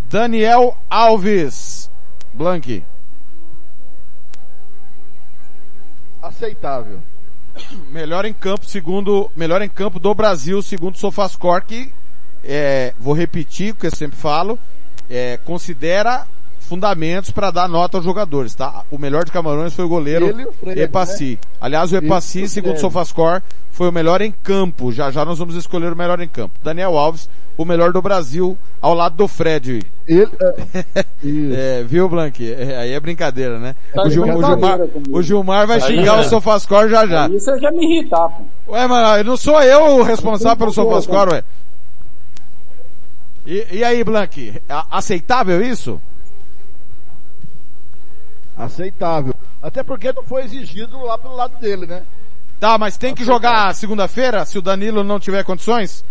[0.08, 1.90] Daniel Alves,
[2.32, 2.84] Blanque.
[6.22, 7.02] Aceitável.
[7.90, 11.92] Melhor em campo, segundo, melhor em campo do Brasil, segundo Sofascore, que
[12.44, 14.58] é, vou repetir o que eu sempre falo,
[15.10, 16.26] é, considera
[16.66, 18.82] fundamentos para dar nota aos jogadores, tá?
[18.90, 21.30] O melhor de Camarões foi o goleiro Ele e o Fred, Epaci.
[21.42, 21.48] né?
[21.60, 22.78] Aliás, o Epaci, segundo o.
[22.80, 24.92] Sofascore, foi o melhor em campo.
[24.92, 26.58] Já já nós vamos escolher o melhor em campo.
[26.62, 29.80] Daniel Alves, o melhor do Brasil, ao lado do Fred.
[30.06, 30.28] Ele,
[31.56, 32.52] É, viu, Blank?
[32.52, 33.74] É, aí é brincadeira, né?
[33.94, 35.18] Tá o, Gil- o Gilmar, comigo.
[35.18, 36.20] o Gilmar vai Aí, xingar né?
[36.22, 37.28] o Sofascore já já.
[37.28, 38.72] Isso é já me irritar, pô.
[38.72, 41.44] Ué, mas não sou eu o responsável pelo Sofascore, ué.
[43.46, 44.54] E, e aí, Blank?
[44.90, 46.00] Aceitável isso?
[48.56, 49.34] Aceitável.
[49.62, 52.02] Até porque não foi exigido lá pelo lado dele, né?
[52.58, 56.04] Tá, mas tem que jogar segunda-feira se o Danilo não tiver condições?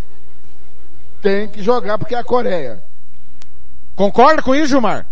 [1.22, 2.84] Tem que jogar porque é a Coreia.
[3.96, 5.08] Concorda com isso, Gilmar?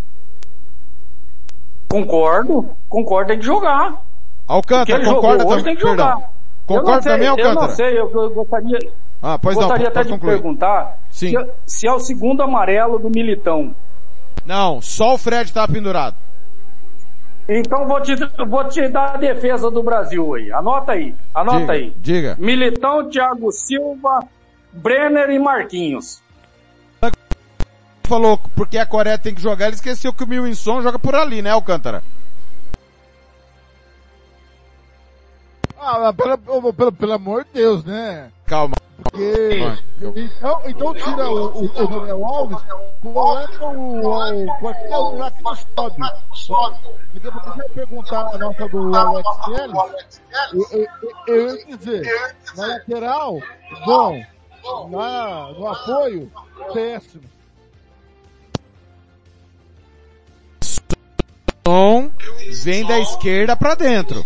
[1.89, 4.01] Concordo, concordo, tem que jogar.
[4.47, 5.63] Alcântara, concorda também?
[5.63, 6.05] tem que Perdão.
[6.17, 6.29] jogar.
[6.65, 7.67] Concorda eu não sei, também, Eu Alcântara?
[7.67, 8.79] não sei, eu, eu gostaria,
[9.21, 10.33] Ah, pois não, gostaria pode até de concluir.
[10.33, 11.29] perguntar Sim.
[11.31, 13.75] Se, se é o segundo amarelo do Militão.
[14.45, 16.15] Não, só o Fred tá pendurado.
[17.47, 18.15] Então vou te,
[18.47, 20.51] vou te dar a defesa do Brasil aí.
[20.51, 21.93] Anota aí, anota Diga, aí.
[21.99, 22.35] diga.
[22.39, 24.19] Militão, Thiago Silva,
[24.71, 26.21] Brenner e Marquinhos.
[28.05, 31.41] Falou porque a Coreia tem que jogar, ele esqueceu que o Milwinson joga por ali,
[31.41, 32.03] né, Alcântara?
[35.85, 38.31] Ah, pelo, pelo, pelo amor de Deus, né?
[38.45, 38.73] Calma.
[39.03, 39.59] Porque,
[39.99, 42.63] então, então tira o, o, o Daniel Alves,
[43.01, 45.55] coloca o, o um lá que não
[46.33, 46.77] sobe.
[47.11, 50.21] Porque porque você perguntar a nota do Alex Telles,
[50.53, 50.87] eu, eu,
[51.27, 53.39] eu, eu ia dizer, na lateral,
[53.85, 54.23] bom,
[54.89, 56.31] na, no apoio,
[56.73, 57.23] péssimo.
[61.59, 62.11] Então,
[62.63, 64.23] vem da esquerda pra dentro.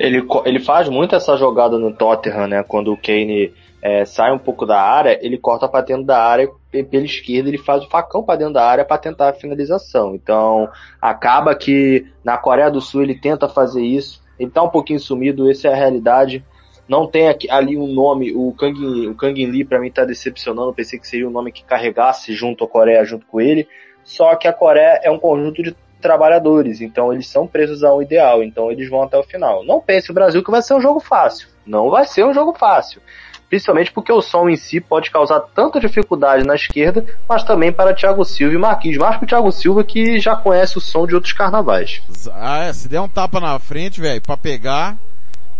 [0.00, 2.62] Ele, ele faz muito essa jogada no Tottenham, né?
[2.62, 3.52] Quando o Kane
[3.82, 7.50] é, sai um pouco da área, ele corta pra dentro da área e pela esquerda
[7.50, 10.14] ele faz o facão pra dentro da área pra tentar a finalização.
[10.14, 10.70] Então,
[11.02, 14.22] acaba que na Coreia do Sul ele tenta fazer isso.
[14.38, 16.42] Ele tá um pouquinho sumido, essa é a realidade.
[16.88, 20.72] Não tem aqui, ali um nome, o Kang, o Kang Lee pra mim tá decepcionando,
[20.72, 23.68] pensei que seria um nome que carregasse junto à Coreia, junto com ele.
[24.02, 28.42] Só que a Coreia é um conjunto de trabalhadores, então eles são presos ao ideal,
[28.42, 29.64] então eles vão até o final.
[29.64, 31.48] Não pense o Brasil que vai ser um jogo fácil.
[31.66, 33.00] Não vai ser um jogo fácil.
[33.48, 37.92] Principalmente porque o som em si pode causar tanta dificuldade na esquerda, mas também para
[37.92, 38.96] Thiago Silva e Marquinhos.
[38.96, 42.00] Mais pro Thiago Silva que já conhece o som de outros carnavais.
[42.32, 44.96] Ah, é, se der um tapa na frente, velho, pra pegar.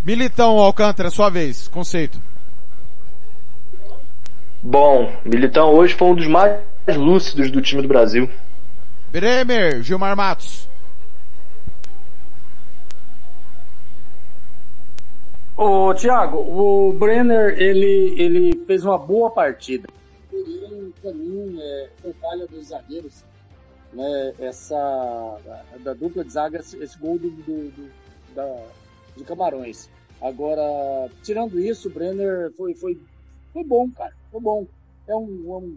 [0.05, 2.21] Militão, Alcântara, sua vez, conceito.
[4.63, 6.61] Bom, Militão hoje foi um dos mais
[6.97, 8.31] lúcidos do time do Brasil.
[9.11, 10.69] Bremer, Gilmar Matos.
[15.57, 19.89] Ô, Thiago, o Brenner, ele, ele fez uma boa partida.
[20.33, 23.25] Ele, pra mim, é, foi falha dos zagueiros,
[23.93, 27.91] né, essa, da, da dupla de zaga, esse, esse gol do, do, do,
[28.35, 28.65] da,
[29.17, 29.91] de Camarões.
[30.23, 30.63] Agora,
[31.23, 32.99] tirando isso, o Brenner foi, foi,
[33.53, 34.67] foi bom, cara, foi bom.
[35.09, 35.77] É um,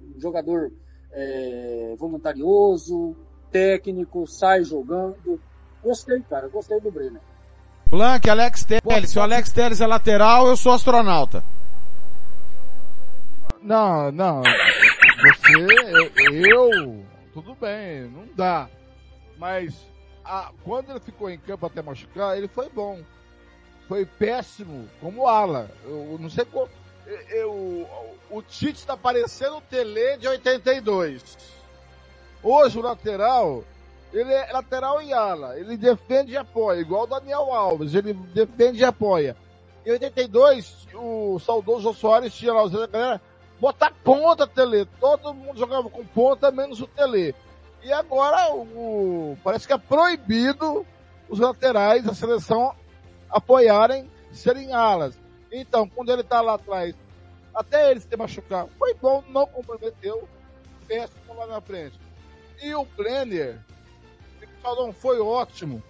[0.00, 0.72] um jogador
[1.12, 3.16] é, voluntarioso,
[3.50, 5.40] técnico, sai jogando.
[5.82, 7.20] Gostei, cara, gostei do Brenner.
[7.90, 9.10] Blank, Alex Telles.
[9.10, 11.44] Se o Alex Telles é lateral, eu sou astronauta.
[13.60, 14.42] Não, não.
[14.42, 18.68] Você, eu, tudo bem, não dá.
[19.38, 19.86] Mas
[20.24, 23.00] a- quando ele ficou em campo até machucar, ele foi bom.
[23.88, 25.70] Foi péssimo, como ala.
[25.84, 26.68] Eu não sei qual.
[27.06, 27.88] Eu- eu-
[28.30, 31.36] o Tite está parecendo o Tele de 82.
[32.42, 33.64] Hoje o lateral,
[34.12, 35.58] ele é lateral e ala.
[35.58, 37.94] Ele defende e apoia, igual o Daniel Alves.
[37.94, 39.36] Ele defende e apoia.
[39.84, 43.20] Em 82, o saudoso Soares tinha lá os galera,
[43.60, 44.86] botar ponta, Tele.
[45.00, 47.34] Todo mundo jogava com ponta, menos o Tele.
[47.82, 50.86] E agora, o, parece que é proibido
[51.28, 52.74] os laterais da seleção
[53.30, 55.18] apoiarem serem alas.
[55.52, 56.94] Então, quando ele tá lá atrás,
[57.54, 60.26] até ele se machucar, foi bom, não comprometeu,
[60.88, 62.00] péssimo lá na frente.
[62.62, 63.60] E o Brenner,
[64.64, 65.82] não foi ótimo,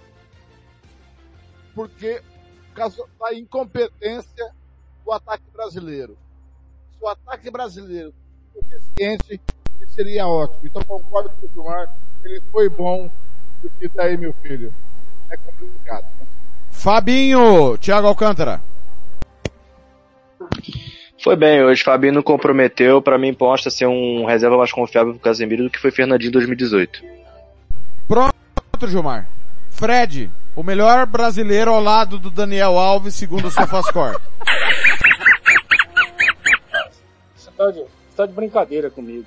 [1.75, 2.23] porque
[2.69, 4.51] por causa da incompetência
[5.05, 6.17] do ataque brasileiro.
[6.91, 8.15] Se o ataque brasileiro
[8.53, 9.41] fosse eficiente,
[9.79, 10.67] ele seria ótimo.
[10.67, 11.95] Então concordo com o Gilmar,
[12.25, 13.11] ele foi bom,
[13.81, 14.75] e daí, meu filho,
[15.31, 16.05] é complicado.
[16.19, 16.27] né?
[16.71, 18.72] Fabinho, Thiago Alcântara.
[21.23, 25.65] Foi bem hoje, Fabinho comprometeu, pra mim posta ser um reserva mais confiável pro Casemiro
[25.65, 27.03] do que foi Fernandinho em 2018.
[28.09, 29.29] Pronto, Gilmar.
[29.71, 34.19] Fred, o melhor brasileiro ao lado do Daniel Alves, segundo o Sofascore.
[37.37, 39.27] Você tá de, você tá de brincadeira comigo.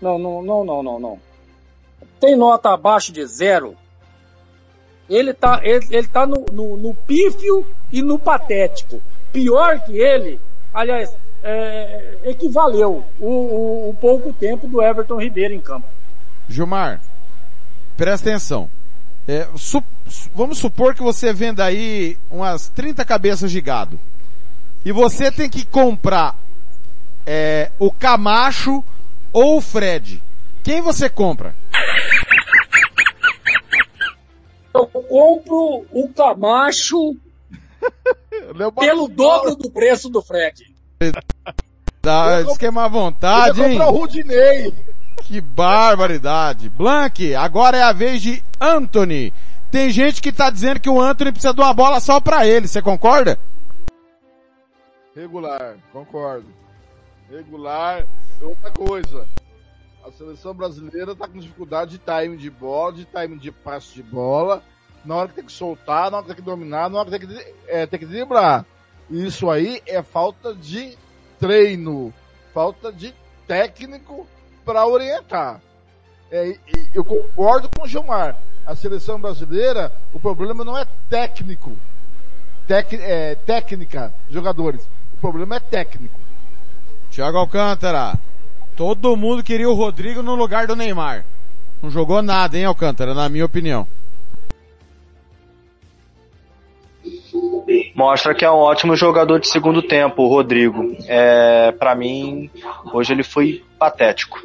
[0.00, 1.20] Não, não, não, não, não, não.
[2.18, 3.76] tem nota abaixo de zero,
[5.08, 9.02] ele tá, ele, ele tá no, no, no pífio e no patético.
[9.32, 10.40] Pior que ele,
[10.72, 15.86] aliás, é, equivaleu o, o, o pouco tempo do Everton Ribeiro em campo.
[16.48, 17.00] Gilmar,
[17.96, 18.68] presta atenção.
[19.26, 19.84] É, su-
[20.34, 24.00] vamos supor que você venda aí umas 30 cabeças de gado.
[24.84, 26.34] E você tem que comprar
[27.26, 28.82] é, o Camacho
[29.32, 30.22] ou o Fred.
[30.62, 31.54] Quem você compra?
[34.74, 37.16] Eu compro o Camacho
[38.78, 40.74] pelo dobro do preço do Fred.
[42.02, 43.80] Dá esquema à vontade, hein?
[43.80, 44.72] o Rudinei.
[45.22, 46.68] Que barbaridade.
[46.68, 49.32] Blank, agora é a vez de Anthony.
[49.70, 52.66] Tem gente que tá dizendo que o Anthony precisa de uma bola só pra ele,
[52.66, 53.38] você concorda?
[55.14, 56.46] Regular, concordo.
[57.30, 58.06] Regular.
[58.40, 59.26] Outra coisa.
[60.06, 64.02] A seleção brasileira tá com dificuldade de time de bola, de time de passe de
[64.02, 64.62] bola.
[65.08, 67.26] Na hora que tem que soltar, na hora que tem que dominar, na hora que
[67.26, 68.66] tem que, é, tem que driblar.
[69.08, 70.98] Isso aí é falta de
[71.40, 72.12] treino.
[72.52, 73.14] Falta de
[73.46, 74.26] técnico
[74.66, 75.62] para orientar.
[76.30, 76.58] É,
[76.92, 78.36] eu concordo com o Gilmar.
[78.66, 81.74] A seleção brasileira, o problema não é técnico.
[82.66, 84.86] Tec, é, técnica, jogadores.
[85.14, 86.20] O problema é técnico.
[87.10, 88.12] Thiago Alcântara.
[88.76, 91.24] Todo mundo queria o Rodrigo no lugar do Neymar.
[91.82, 93.88] Não jogou nada, hein, Alcântara, na minha opinião.
[97.98, 100.96] Mostra que é um ótimo jogador de segundo tempo, o Rodrigo.
[101.08, 102.48] É, para mim,
[102.94, 104.40] hoje ele foi patético.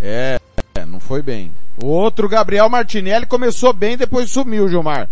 [0.00, 0.38] É,
[0.74, 1.52] é, não foi bem.
[1.84, 5.06] O outro, Gabriel Martinelli, começou bem, depois sumiu, Gilmar.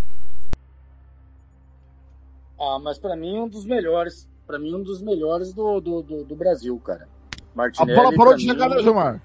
[2.59, 4.27] Ah, mas pra mim um dos melhores.
[4.47, 7.07] Pra mim um dos melhores do, do, do, do Brasil, cara.
[7.07, 7.95] A Martinelli.
[7.95, 9.17] bola parou de chegar, né, Gilmar?
[9.17, 9.21] A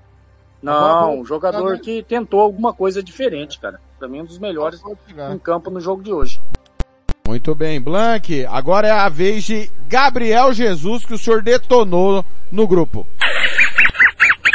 [0.61, 1.79] Não, um jogador né?
[1.81, 3.79] que tentou alguma coisa diferente, cara.
[3.97, 4.81] Pra mim um dos melhores
[5.33, 6.41] em campo no jogo de hoje.
[7.31, 8.45] Muito bem, Blank.
[8.47, 13.07] Agora é a vez de Gabriel Jesus, que o senhor detonou no grupo.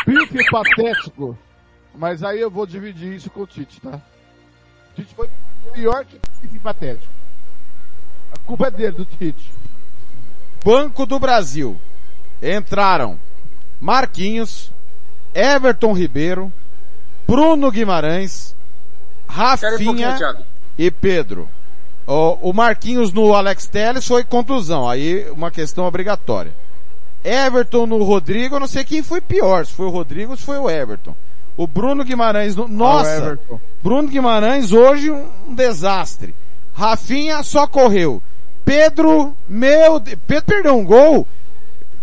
[0.04, 1.38] Pife patético.
[1.94, 3.98] Mas aí eu vou dividir isso com o Tite, tá?
[4.92, 5.26] O Tite foi
[5.72, 7.10] pior que Pife patético.
[8.34, 9.50] A culpa é dele, do Tite.
[10.62, 11.80] Banco do Brasil.
[12.42, 13.18] Entraram
[13.80, 14.70] Marquinhos,
[15.34, 16.52] Everton Ribeiro,
[17.26, 18.54] Bruno Guimarães,
[19.30, 20.44] um Rafinha
[20.76, 21.48] e Pedro.
[22.06, 26.52] O, o Marquinhos no Alex Telles foi contusão, aí uma questão obrigatória.
[27.24, 30.44] Everton no Rodrigo, eu não sei quem foi pior, se foi o Rodrigo ou se
[30.44, 31.14] foi o Everton.
[31.56, 33.38] O Bruno Guimarães, no, Ah, nossa.
[33.82, 36.34] Bruno Guimarães hoje um, desastre.
[36.74, 38.22] Rafinha só correu.
[38.64, 41.26] Pedro, meu, Pedro perdeu um gol.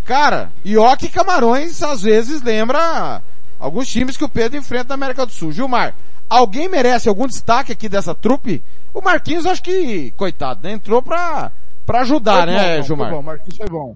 [0.03, 3.21] Cara, Ioki Camarões às vezes lembra
[3.59, 5.51] alguns times que o Pedro enfrenta na América do Sul.
[5.51, 5.93] Gilmar,
[6.29, 8.63] alguém merece algum destaque aqui dessa trupe?
[8.93, 10.73] O Marquinhos acho que, coitado, né?
[10.73, 11.51] Entrou pra,
[11.85, 13.07] pra ajudar, Foi né, bom, Gilmar?
[13.09, 13.95] Foi bom, Marquinhos foi bom.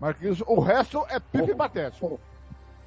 [0.00, 2.20] Marquinhos, o resto é Pife patético.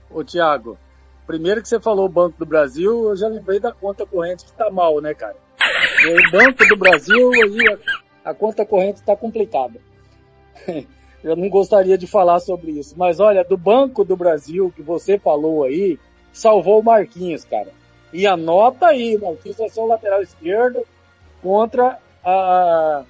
[0.10, 0.78] Ô Thiago,
[1.26, 4.54] primeiro que você falou o Banco do Brasil, eu já lembrei da conta corrente que
[4.54, 5.36] tá mal, né, cara?
[5.58, 7.80] O Banco do Brasil, aí
[8.24, 9.80] a, a conta corrente tá complicada.
[11.24, 12.96] Eu não gostaria de falar sobre isso.
[12.98, 16.00] Mas olha, do Banco do Brasil que você falou aí,
[16.32, 17.70] salvou o Marquinhos, cara.
[18.14, 20.86] E anota aí, Marquinhos vai ser o lateral esquerdo
[21.42, 23.04] contra a,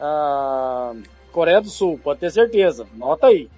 [0.00, 0.92] a
[1.32, 2.86] Coreia do Sul, pode ter certeza.
[2.94, 3.48] Anota aí.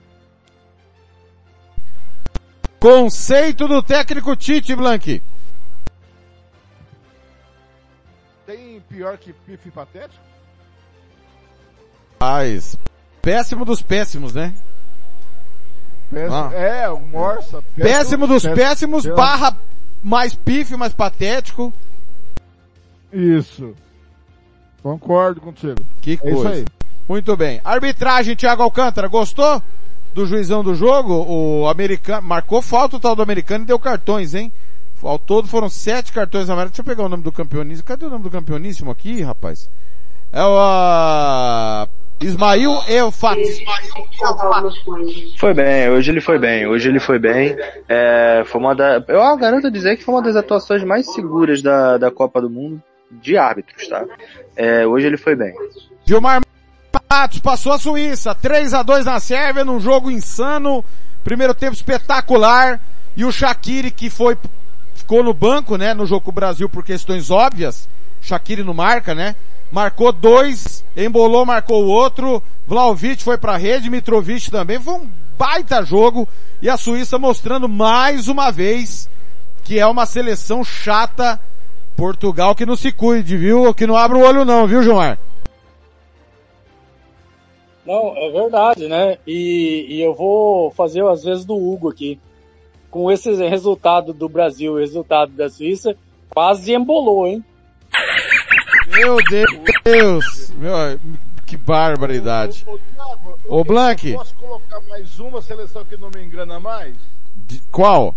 [2.79, 5.23] Conceito do técnico Tite Blank.
[8.47, 10.25] Tem pior que Pife patético?
[12.19, 12.77] Mas,
[13.23, 14.55] péssimo dos péssimos, né?
[16.11, 16.35] Péssimo.
[16.35, 16.51] Ah.
[16.55, 17.63] É, o Morsa.
[17.77, 19.17] Péssimo dos péssimos, Péssimo.
[19.17, 19.57] barra
[20.03, 21.73] mais pife, mais patético.
[23.13, 23.75] Isso.
[24.83, 25.85] Concordo contigo.
[26.01, 26.37] Que É coisa.
[26.37, 26.65] isso aí.
[27.09, 27.61] Muito bem.
[27.65, 29.63] Arbitragem, Thiago Alcântara, gostou
[30.15, 31.13] do juizão do jogo?
[31.13, 34.53] O americano, marcou falta o tal do americano e deu cartões, hein?
[35.03, 36.73] Ao todo foram sete cartões amarelos.
[36.73, 37.87] Deixa eu pegar o nome do campeoníssimo.
[37.87, 39.69] Cadê o nome do campeoníssimo aqui, rapaz?
[40.33, 41.89] É o ah,
[42.21, 43.41] Ismail Eufat.
[45.39, 47.57] Foi bem, hoje ele foi bem, hoje ele foi bem.
[47.89, 51.97] É, foi uma da, eu garanto dizer que foi uma das atuações mais seguras da,
[51.97, 54.05] da Copa do Mundo de árbitros, tá?
[54.55, 55.55] É, hoje ele foi bem.
[56.05, 56.41] Gilmar
[57.11, 60.85] Matos passou a Suíça, 3 a 2 na Sérvia, num jogo insano,
[61.25, 62.81] primeiro tempo espetacular,
[63.17, 64.37] e o Shaqiri que foi,
[64.95, 67.89] ficou no banco, né, no jogo com o Brasil por questões óbvias,
[68.21, 69.35] Shaqiri não marca, né,
[69.71, 75.83] marcou dois, embolou, marcou o outro, Vlaovic foi pra rede, Mitrovic também, foi um baita
[75.83, 76.29] jogo,
[76.61, 79.09] e a Suíça mostrando mais uma vez
[79.65, 81.41] que é uma seleção chata.
[81.97, 83.73] Portugal que não se cuide, viu?
[83.75, 85.17] Que não abre o olho não, viu, João?
[87.85, 89.19] Não, é verdade, né?
[89.27, 92.19] E, e eu vou fazer às vezes do Hugo aqui.
[92.91, 95.97] Com esse resultado do Brasil resultado da Suíça,
[96.29, 97.45] quase embolou, hein?
[98.91, 99.17] Meu
[99.85, 100.53] Deus!
[100.57, 100.99] Meu,
[101.47, 102.67] que barbaridade.
[103.49, 104.13] Ô, Blank.
[104.15, 106.95] Posso colocar mais uma seleção que não me engana mais?
[107.47, 108.15] De- qual?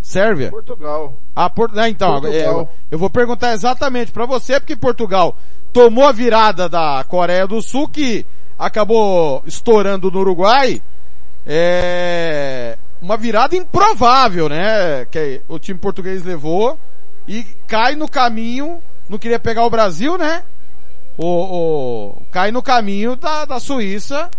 [0.00, 0.50] Sérvia?
[0.50, 1.16] Portugal.
[1.34, 1.70] Ah, por...
[1.78, 2.68] ah, então, Portugal.
[2.90, 5.36] é, eu vou perguntar exatamente pra você, porque Portugal
[5.72, 8.26] tomou a virada da Coreia do Sul, que
[8.58, 10.82] acabou estourando no Uruguai.
[11.46, 15.04] É uma virada improvável, né?
[15.10, 16.78] Que o time português levou
[17.26, 20.42] e cai no caminho, não queria pegar o Brasil, né?
[21.18, 24.30] O, o- cai no caminho da, da Suíça.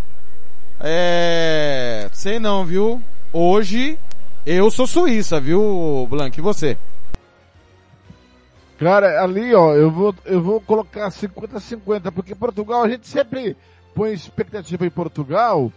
[0.79, 3.01] É, sei não, viu?
[3.31, 3.97] Hoje
[4.45, 6.37] eu sou Suíça, viu, Blank?
[6.37, 6.77] E você?
[8.77, 13.55] Cara, ali ó, eu vou, eu vou colocar 50-50, porque Portugal, a gente sempre
[13.95, 15.71] põe expectativa em Portugal,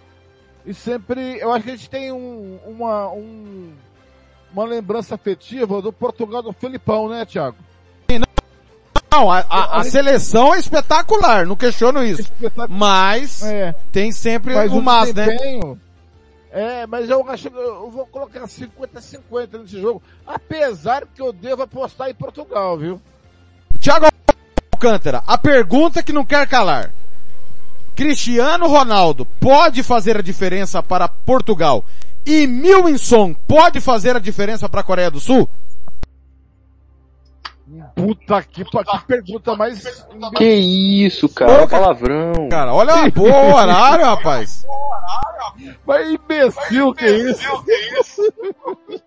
[0.64, 3.70] e sempre, eu acho que a gente tem um, uma, um,
[4.52, 7.56] uma lembrança afetiva do Portugal do Felipão, né, Thiago?
[9.16, 12.30] Não, a, a- a seleção é espetacular, não questiono isso.
[12.68, 13.42] Mas
[13.92, 15.26] tem sempre Mas o mas, né?
[16.52, 21.62] É, mas eu acho que eu vou colocar 50-50 nesse jogo, apesar que eu devo
[21.62, 23.00] apostar em Portugal, viu?
[23.80, 24.06] Thiago
[24.72, 26.92] Alcântara, a pergunta que não quer calar.
[27.94, 31.84] Cristiano Ronaldo pode fazer a diferença para Portugal
[32.26, 35.48] e Milwinson pode fazer a diferença para a Coreia do Sul?
[37.94, 39.82] Puta que, pa- que pergunta mais...
[40.36, 42.48] Que isso, cara, palavrão.
[42.48, 44.64] Cara, olha pô, o horário, rapaz.
[45.86, 47.48] Mas imbecil que é isso?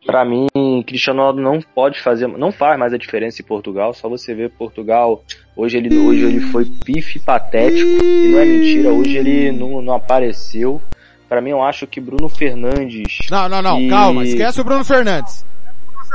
[0.06, 0.48] Pra mim,
[0.86, 3.94] Cristiano Ronaldo não pode fazer, não faz mais a diferença em Portugal.
[3.94, 5.24] Só você vê Portugal,
[5.56, 9.94] hoje ele, hoje ele foi pife patético, e não é mentira, hoje ele não, não
[9.94, 10.82] apareceu.
[11.28, 13.28] Pra mim, eu acho que Bruno Fernandes.
[13.30, 15.46] Não, não, não, e- calma, esquece o Bruno Fernandes.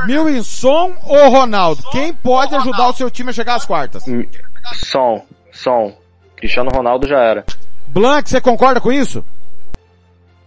[0.06, 1.82] Milwinson ou Ronaldo?
[1.90, 4.06] Quem pode ajudar o seu time a chegar às quartas?
[4.06, 4.24] Hum,
[4.72, 5.96] Som, som.
[6.36, 7.44] Cristiano Ronaldo já era.
[7.88, 9.24] Blank, você concorda com isso?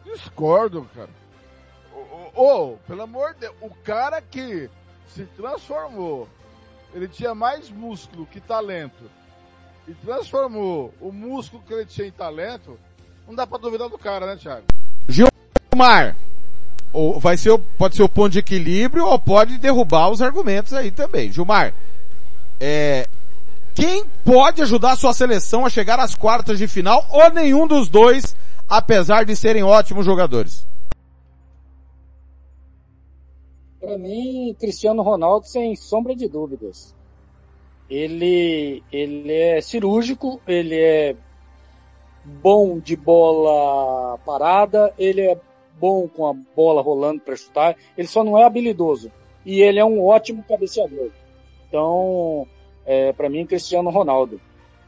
[0.06, 1.10] Discordo, cara.
[1.94, 4.70] Ô, ô, ô, pelo amor de Deus, o cara que
[5.08, 6.28] se transformou,
[6.94, 9.10] ele tinha mais músculo que talento,
[9.88, 12.78] e transformou o músculo que ele tinha em talento,
[13.28, 14.66] não dá pra duvidar do cara, né, Thiago?
[15.08, 16.16] Gilmar,
[16.94, 20.92] ou vai ser, pode ser o ponto de equilíbrio ou pode derrubar os argumentos aí
[20.92, 21.32] também.
[21.32, 21.74] Gilmar,
[22.60, 23.08] é,
[23.76, 27.88] quem pode ajudar a sua seleção a chegar às quartas de final ou nenhum dos
[27.88, 28.36] dois,
[28.68, 30.66] apesar de serem ótimos jogadores?
[33.80, 36.96] Para mim, Cristiano Ronaldo, sem sombra de dúvidas.
[37.90, 41.16] Ele, ele é cirúrgico, ele é
[42.26, 45.40] bom de bola parada, ele é
[45.80, 49.12] bom com a bola rolando para chutar, ele só não é habilidoso.
[49.46, 51.10] E ele é um ótimo cabeceador.
[51.68, 52.48] Então,
[52.86, 54.40] é, para mim, Cristiano Ronaldo.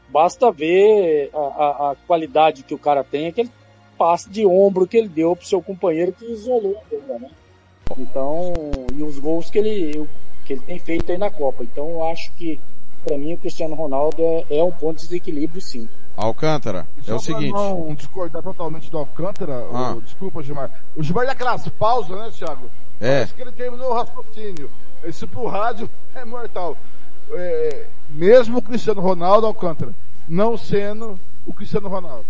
[0.08, 3.50] Basta ver a, a- a qualidade que o cara tem, aquele
[3.96, 7.30] passe de ombro que ele deu pro seu companheiro que isolou a bola, né?
[7.98, 8.52] Então,
[8.96, 10.08] e os gols que ele,
[10.46, 11.62] que ele tem feito aí na Copa.
[11.62, 12.58] Então, eu acho que,
[13.04, 15.88] para mim, o Cristiano Ronaldo é, é um ponto de desequilíbrio, sim.
[16.16, 17.52] Alcântara, é o seguinte.
[17.52, 19.94] não discordar totalmente do Alcântara, Ah.
[19.96, 20.70] ô, desculpa, Gilmar.
[20.94, 22.68] O Gilmar dá aquelas pausas, né, Thiago?
[23.00, 23.14] É.
[23.20, 24.70] Parece que ele terminou o raciocínio.
[25.04, 26.76] Isso pro rádio é mortal.
[27.32, 29.92] É, mesmo o Cristiano Ronaldo, Alcântara,
[30.28, 32.26] não sendo o Cristiano Ronaldo.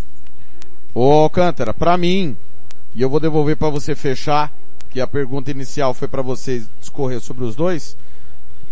[0.94, 2.36] Ô Alcântara, pra mim,
[2.94, 4.52] e eu vou devolver pra você fechar,
[4.90, 7.96] que a pergunta inicial foi pra você discorrer sobre os dois,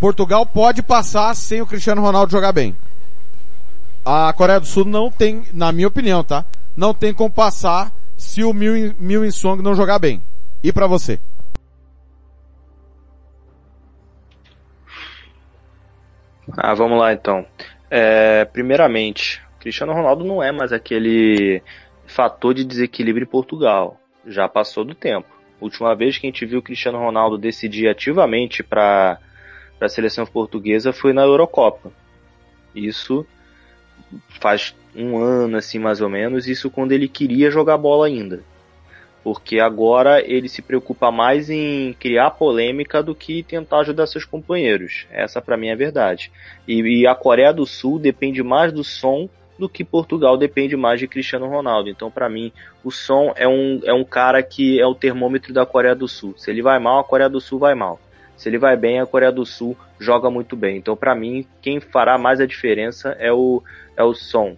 [0.00, 2.76] Portugal pode passar sem o Cristiano Ronaldo jogar bem.
[4.04, 6.44] A Coreia do Sul não tem, na minha opinião, tá?
[6.76, 10.22] Não tem como passar se o Mil Mil Song não jogar bem.
[10.62, 11.20] E pra você?
[16.56, 17.44] Ah, vamos lá então.
[17.90, 21.62] É, primeiramente, Cristiano Ronaldo não é mais aquele
[22.06, 24.00] fator de desequilíbrio em Portugal.
[24.26, 25.28] Já passou do tempo.
[25.60, 29.18] Última vez que a gente viu o Cristiano Ronaldo decidir ativamente para
[29.86, 31.92] a seleção portuguesa foi na Eurocopa.
[32.74, 33.26] Isso
[34.40, 38.42] faz um ano assim mais ou menos, isso quando ele queria jogar bola ainda.
[39.22, 45.06] Porque agora ele se preocupa mais em criar polêmica do que tentar ajudar seus companheiros.
[45.10, 46.30] Essa para mim é a verdade.
[46.66, 49.28] E, e a Coreia do Sul depende mais do som
[49.58, 51.90] do que Portugal depende mais de Cristiano Ronaldo.
[51.90, 52.52] Então, para mim,
[52.84, 56.34] o som é um, é um cara que é o termômetro da Coreia do Sul.
[56.36, 58.00] Se ele vai mal, a Coreia do Sul vai mal.
[58.38, 60.78] Se ele vai bem, a Coreia do Sul joga muito bem.
[60.78, 63.62] Então, para mim, quem fará mais a diferença é o
[63.96, 64.56] é o Son.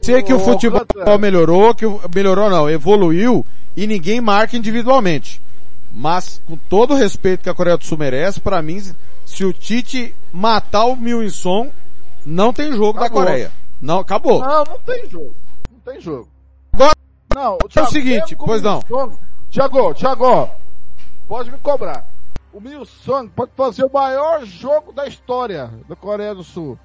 [0.00, 0.84] Sei que o futebol
[1.18, 3.44] melhorou, que o- melhorou não, evoluiu
[3.76, 5.40] e ninguém marca individualmente.
[5.92, 8.80] Mas com todo o respeito que a Coreia do Sul merece, pra mim,
[9.24, 11.70] se o Tite matar o Milson,
[12.24, 13.24] não tem jogo da Acabou.
[13.24, 13.52] Coreia.
[13.82, 14.40] Não, acabou.
[14.40, 15.34] Não, não tem jogo.
[15.70, 16.28] Não tem jogo.
[16.72, 16.92] Agora,
[17.34, 18.80] Não, é o seguinte, pois não.
[19.50, 20.50] Thiago, Thiago,
[21.28, 22.04] pode me cobrar.
[22.56, 26.78] O Milson pode fazer o maior jogo da história da Coreia do Sul.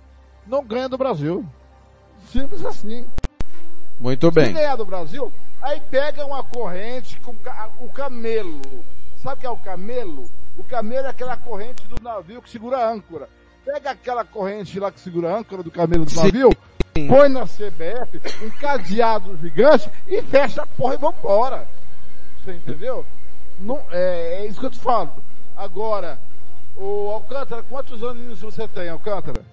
[0.45, 1.45] Não ganha do Brasil.
[2.29, 3.07] Simples assim.
[3.97, 4.51] Muito Se bem.
[4.51, 5.31] ganhar do Brasil,
[5.61, 8.59] aí pega uma corrente com ca- o camelo.
[9.15, 10.29] Sabe o que é o camelo?
[10.57, 13.29] O camelo é aquela corrente do navio que segura a âncora.
[13.63, 16.17] Pega aquela corrente lá que segura a âncora do camelo do Sim.
[16.25, 16.49] navio,
[17.07, 21.65] põe na CBF, um cadeado gigante e fecha a porra e vambora.
[22.43, 23.05] Você entendeu?
[23.57, 25.11] Não, é, é isso que eu te falo.
[25.61, 26.17] Agora,
[26.75, 29.43] o Alcântara, quantos anos você tem, Alcântara?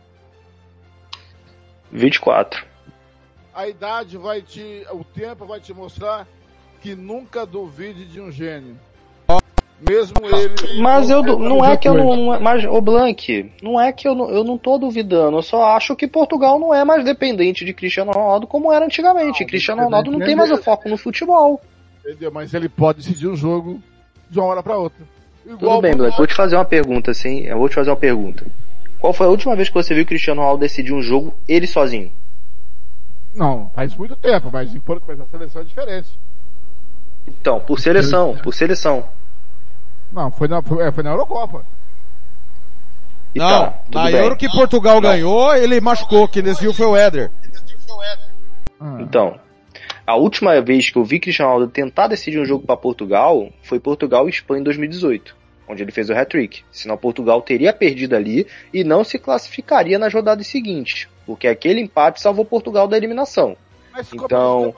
[1.92, 2.66] 24.
[3.54, 6.26] a idade vai te, o tempo vai te mostrar
[6.80, 8.78] que nunca duvide de um gênio.
[9.80, 10.80] Mesmo ele.
[10.80, 14.08] Mas eu não é que eu não, não é- mas o Blank, não é que
[14.08, 17.64] eu não, eu não tô duvidando, eu só acho que Portugal não é mais dependente
[17.66, 19.44] de Cristiano Ronaldo como era antigamente.
[19.44, 21.60] Cristiano Ronaldo não tem mais o foco no futebol.
[22.00, 22.32] Entendeu?
[22.32, 23.82] Mas ele pode decidir um jogo
[24.30, 25.04] de uma hora pra outra.
[25.56, 28.44] Tudo bem, Blank, vou te fazer uma pergunta, assim, eu vou te fazer uma pergunta.
[28.98, 32.12] Qual foi a última vez que você viu Cristiano Ronaldo decidir um jogo ele sozinho?
[33.34, 34.70] Não, faz muito tempo, mas
[35.06, 36.08] mas a seleção é diferente.
[37.26, 39.04] Então, por seleção, por seleção.
[40.12, 41.64] Não, foi na, foi, é, foi na Eurocopa.
[43.34, 44.16] E Não, tá, na bem.
[44.16, 47.30] Euro que Portugal ganhou, ele machucou, quem desviou foi o Éder.
[49.00, 49.38] Então,
[50.08, 53.78] a última vez que eu vi Cristiano Ronaldo tentar decidir um jogo para Portugal foi
[53.78, 55.36] Portugal e Espanha em 2018,
[55.68, 56.64] onde ele fez o hat-trick.
[56.72, 62.22] Senão Portugal teria perdido ali e não se classificaria nas rodadas seguintes, porque aquele empate
[62.22, 63.54] salvou Portugal da eliminação.
[63.92, 64.74] Mas Então.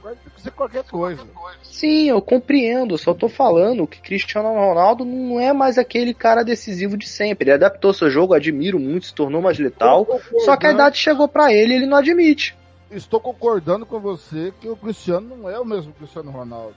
[0.00, 1.26] Vai ser qualquer coisa.
[1.64, 6.96] sim, eu compreendo, só tô falando que Cristiano Ronaldo não é mais aquele cara decisivo
[6.96, 7.46] de sempre.
[7.46, 10.06] Ele adaptou seu jogo, admiro muito, se tornou mais letal,
[10.44, 12.56] só que a idade chegou para ele e ele não admite.
[12.90, 16.74] Estou concordando com você que o Cristiano não é o mesmo Cristiano Ronaldo.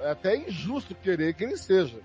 [0.00, 1.96] É até injusto querer que ele seja.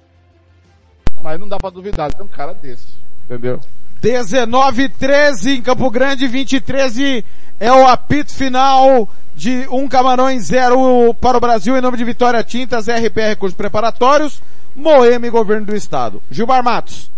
[1.21, 2.88] Mas não dá pra duvidar de um cara desse.
[3.26, 3.59] Entendeu?
[4.01, 7.26] 19 13 em Campo Grande, 20 13
[7.59, 12.43] é o apito final de um Camarões 0 para o Brasil em nome de Vitória
[12.43, 14.41] Tintas, RPR Cursos Preparatórios,
[14.76, 16.21] Moema e Governo do Estado.
[16.31, 17.11] Gilmar Matos,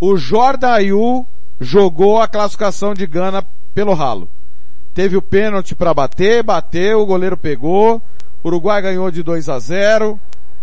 [0.00, 1.26] o Jordan Ayu
[1.60, 4.28] jogou a classificação de Gana pelo ralo.
[4.94, 8.02] Teve o pênalti para bater, bateu, o goleiro pegou,
[8.42, 10.20] o Uruguai ganhou de 2 a 0,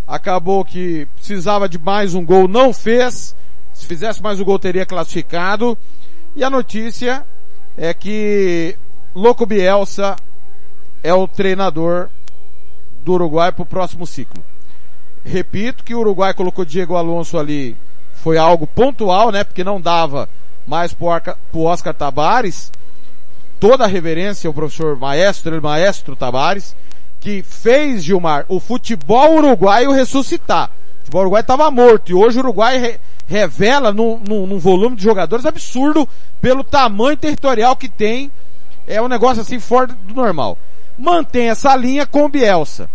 [0.07, 3.35] acabou que precisava de mais um gol, não fez,
[3.73, 5.75] se fizesse mais um gol teria classificado,
[6.35, 7.25] e a notícia
[7.75, 8.77] é que
[9.15, 10.15] Louco Bielsa
[11.01, 12.09] é o treinador
[13.03, 14.43] do Uruguai para o próximo ciclo.
[15.25, 17.75] Repito que o Uruguai colocou Diego Alonso ali,
[18.13, 19.43] foi algo pontual, né?
[19.43, 20.29] Porque não dava
[20.67, 22.71] mais pro Oscar Tabares.
[23.59, 26.75] Toda a reverência ao professor maestro, maestro Tabares,
[27.19, 30.69] que fez, Gilmar, o futebol uruguaio ressuscitar.
[30.69, 34.95] O futebol uruguaio estava morto e hoje o Uruguai re- revela num, num- num volume
[34.95, 36.07] de jogadores absurdo
[36.39, 38.31] pelo tamanho territorial que tem.
[38.87, 40.57] É um negócio assim fora do normal.
[40.97, 42.89] Mantém essa linha com o Bielsa.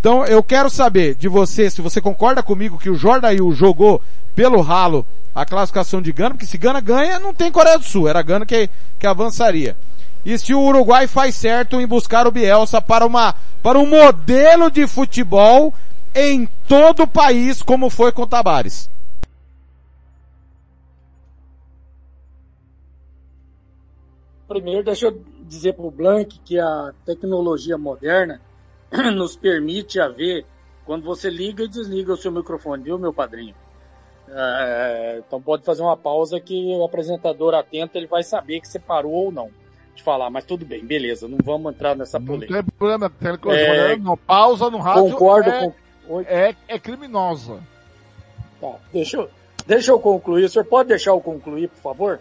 [0.00, 4.00] Então eu quero saber de você se você concorda comigo que o Jordail jogou
[4.34, 8.08] pelo ralo a classificação de Gana, porque se Gana ganha, não tem Coreia do Sul,
[8.08, 8.68] era Gana que,
[8.98, 9.76] que avançaria.
[10.24, 14.70] E se o Uruguai faz certo em buscar o Bielsa para uma, para um modelo
[14.70, 15.72] de futebol
[16.14, 18.90] em todo o país, como foi com o Tabares.
[24.48, 28.40] Primeiro, deixa eu dizer para o Blank que a tecnologia moderna
[29.14, 30.46] nos permite a ver
[30.84, 33.54] quando você liga e desliga o seu microfone, viu, meu padrinho?
[34.30, 38.78] É, então pode fazer uma pausa que o apresentador atento ele vai saber que você
[38.78, 39.50] parou ou não
[39.98, 42.54] de falar, mas tudo bem, beleza, não vamos entrar nessa Não polêmica.
[42.54, 43.10] tem problema.
[43.10, 44.16] Tecnologia É, não.
[44.16, 45.10] Pausa no rádio.
[45.10, 45.72] concordo é,
[46.06, 47.58] com- é, é criminosa.
[48.60, 49.28] Tá, deixa eu,
[49.66, 50.44] deixa eu concluir.
[50.44, 52.20] O senhor pode deixar eu concluir, por favor?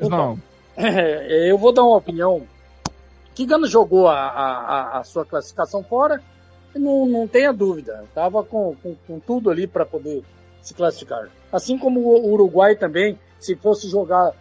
[0.00, 0.38] Não.
[0.76, 2.42] É, eu vou dar uma opinião.
[3.34, 6.20] Que Gano jogou a, a, a- sua classificação fora,
[6.74, 8.04] não, não tenha dúvida.
[8.14, 10.22] Tava com, com, com tudo ali para poder
[10.62, 11.28] se classificar.
[11.52, 14.32] Assim como o Uruguai também, se fosse jogar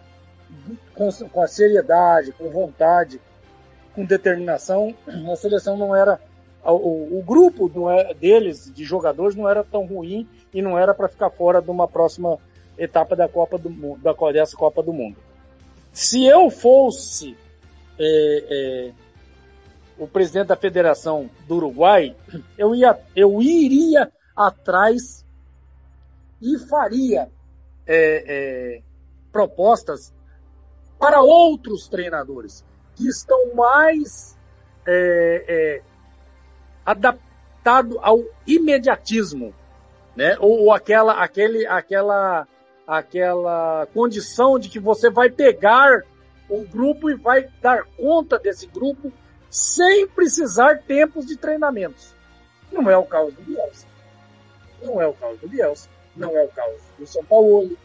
[0.93, 3.19] com, com a seriedade, com vontade,
[3.93, 4.95] com determinação,
[5.31, 6.19] a seleção não era
[6.63, 11.09] o, o grupo é, deles, de jogadores, não era tão ruim e não era para
[11.09, 12.37] ficar fora de uma próxima
[12.77, 15.17] etapa da Copa do da, dessa Copa do Mundo.
[15.91, 17.35] Se eu fosse
[17.99, 18.91] é, é,
[19.97, 22.15] o presidente da Federação do Uruguai,
[22.57, 25.25] eu, ia, eu iria atrás
[26.41, 27.29] e faria
[27.85, 28.23] é,
[28.75, 28.81] é,
[29.31, 30.12] propostas
[31.03, 32.63] para outros treinadores
[32.95, 34.37] que estão mais
[34.87, 35.81] é, é,
[36.85, 39.53] adaptados ao imediatismo,
[40.15, 40.37] né?
[40.39, 42.47] Ou, ou aquela, aquele, aquela,
[42.87, 46.03] aquela condição de que você vai pegar
[46.49, 49.11] um grupo e vai dar conta desse grupo
[49.49, 52.15] sem precisar tempos de treinamentos.
[52.71, 53.85] Não é o caso do Bielsa.
[54.81, 55.89] Não é o caso do Bielsa.
[56.15, 57.77] Não é o caso do São Paulo.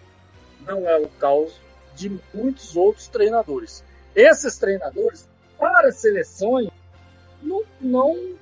[0.65, 1.68] Não é o caso
[1.99, 3.85] de muitos outros treinadores.
[4.15, 6.70] Esses treinadores, para seleções,
[7.43, 8.37] não, não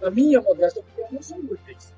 [0.00, 1.92] na minha modesta opinião, não são úteis.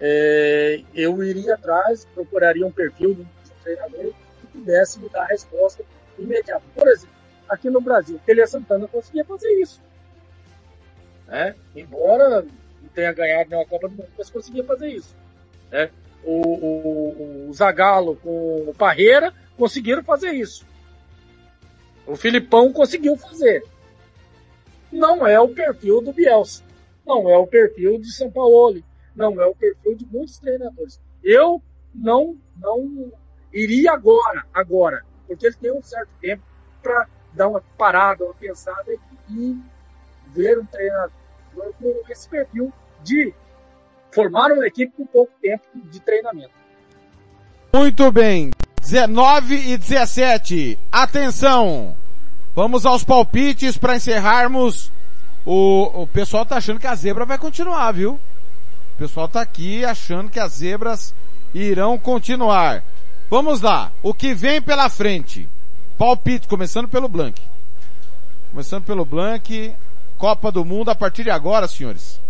[0.00, 3.26] É, eu iria atrás, procuraria um perfil de um
[3.62, 5.84] treinador que pudesse me dar a resposta
[6.18, 6.62] imediata.
[6.74, 7.14] Por exemplo,
[7.48, 9.80] aqui no Brasil, Tele Santana conseguia fazer isso.
[11.26, 11.54] Né?
[11.74, 15.16] Embora não tenha ganhado nenhuma Copa do Mundo, mas conseguia fazer isso.
[15.70, 15.90] Né?
[16.24, 20.66] O, o, o Zagallo com o Parreira conseguiram fazer isso.
[22.06, 23.64] O Filipão conseguiu fazer.
[24.90, 26.64] Não é o perfil do Bielsa.
[27.06, 28.82] Não é o perfil de São Paulo.
[29.14, 31.00] Não é o perfil de muitos treinadores.
[31.22, 31.62] Eu
[31.94, 33.12] não, não
[33.52, 36.42] iria agora, agora, porque ele tem um certo tempo
[36.82, 38.92] para dar uma parada, uma pensada
[39.30, 39.58] e
[40.28, 41.10] ver um treinador
[41.54, 42.72] com esse perfil
[43.02, 43.34] de
[44.10, 46.50] formar uma equipe com pouco tempo de treinamento.
[47.72, 48.50] Muito bem.
[48.80, 50.78] 19 e 17.
[50.90, 51.96] Atenção!
[52.54, 54.90] Vamos aos palpites para encerrarmos.
[55.44, 58.18] O, o pessoal tá achando que a zebra vai continuar, viu?
[58.94, 61.14] O pessoal tá aqui achando que as zebras
[61.54, 62.82] irão continuar.
[63.30, 63.92] Vamos lá.
[64.02, 65.48] O que vem pela frente?
[65.96, 67.40] Palpite, começando pelo Blank.
[68.50, 69.74] Começando pelo Blank.
[70.16, 72.20] Copa do Mundo a partir de agora, senhores.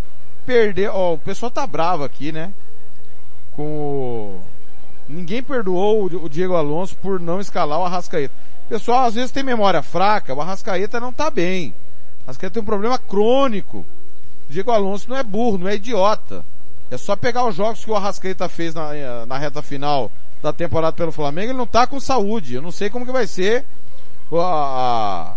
[0.49, 0.95] Perdeu.
[0.95, 2.55] Ó, o pessoal tá bravo aqui, né?
[3.53, 4.41] Com o
[5.07, 8.33] Ninguém perdoou o Diego Alonso por não escalar o Arrascaeta.
[8.66, 11.75] Pessoal, às vezes tem memória fraca, o Arrascaeta não tá bem.
[12.20, 13.85] O Arrascaeta tem um problema crônico.
[14.49, 16.43] O Diego Alonso não é burro, não é idiota.
[16.91, 20.11] É só pegar os jogos que o Arrascaeta fez na, eh, na reta final
[20.43, 22.55] da temporada pelo Flamengo, ele não tá com saúde.
[22.55, 23.66] Eu não sei como que vai ser
[24.33, 25.37] a,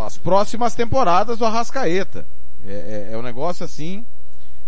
[0.00, 2.26] a, as próximas temporadas do Arrascaeta.
[2.66, 4.04] É, é, é um negócio assim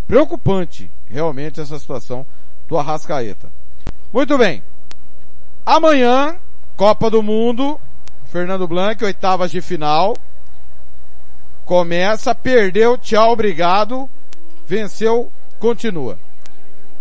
[0.09, 2.25] preocupante, realmente, essa situação
[2.67, 3.53] do Arrascaeta.
[4.11, 4.63] Muito bem.
[5.67, 6.37] Amanhã,
[6.77, 7.79] Copa do Mundo,
[8.25, 10.17] Fernando Blanc, oitavas de final.
[11.67, 14.09] Começa, perdeu, tchau, obrigado.
[14.67, 16.19] Venceu, continua.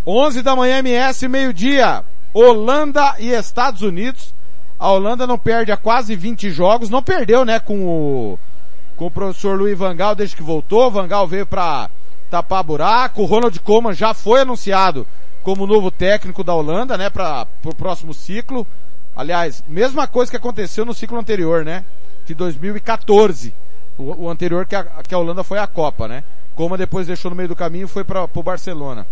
[0.06, 2.04] 11 da manhã, MS, meio-dia.
[2.34, 4.34] Holanda e Estados Unidos.
[4.78, 6.90] A Holanda não perde há quase 20 jogos.
[6.90, 8.38] Não perdeu, né, com o,
[8.96, 10.90] com o professor Luiz Vangal desde que voltou.
[10.90, 11.88] Vangal veio para
[12.30, 13.22] tapar buraco.
[13.22, 15.06] O Ronald Koeman já foi anunciado
[15.42, 18.66] como novo técnico da Holanda, né, para o próximo ciclo.
[19.16, 21.84] Aliás, mesma coisa que aconteceu no ciclo anterior, né,
[22.26, 23.54] de 2014.
[23.96, 26.22] O, o anterior que a, que a Holanda foi à Copa, né.
[26.54, 29.06] Como depois deixou no meio do caminho e foi para o Barcelona.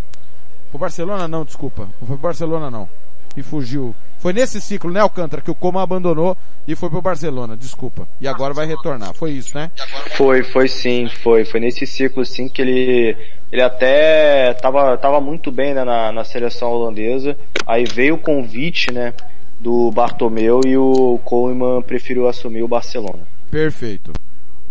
[0.70, 1.88] Pro Barcelona não, desculpa.
[2.01, 2.88] Não foi pro Barcelona não.
[3.36, 3.94] E fugiu.
[4.26, 6.36] Foi nesse ciclo, né, Alcântara, que o Coma abandonou
[6.66, 8.08] e foi pro Barcelona, desculpa.
[8.20, 9.14] E agora vai retornar.
[9.14, 9.70] Foi isso, né?
[10.16, 11.44] Foi, foi sim, foi.
[11.44, 13.16] Foi nesse ciclo sim que ele,
[13.52, 17.38] ele até tava, tava muito bem né, na, na seleção holandesa.
[17.64, 19.14] Aí veio o convite, né,
[19.60, 23.22] do Bartomeu e o Koeman preferiu assumir o Barcelona.
[23.48, 24.10] Perfeito.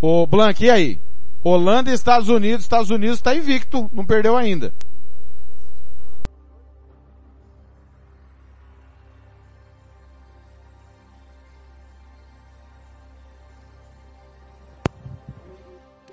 [0.01, 0.99] O Blanc, e aí?
[1.41, 4.73] Holanda e Estados Unidos, Estados Unidos está invicto, não perdeu ainda.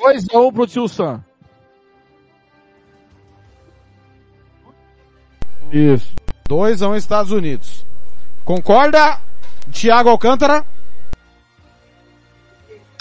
[0.03, 1.25] Dois a um pro tio Sam.
[5.73, 6.13] Isso.
[6.49, 7.87] 2 a 1 um Estados Unidos.
[8.45, 9.21] Concorda,
[9.71, 10.65] Thiago Alcântara?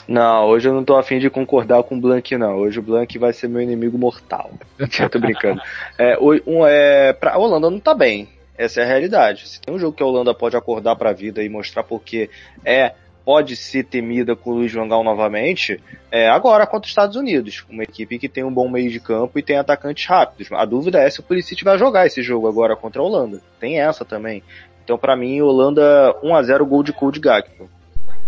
[0.07, 2.57] Não, hoje eu não tô afim de concordar com o Blank, não.
[2.57, 4.51] Hoje o Blank vai ser meu inimigo mortal.
[4.91, 5.59] Já tô brincando.
[5.97, 8.29] É, um, é, pra, a Holanda não tá bem.
[8.55, 9.47] Essa é a realidade.
[9.47, 12.29] Se tem um jogo que a Holanda pode acordar pra vida e mostrar porque
[12.63, 12.93] é
[13.25, 15.79] pode ser temida com o Luiz Vangal novamente,
[16.11, 17.63] é agora contra os Estados Unidos.
[17.69, 20.51] Uma equipe que tem um bom meio de campo e tem atacantes rápidos.
[20.51, 23.41] A dúvida é se o Pulisic vai jogar esse jogo agora contra a Holanda.
[23.59, 24.43] Tem essa também.
[24.83, 27.69] Então para mim, Holanda 1 a 0 gol de Cole Gakpo.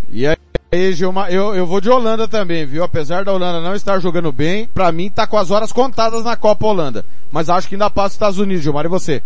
[0.10, 2.84] E aí, Gilmar, eu, eu vou de Holanda também, viu?
[2.84, 6.36] Apesar da Holanda não estar jogando bem, pra mim tá com as horas contadas na
[6.36, 7.04] Copa Holanda.
[7.32, 9.24] Mas acho que ainda passa os Estados Unidos, Gilmar, e você?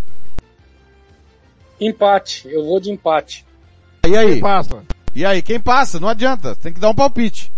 [1.80, 3.46] Empate, eu vou de empate.
[4.08, 4.40] E aí?
[4.40, 4.82] Passa?
[5.16, 6.00] E aí, quem passa?
[6.00, 7.52] Não adianta, tem que dar um palpite.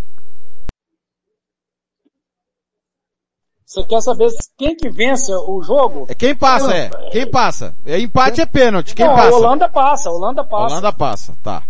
[3.70, 4.28] Você quer saber
[4.58, 6.04] quem que vence o jogo?
[6.08, 6.90] É quem passa, é.
[7.12, 7.72] Quem passa?
[7.86, 8.96] É empate é pênalti.
[8.96, 9.28] Quem Não, passa?
[9.28, 10.74] a Holanda passa, a Holanda passa.
[10.74, 11.62] Holanda passa, tá.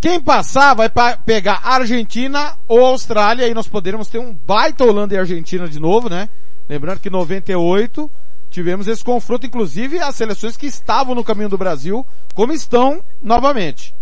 [0.00, 0.88] Quem passar vai
[1.26, 6.08] pegar Argentina ou Austrália e nós poderemos ter um baita Holanda e Argentina de novo,
[6.08, 6.30] né?
[6.66, 8.10] Lembrando que em 98
[8.48, 13.94] tivemos esse confronto, inclusive as seleções que estavam no caminho do Brasil, como estão novamente.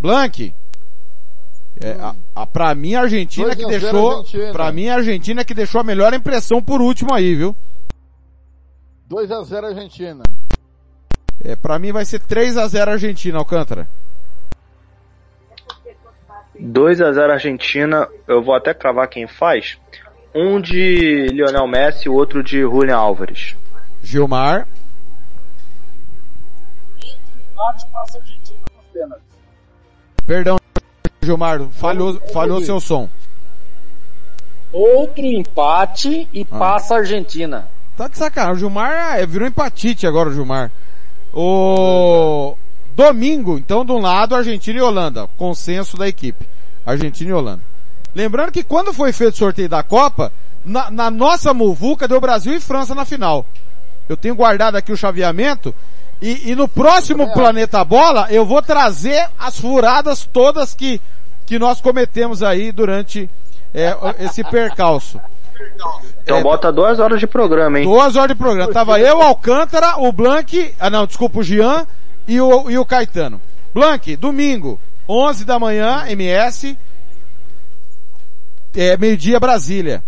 [0.00, 0.54] Blank,
[1.80, 4.52] é, a, a, pra mim a Argentina 2 que a 0 deixou, Argentina.
[4.52, 7.54] pra mim a Argentina que deixou a melhor impressão por último aí, viu?
[9.06, 10.22] 2 a 0 Argentina.
[11.44, 13.88] É, pra mim vai ser 3 a 0 Argentina, Alcântara.
[16.58, 19.78] 2 a 0 Argentina, eu vou até cravar quem faz.
[20.34, 23.56] Um de Lionel Messi e o outro de Julian Álvares.
[24.02, 24.66] Gilmar,
[27.58, 29.37] Empate passa a Argentina nos pênaltis.
[30.28, 30.58] Perdão,
[31.22, 33.08] Gilmar, falhou, falhou seu som.
[34.72, 36.58] Outro empate e Ah.
[36.58, 37.66] passa a Argentina.
[37.96, 38.56] Tá de sacanagem.
[38.56, 40.70] O Gilmar é, virou empatite agora, o Gilmar.
[41.32, 42.54] O
[42.94, 45.26] domingo, então, de um lado, Argentina e Holanda.
[45.38, 46.46] Consenso da equipe.
[46.84, 47.62] Argentina e Holanda.
[48.14, 50.30] Lembrando que quando foi feito o sorteio da Copa,
[50.64, 53.46] na, na nossa muvuca deu Brasil e França na final.
[54.08, 55.74] Eu tenho guardado aqui o chaveamento
[56.20, 61.00] e, e no próximo Planeta Bola eu vou trazer as furadas todas que,
[61.46, 63.30] que nós cometemos aí durante
[63.74, 65.20] é, esse percalço.
[66.22, 67.84] Então bota duas horas de programa, hein?
[67.84, 68.72] Duas horas de programa.
[68.72, 71.86] Tava eu, Alcântara, o Blank, ah não, desculpa, o Jean
[72.26, 73.40] e o, e o Caetano.
[73.72, 76.76] Blank, domingo, 11 da manhã, MS,
[78.76, 80.02] é, meio-dia Brasília.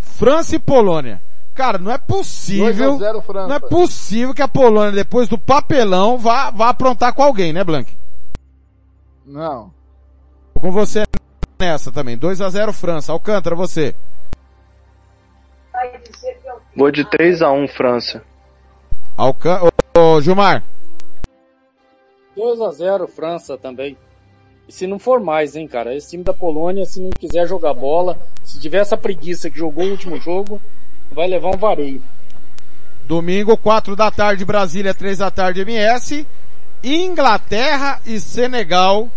[0.00, 1.20] França e Polônia.
[1.54, 3.48] Cara, não é possível, 2 a 0 França.
[3.48, 7.62] não é possível que a Polônia, depois do papelão, vá, vá aprontar com alguém, né,
[7.62, 7.96] Blank?
[9.24, 9.72] Não.
[10.52, 11.04] Tô com você
[11.60, 12.18] nessa também.
[12.18, 13.12] 2 a 0 França.
[13.12, 13.94] Alcântara, você.
[16.76, 18.22] Vou de 3 a 1 França.
[19.16, 19.60] Alcan...
[19.62, 20.62] Ô, ô, Gilmar.
[22.36, 23.96] 2 a 0 França também.
[24.66, 25.94] E se não for mais, hein, cara?
[25.94, 29.84] Esse time da Polônia, se não quiser jogar bola, se tiver essa preguiça que jogou
[29.84, 30.60] o último jogo,
[31.14, 32.02] vai levar um vareio.
[33.06, 36.26] Domingo, 4 da tarde, Brasília, 3 da tarde, MS.
[36.82, 39.08] Inglaterra e Senegal.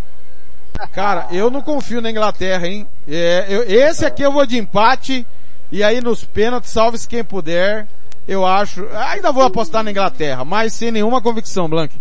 [0.92, 2.86] Cara, eu não confio na Inglaterra, hein?
[3.06, 5.26] É, eu- esse aqui eu vou de empate.
[5.72, 7.86] E aí nos pênaltis, salve-se quem puder.
[8.26, 8.86] Eu acho.
[8.94, 12.00] Ainda vou apostar na Inglaterra, mas sem nenhuma convicção, Blank.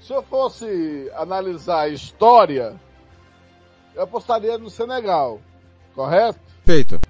[0.00, 2.74] Se eu fosse analisar a história,
[3.94, 5.40] eu apostaria no Senegal,
[5.94, 6.38] correto?
[6.66, 7.00] Feito.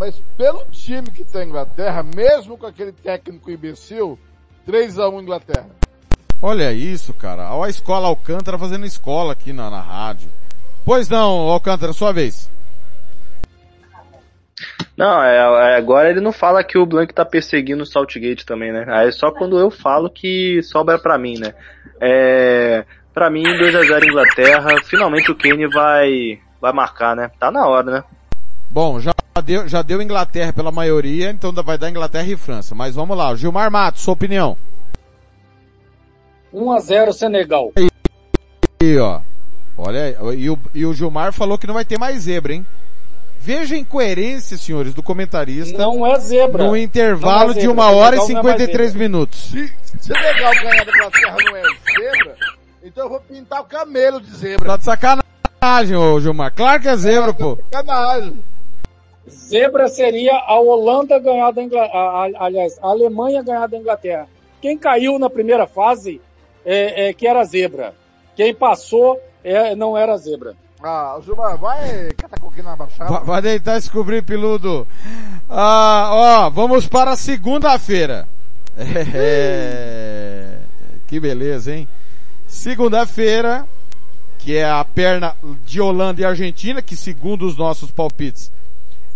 [0.00, 4.18] Mas pelo time que tem a Inglaterra, mesmo com aquele técnico imbecil,
[4.66, 5.68] 3x1 Inglaterra.
[6.40, 7.54] Olha isso, cara.
[7.54, 10.30] Olha a escola Alcântara fazendo escola aqui na, na rádio.
[10.86, 12.50] Pois não, Alcântara, sua vez.
[14.96, 18.72] Não, é, é, agora ele não fala que o Blank tá perseguindo o Saltgate também,
[18.72, 18.86] né?
[18.88, 21.52] Aí é só quando eu falo que sobra pra mim, né?
[22.00, 27.30] É, pra mim, 2x0 Inglaterra, finalmente o Kane vai, vai marcar, né?
[27.38, 28.04] Tá na hora, né?
[28.70, 29.12] Bom, já
[29.44, 32.74] deu, já deu Inglaterra pela maioria, então vai dar Inglaterra e França.
[32.74, 34.56] Mas vamos lá, Gilmar Matos, sua opinião.
[36.52, 37.72] 1 a 0 Senegal.
[38.82, 39.20] E ó,
[39.76, 42.66] olha e o, e o Gilmar falou que não vai ter mais zebra, hein?
[43.42, 45.78] Veja a incoerência, senhores, do comentarista.
[45.78, 46.64] Não é zebra.
[46.64, 47.72] No intervalo Não é de zebra.
[47.72, 49.08] uma hora e Senegal não é mais 53 zebra.
[49.08, 49.38] minutos.
[49.50, 52.36] Se Senegal ganhar da Inglaterra não é zebra,
[52.84, 54.66] então eu vou pintar o camelo de zebra.
[54.68, 56.52] Tá de sacanagem, ô Gilmar.
[56.54, 57.58] Claro que é zebra, pô.
[57.72, 58.38] Sacanagem.
[59.30, 64.26] Zebra seria a Holanda ganhar da Inglaterra, aliás, a Alemanha ganhar da Inglaterra.
[64.60, 66.20] Quem caiu na primeira fase
[66.64, 67.94] é, é que era zebra.
[68.36, 70.54] Quem passou é, não era zebra.
[70.82, 73.10] Ah, o Gilmar, vai catar coquinho na baixada.
[73.10, 74.86] Va- Vai deitar esse cobrir peludo.
[75.48, 76.08] Ah,
[76.46, 78.26] ó, vamos para segunda-feira.
[79.32, 80.58] É,
[81.06, 81.88] que beleza, hein?
[82.46, 83.66] Segunda-feira,
[84.38, 88.50] que é a perna de Holanda e Argentina, que segundo os nossos palpites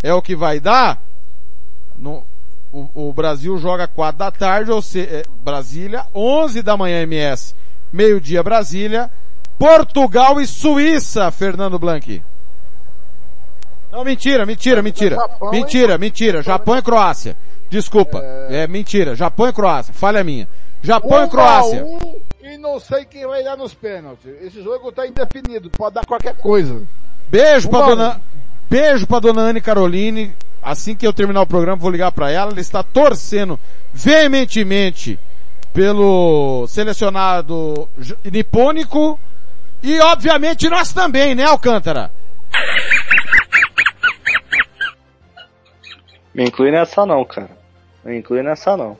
[0.04, 1.00] é o que vai dar.
[1.96, 2.24] No-
[2.72, 7.54] o, o Brasil joga 4 da tarde, ou seja, Brasília, 11 da manhã MS,
[7.92, 9.10] meio-dia Brasília,
[9.58, 12.20] Portugal e Suíça, Fernando Blanqui.
[13.92, 15.14] Não, mentira, mentira, mentira.
[15.16, 15.50] Japão?
[15.52, 16.42] Mentira, mentira.
[16.42, 17.36] Japão e Croácia.
[17.70, 18.18] Desculpa.
[18.50, 19.14] É, mentira.
[19.14, 19.94] Japão e Croácia.
[19.94, 20.48] Falha minha.
[20.82, 21.80] Japão e Um Croácia.
[21.82, 24.32] a um E não sei quem vai dar nos pênaltis.
[24.42, 26.82] Esse jogo tá indefinido, pode dar qualquer coisa.
[27.28, 27.96] Beijo pra Vambora.
[27.96, 28.20] dona,
[28.74, 30.34] beijo pra dona Anne Caroline.
[30.60, 32.50] Assim que eu terminar o programa, vou ligar pra ela.
[32.50, 33.60] Ela está torcendo
[33.92, 35.16] veementemente
[35.72, 37.88] pelo selecionado
[38.24, 39.18] nipônico.
[39.82, 42.10] E obviamente nós também, né, Alcântara?
[46.34, 47.50] Me inclui nessa não, cara.
[48.04, 48.96] Me inclui nessa não.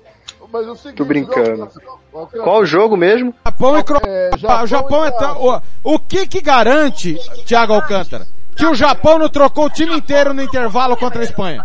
[0.53, 1.69] Mas o seguinte, Tô brincando.
[2.13, 3.35] o- Qual o jogo mesmo?
[3.45, 4.09] Japão e Croácia.
[4.09, 8.25] É, o Japão é tão- o, o que que garante, Thiago Alcântara,
[8.57, 11.65] que o Japão não trocou o time inteiro no intervalo contra a Espanha?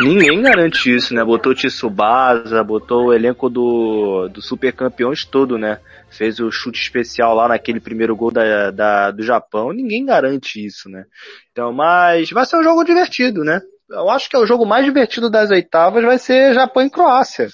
[0.00, 1.24] Ninguém garante isso, né?
[1.24, 5.78] Botou o Tsubasa, botou o elenco do, do Super Campeões todo, né?
[6.10, 9.72] Fez o chute especial lá naquele primeiro gol da, da, do Japão.
[9.72, 11.04] Ninguém garante isso, né?
[11.52, 13.60] Então, mas vai ser um jogo divertido, né?
[13.88, 17.48] Eu acho que é o jogo mais divertido das oitavas vai ser Japão e Croácia.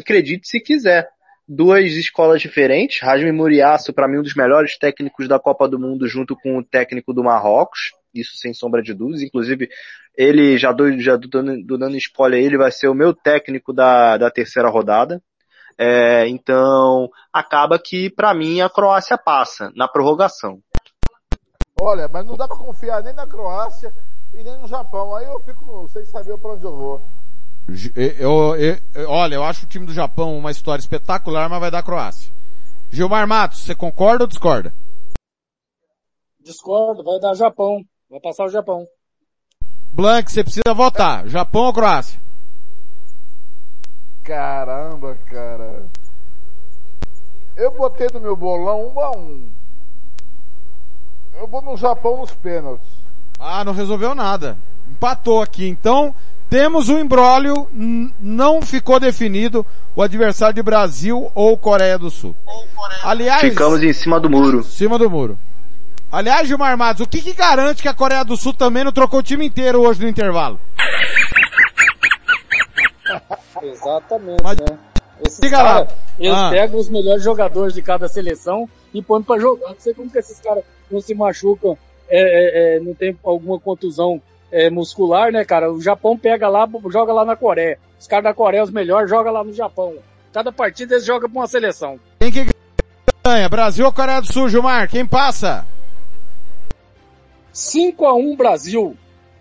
[0.00, 1.08] Acredite se quiser.
[1.48, 3.00] Duas escolas diferentes.
[3.00, 6.64] Rasmi Muriaço, para mim, um dos melhores técnicos da Copa do Mundo, junto com o
[6.64, 7.92] técnico do Marrocos.
[8.12, 9.22] Isso sem sombra de dúvidas.
[9.22, 9.68] Inclusive,
[10.16, 14.16] ele, já dou, já tô dando, dando spoiler, ele vai ser o meu técnico da,
[14.16, 15.22] da terceira rodada.
[15.78, 20.60] É, então, acaba que, para mim, a Croácia passa na prorrogação.
[21.80, 23.92] Olha, mas não dá pra confiar nem na Croácia
[24.34, 25.14] e nem no Japão.
[25.14, 27.02] Aí eu fico sem saber pra onde eu vou.
[27.68, 31.70] Eu, eu- eu- olha, eu acho o time do Japão uma história espetacular, mas vai
[31.70, 32.32] dar Croácia.
[32.90, 34.72] Gilmar Matos, você concorda ou discorda?
[36.40, 37.82] Discordo, vai dar Japão.
[38.08, 38.86] Vai passar o Japão.
[39.92, 41.26] Blank, você precisa votar.
[41.26, 42.20] Japão ou Croácia?
[44.22, 45.86] Caramba, cara.
[47.56, 49.50] Eu botei no meu bolão um a um.
[51.34, 52.88] Eu vou no Japão nos pênaltis.
[53.38, 54.56] Ah, não resolveu nada.
[54.88, 55.66] Empatou aqui.
[55.66, 56.14] Então,
[56.48, 62.34] temos um embrólio, n- não ficou definido o adversário de Brasil ou Coreia do Sul.
[63.02, 64.62] Aliás, Ficamos em cima do muro.
[64.62, 65.38] cima do muro.
[66.10, 69.20] Aliás, Gilmar Matos, o que, que garante que a Coreia do Sul também não trocou
[69.20, 70.60] o time inteiro hoje no intervalo?
[73.62, 74.78] Exatamente, Mas- né?
[75.26, 75.72] Esses Diga lá.
[75.86, 76.50] cara, eles Ah.
[76.50, 79.68] pegam os melhores jogadores de cada seleção e põem pra jogar.
[79.70, 83.58] Não sei como que esses caras não se machucam, é, é, é, não tem alguma
[83.58, 84.20] contusão
[84.50, 85.72] é, muscular, né, cara?
[85.72, 87.78] O Japão pega lá, joga lá na Coreia.
[87.98, 89.94] Os caras da Coreia, os melhores, joga lá no Japão.
[90.32, 91.98] Cada partida eles jogam pra uma seleção.
[92.20, 92.46] Quem que
[93.24, 93.48] ganha?
[93.48, 94.88] Brasil ou Coreia do Sul, Gilmar?
[94.88, 95.66] Quem passa?
[97.54, 98.96] 5x1 Brasil.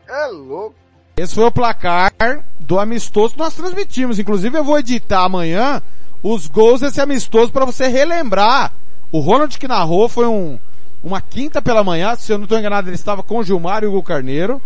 [0.07, 0.75] É louco.
[1.17, 2.11] Esse foi o placar
[2.59, 4.19] do amistoso que nós transmitimos.
[4.19, 5.81] Inclusive eu vou editar amanhã
[6.21, 8.73] os gols desse amistoso para você relembrar.
[9.11, 10.59] O Ronald que narrou foi um,
[11.03, 13.87] uma quinta pela manhã, se eu não estou enganado ele estava com o Gilmar e
[13.87, 14.61] o Hugo Carneiro.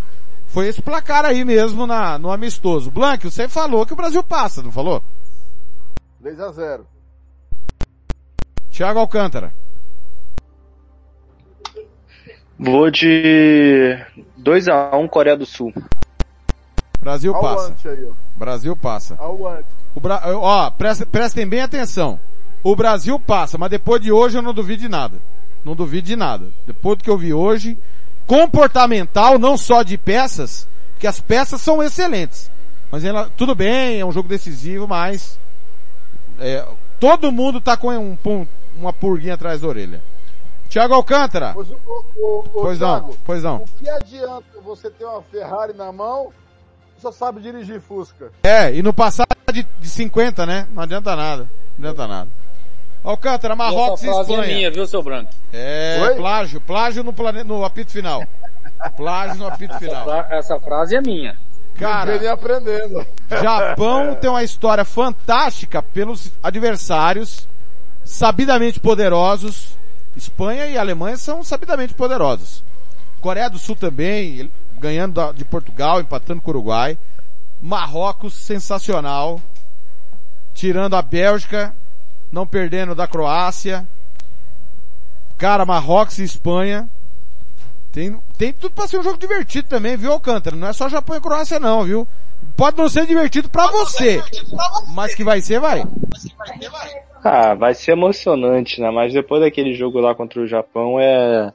[0.49, 2.89] Foi esse placar aí mesmo na, no amistoso.
[2.91, 5.01] Blank, você falou que o Brasil passa, não falou?
[6.21, 6.87] 3 a 0
[8.71, 9.53] Thiago Alcântara.
[12.57, 13.95] Vou de
[14.39, 15.73] 2x1 Coreia do Sul.
[16.99, 17.75] Brasil o passa.
[17.89, 18.11] aí, ó.
[18.37, 19.17] Brasil passa.
[19.95, 20.21] O Bra...
[20.35, 22.19] Ó, presta- prestem bem atenção.
[22.63, 25.21] O Brasil passa, mas depois de hoje eu não duvido de nada.
[25.63, 26.51] Não duvido de nada.
[26.67, 27.77] Depois do que eu vi hoje,
[28.29, 32.51] comportamental, não só de peças, porque as peças são excelentes.
[32.91, 35.39] Mas ela, tudo bem, é um jogo decisivo, mas
[36.39, 36.63] é,
[36.99, 38.45] todo mundo tá com um, pum-
[38.77, 40.01] uma purguinha atrás da orelha.
[40.69, 41.53] Thiago Alcântara.
[41.55, 43.55] Pois, o, o, Pois não, Thiago, pois não.
[43.57, 46.31] O que adianta você ter uma Ferrari na mão
[47.01, 48.31] só sabe dirigir Fusca?
[48.43, 50.67] É, e no passar de, de 50, né?
[50.71, 51.49] Não adianta nada.
[51.77, 52.29] Não adianta nada.
[53.03, 54.51] Alcântara, Marrocos Essa e frase Espanha.
[54.51, 55.31] é minha, viu, seu Branco?
[55.53, 56.15] É, Oi?
[56.15, 57.43] plágio, plágio no, plane...
[57.43, 58.23] no apito final.
[58.97, 60.03] Plágio no apito final.
[60.03, 61.37] Fra- Essa frase é minha.
[61.77, 63.05] Cara, Vem aprendendo.
[63.29, 67.47] Japão tem uma história fantástica pelos adversários
[68.03, 69.77] sabidamente poderosos.
[70.15, 72.63] Espanha e Alemanha são sabidamente poderosos.
[73.21, 76.97] Coreia do Sul também, ele- ganhando de Portugal, empatando com o Uruguai.
[77.61, 79.39] Marrocos, sensacional.
[80.53, 81.73] Tirando a Bélgica,
[82.31, 83.87] não perdendo da Croácia.
[85.37, 86.89] Cara, Marrocos e Espanha.
[87.91, 90.55] Tem, tem tudo pra ser um jogo divertido também, viu, Alcântara?
[90.55, 92.07] Não é só Japão e Croácia não, viu?
[92.55, 94.21] Pode não ser divertido pra você,
[94.93, 95.83] mas que vai ser, vai.
[97.23, 98.89] Ah, vai ser emocionante, né?
[98.91, 101.51] Mas depois daquele jogo lá contra o Japão, é.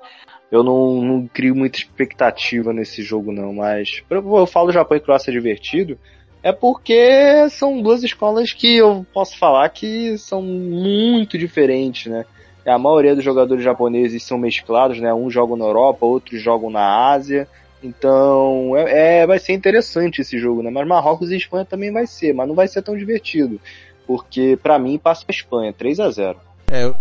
[0.50, 3.54] Eu não, não crio muita expectativa nesse jogo, não.
[3.54, 5.98] Mas eu eu falo Japão e Croácia divertido,
[6.44, 12.24] é porque são duas escolas que eu posso falar que são muito diferentes, né?
[12.66, 15.12] A maioria dos jogadores japoneses são mesclados, né?
[15.12, 17.48] Uns jogam na Europa, outros jogam na Ásia.
[17.82, 20.70] Então, é, é- vai ser interessante esse jogo, né?
[20.70, 23.58] Mas Marrocos e Espanha também vai ser, mas não vai ser tão divertido.
[24.06, 26.36] porque para mim passa a Espanha, 3 a 0
[26.70, 26.94] É, eu,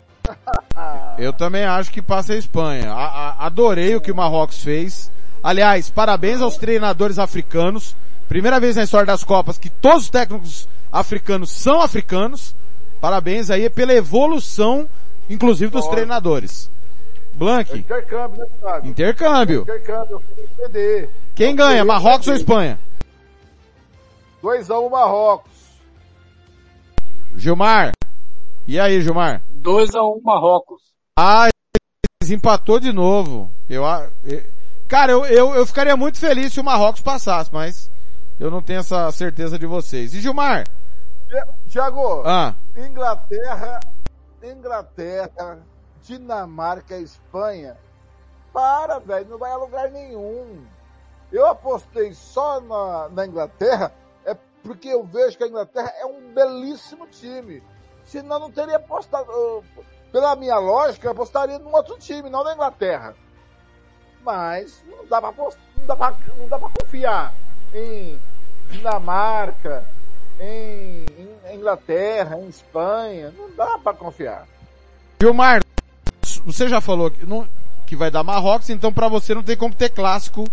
[1.17, 2.91] eu também acho que passa a Espanha.
[2.93, 3.05] A-
[3.41, 5.11] a- adorei o que o Marrocos fez.
[5.43, 7.93] Aliás, parabéns aos treinadores africanos.
[8.33, 12.55] Primeira vez na história das Copas que todos os técnicos africanos são africanos.
[12.99, 14.89] Parabéns aí pela evolução,
[15.29, 16.67] inclusive dos treinadores.
[17.35, 18.87] Blank, Intercâmbio, né, Thiago?
[18.87, 19.61] intercâmbio.
[19.61, 20.21] Intercâmbio,
[20.57, 21.09] eu.
[21.35, 22.79] Quem ganha, Marrocos ou Espanha?
[24.41, 25.51] 2x1 Marrocos.
[27.35, 27.91] Gilmar.
[28.67, 29.43] E aí, Gilmar?
[29.61, 30.81] 2x1 Marrocos.
[31.19, 31.49] Ah,
[32.27, 33.51] empatou de novo.
[33.69, 34.43] Eu, a- e-
[34.87, 37.91] cara, eu, eu, eu ficaria muito feliz se o Marrocos passasse, mas
[38.39, 40.13] eu não tenho essa certeza de vocês.
[40.13, 40.63] E Gilmar?
[41.67, 42.53] Tiago, Ah.
[42.75, 43.79] Inglaterra,
[44.43, 45.59] Inglaterra,
[46.01, 47.77] Dinamarca, Espanha.
[48.51, 50.63] Para, velho, não vai a lugar nenhum.
[51.31, 53.91] Eu apostei só na, na Inglaterra,
[54.25, 57.63] é porque eu vejo que a Inglaterra é um belíssimo time.
[58.05, 59.63] Senão não teria apostado.
[60.11, 63.15] Pela minha lógica, eu apostaria num outro time, não na Inglaterra.
[64.21, 67.33] Mas não dá pra, não dá pra, não dá pra confiar
[67.73, 68.19] em
[68.71, 69.83] Dinamarca,
[70.39, 71.05] em,
[71.49, 73.33] em Inglaterra, em Espanha.
[73.37, 74.45] Não dá pra confiar.
[75.21, 75.61] Gilmar,
[76.45, 77.47] você já falou que, não-
[77.85, 80.45] que vai dar Marrocos, então pra você não tem como ter clássico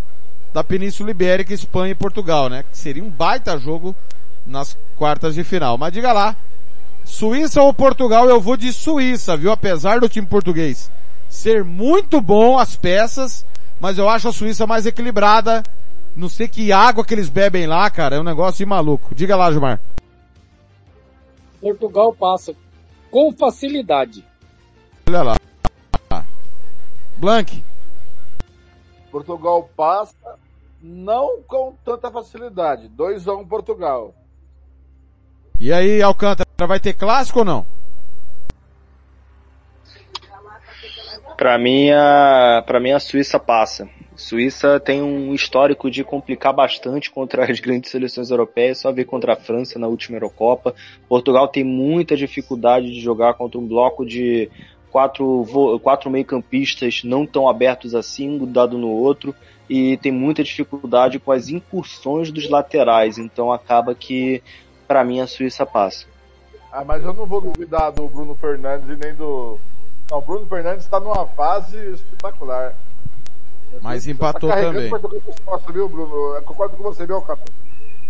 [0.52, 2.64] da Península Ibérica, Espanha e Portugal, né?
[2.72, 3.94] Seria um baita jogo
[4.46, 5.76] nas quartas de final.
[5.78, 6.36] Mas diga lá,
[7.04, 9.50] Suíça ou Portugal, eu vou de Suíça, viu?
[9.52, 10.90] Apesar do time português
[11.28, 13.46] ser muito bom as peças,
[13.78, 15.62] mas eu acho a Suíça mais equilibrada.
[16.16, 19.14] Não sei que água que eles bebem lá, cara, é um negócio de maluco.
[19.14, 19.80] Diga lá, Gilmar.
[21.60, 22.54] Portugal passa
[23.10, 24.24] com facilidade.
[25.08, 25.36] Olha lá.
[27.16, 27.62] Blank.
[29.10, 30.38] Portugal passa,
[30.80, 32.88] não com tanta facilidade.
[32.96, 34.14] 2x1 Portugal.
[35.58, 37.66] E aí, Alcântara, vai ter clássico ou não?
[41.36, 43.88] Pra mim, a, pra mim a Suíça passa.
[44.20, 49.32] Suíça tem um histórico de complicar bastante contra as grandes seleções europeias, só ver contra
[49.32, 50.74] a França na última Eurocopa.
[51.08, 54.50] Portugal tem muita dificuldade de jogar contra um bloco de
[54.90, 55.46] quatro,
[55.82, 59.34] quatro meio-campistas não tão abertos assim, um dado no outro,
[59.70, 64.42] e tem muita dificuldade com as incursões dos laterais, então acaba que,
[64.86, 66.04] pra mim, a Suíça passa.
[66.70, 69.58] Ah, mas eu não vou duvidar do Bruno Fernandes e nem do.
[70.10, 72.76] Não, o Bruno Fernandes está numa fase espetacular.
[73.82, 75.12] Mas Tá empatou carregando também.
[75.44, 76.34] Costas, viu, Bruno?
[76.36, 77.54] Eu concordo com você, viu, Capitão?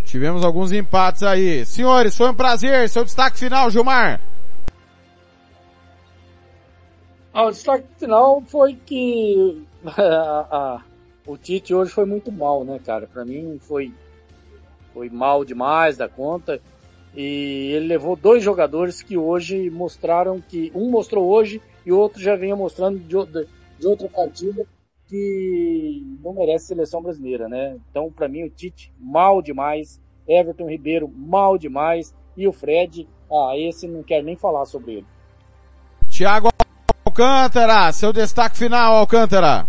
[0.03, 1.65] Tivemos alguns empates aí.
[1.65, 2.89] Senhores, foi um prazer.
[2.89, 4.19] Seu destaque final, Gilmar.
[7.33, 10.81] Ah, o destaque final foi que a- a-
[11.25, 13.07] o Tite hoje foi muito mal, né, cara?
[13.07, 13.93] Pra mim foi,
[14.93, 16.59] foi mal demais da conta.
[17.15, 22.21] E ele levou dois jogadores que hoje mostraram que um mostrou hoje e o outro
[22.21, 23.47] já vinha mostrando de, de-
[23.79, 24.65] de outra partida
[25.11, 27.75] que não merece seleção brasileira, né?
[27.89, 33.51] Então, pra mim, o Tite mal demais, Everton Ribeiro mal demais e o Fred, ah,
[33.57, 35.05] esse não quero nem falar sobre ele.
[36.09, 36.47] Thiago
[37.05, 39.67] Alcântara, seu destaque final, Alcântara.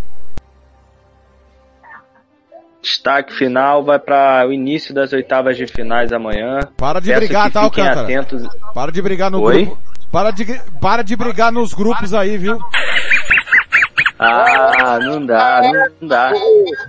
[2.81, 6.61] Destaque final vai para o início das oitavas de finais amanhã.
[6.77, 8.03] Para de Peço brigar, tá, Alcântara?
[8.03, 8.47] atentos.
[8.73, 9.67] Para de brigar no Oi?
[9.67, 9.83] grupo.
[10.13, 10.45] Para de,
[10.81, 12.61] para de brigar nos grupos aí, viu?
[14.25, 15.61] Ah, não dá,
[16.01, 16.33] não dá.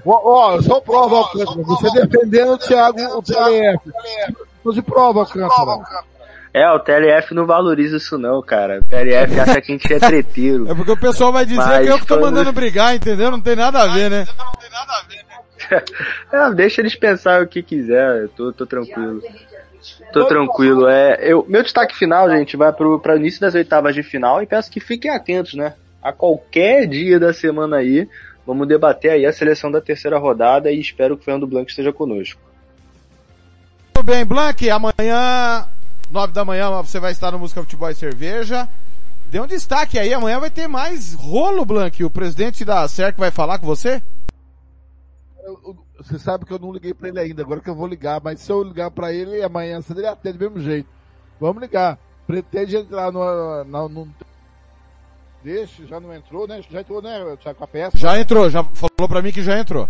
[0.06, 1.64] Ó, ó, eu sou prova, Alcântara.
[1.64, 3.92] Você defendendo o Thiago, o TLF.
[4.64, 6.04] Tô de prova, Alcântara.
[6.54, 8.80] É, o TLF não valoriza isso não, cara.
[8.80, 10.70] O TLF acha que a gente é treteiro.
[10.72, 13.32] É porque o pessoal vai dizer Mas que eu que tô mandando brigar, entendeu?
[13.32, 14.28] Não tem nada a ver, né?
[16.32, 19.22] É, deixa eles pensar o que quiser, eu tô, tô tranquilo.
[20.12, 20.88] Tô tranquilo.
[20.88, 24.46] É, eu, meu destaque final, gente, vai pro, pra início das oitavas de final e
[24.46, 25.74] peço que fiquem atentos, né?
[26.04, 28.10] A qualquer dia da semana aí,
[28.46, 31.94] vamos debater aí a seleção da terceira rodada e espero que o Fernando Blanco esteja
[31.94, 32.42] conosco.
[33.94, 35.66] Tudo bem, Blank, amanhã,
[36.12, 38.68] nove da manhã, você vai estar no Música Futebol e Cerveja.
[39.28, 42.04] Dê um destaque aí, amanhã vai ter mais rolo, Blank.
[42.04, 44.02] O presidente da CERC vai falar com você?
[45.44, 47.88] Eu- eu- Você sabe que eu não liguei pra ele ainda, agora que eu vou
[47.88, 50.90] ligar, mas se eu ligar pra ele amanhã cedo, ele atende do mesmo jeito.
[51.40, 51.98] Vamos ligar.
[52.28, 54.16] Pretende entrar no, no, no
[55.44, 56.62] Deixa, já não entrou, né?
[56.70, 57.98] Já entrou, né, Thiago, com a peça?
[57.98, 59.90] Já entrou, já falou pra mim que já entrou.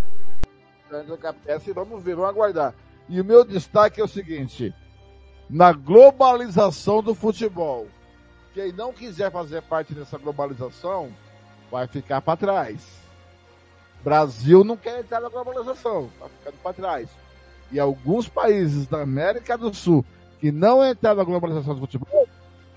[0.90, 2.74] Já entrou com a peça e vamos ver, vamos aguardar.
[3.08, 4.74] E o meu destaque é o seguinte,
[5.48, 7.88] na globalização do futebol,
[8.54, 11.12] quem não quiser fazer parte dessa globalização,
[11.70, 13.04] vai ficar para trás.
[14.04, 17.10] Brasil não quer entrar na globalização, tá ficando para trás.
[17.72, 20.04] E alguns países da América do Sul
[20.40, 22.28] que não entrar na globalização do futebol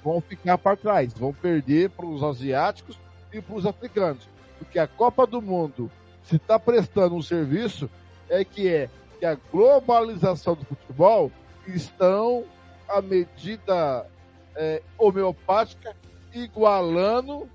[0.06, 2.96] vão ficar para trás, vão perder para os asiáticos
[3.32, 4.28] e para os africanos.
[4.56, 5.90] Porque a Copa do Mundo,
[6.22, 7.90] se está prestando um serviço,
[8.30, 8.88] é que é
[9.18, 11.32] que a globalização do futebol
[11.66, 12.44] estão
[12.88, 14.06] à medida
[14.54, 15.96] é, homeopática
[16.32, 17.48] igualando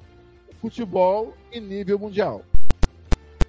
[0.49, 2.41] o futebol em nível mundial.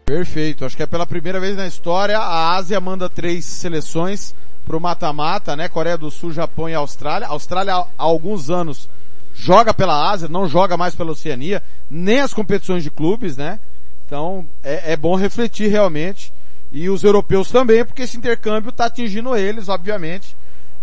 [0.04, 0.64] Perfeito.
[0.64, 4.32] Acho que é pela primeira vez na história a Ásia manda três seleções
[4.72, 5.68] pro mata-mata, né?
[5.68, 7.28] Coreia do Sul, Japão e Austrália.
[7.28, 8.88] Austrália há alguns anos
[9.34, 13.60] joga pela Ásia, não joga mais pela Oceania, nem as competições de clubes, né?
[14.06, 16.32] Então é, é bom refletir realmente.
[16.72, 20.34] E os europeus também, porque esse intercâmbio está atingindo eles, obviamente.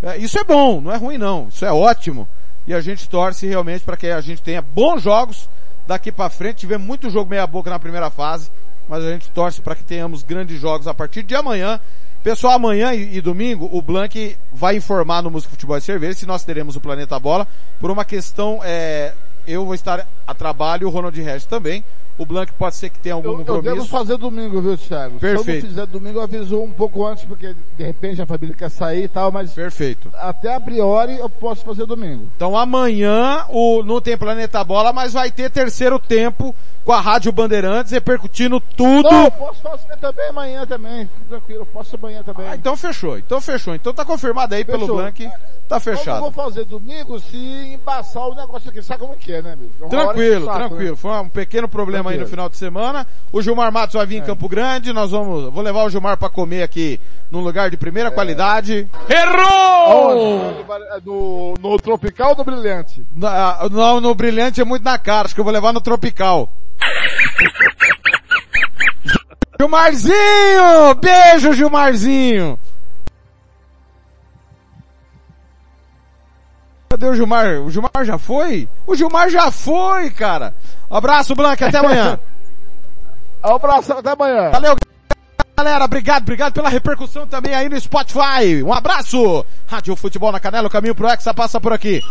[0.03, 1.47] É, isso é bom, não é ruim não.
[1.47, 2.27] Isso é ótimo.
[2.67, 5.49] E a gente torce realmente para que a gente tenha bons jogos
[5.87, 6.57] daqui para frente.
[6.57, 8.51] Tivemos muito jogo meia boca na primeira fase,
[8.87, 11.79] mas a gente torce para que tenhamos grandes jogos a partir de amanhã.
[12.23, 16.25] Pessoal, amanhã e, e, domingo o Blank vai informar no Música Futebol e Cerveja se
[16.25, 17.47] nós teremos o Planeta Bola
[17.79, 19.13] por uma questão, é,
[19.47, 21.83] eu vou estar a trabalho o Ronald Regis também.
[22.17, 23.69] O Blank pode ser que tenha algum eu, compromisso.
[23.69, 25.19] Eu devo fazer domingo, viu, Thiago?
[25.19, 25.43] Perfeito.
[25.45, 28.53] Se eu não fizer domingo, eu aviso um pouco antes, porque de repente a família
[28.53, 29.53] quer sair e tal, mas...
[29.53, 30.11] Perfeito.
[30.15, 32.27] Até a priori eu posso fazer domingo.
[32.35, 36.53] Então amanhã o, não tem Planeta Bola, mas vai ter terceiro tempo
[36.83, 39.09] com a Rádio Bandeirantes repercutindo tudo.
[39.09, 42.47] Não, eu posso fazer também amanhã também, fique tranquilo, eu posso amanhã também.
[42.47, 43.73] Ah, então fechou, então fechou.
[43.75, 44.79] Então tá confirmado aí Fechou.
[44.81, 45.29] pelo Blank,
[45.69, 46.17] tá fechado.
[46.17, 49.55] Eu não vou fazer domingo se embaçar o negócio aqui, sabe como que é, né,
[49.55, 49.71] bicho?
[49.79, 50.91] Uma Tranquilo, que saco, tranquilo.
[50.91, 50.95] né?
[50.97, 52.29] Foi um pequeno problema aí no Tranquilo.
[52.29, 53.07] final de semana.
[53.31, 54.91] O Gilmar Matos vai vir em Campo Grande.
[54.93, 56.99] Nós vamos, vou levar o Gilmar para comer aqui
[57.31, 58.87] num lugar de primeira qualidade.
[59.87, 60.65] Aonde?
[61.05, 63.03] No, no Tropical ou no Brilhante?
[63.15, 65.25] Na- não, no Brilhante é muito na cara.
[65.25, 66.51] Acho que eu vou levar no Tropical.
[69.59, 70.95] Gilmarzinho!
[71.01, 72.57] Beijo, Gilmarzinho!
[76.99, 77.61] Cadê o Gilmar?
[77.61, 78.67] O Gilmar já foi?
[78.85, 80.53] O Gilmar já foi, cara!
[80.91, 82.19] Abraço, Blanca, até amanhã!
[83.41, 84.49] Abraço, até amanhã!
[84.51, 84.75] Valeu,
[85.57, 88.61] galera, obrigado, obrigado pela repercussão também aí no Spotify.
[88.65, 89.45] Um abraço!
[89.65, 92.03] Rádio Futebol na Canela, o caminho pro Hexa passa por aqui.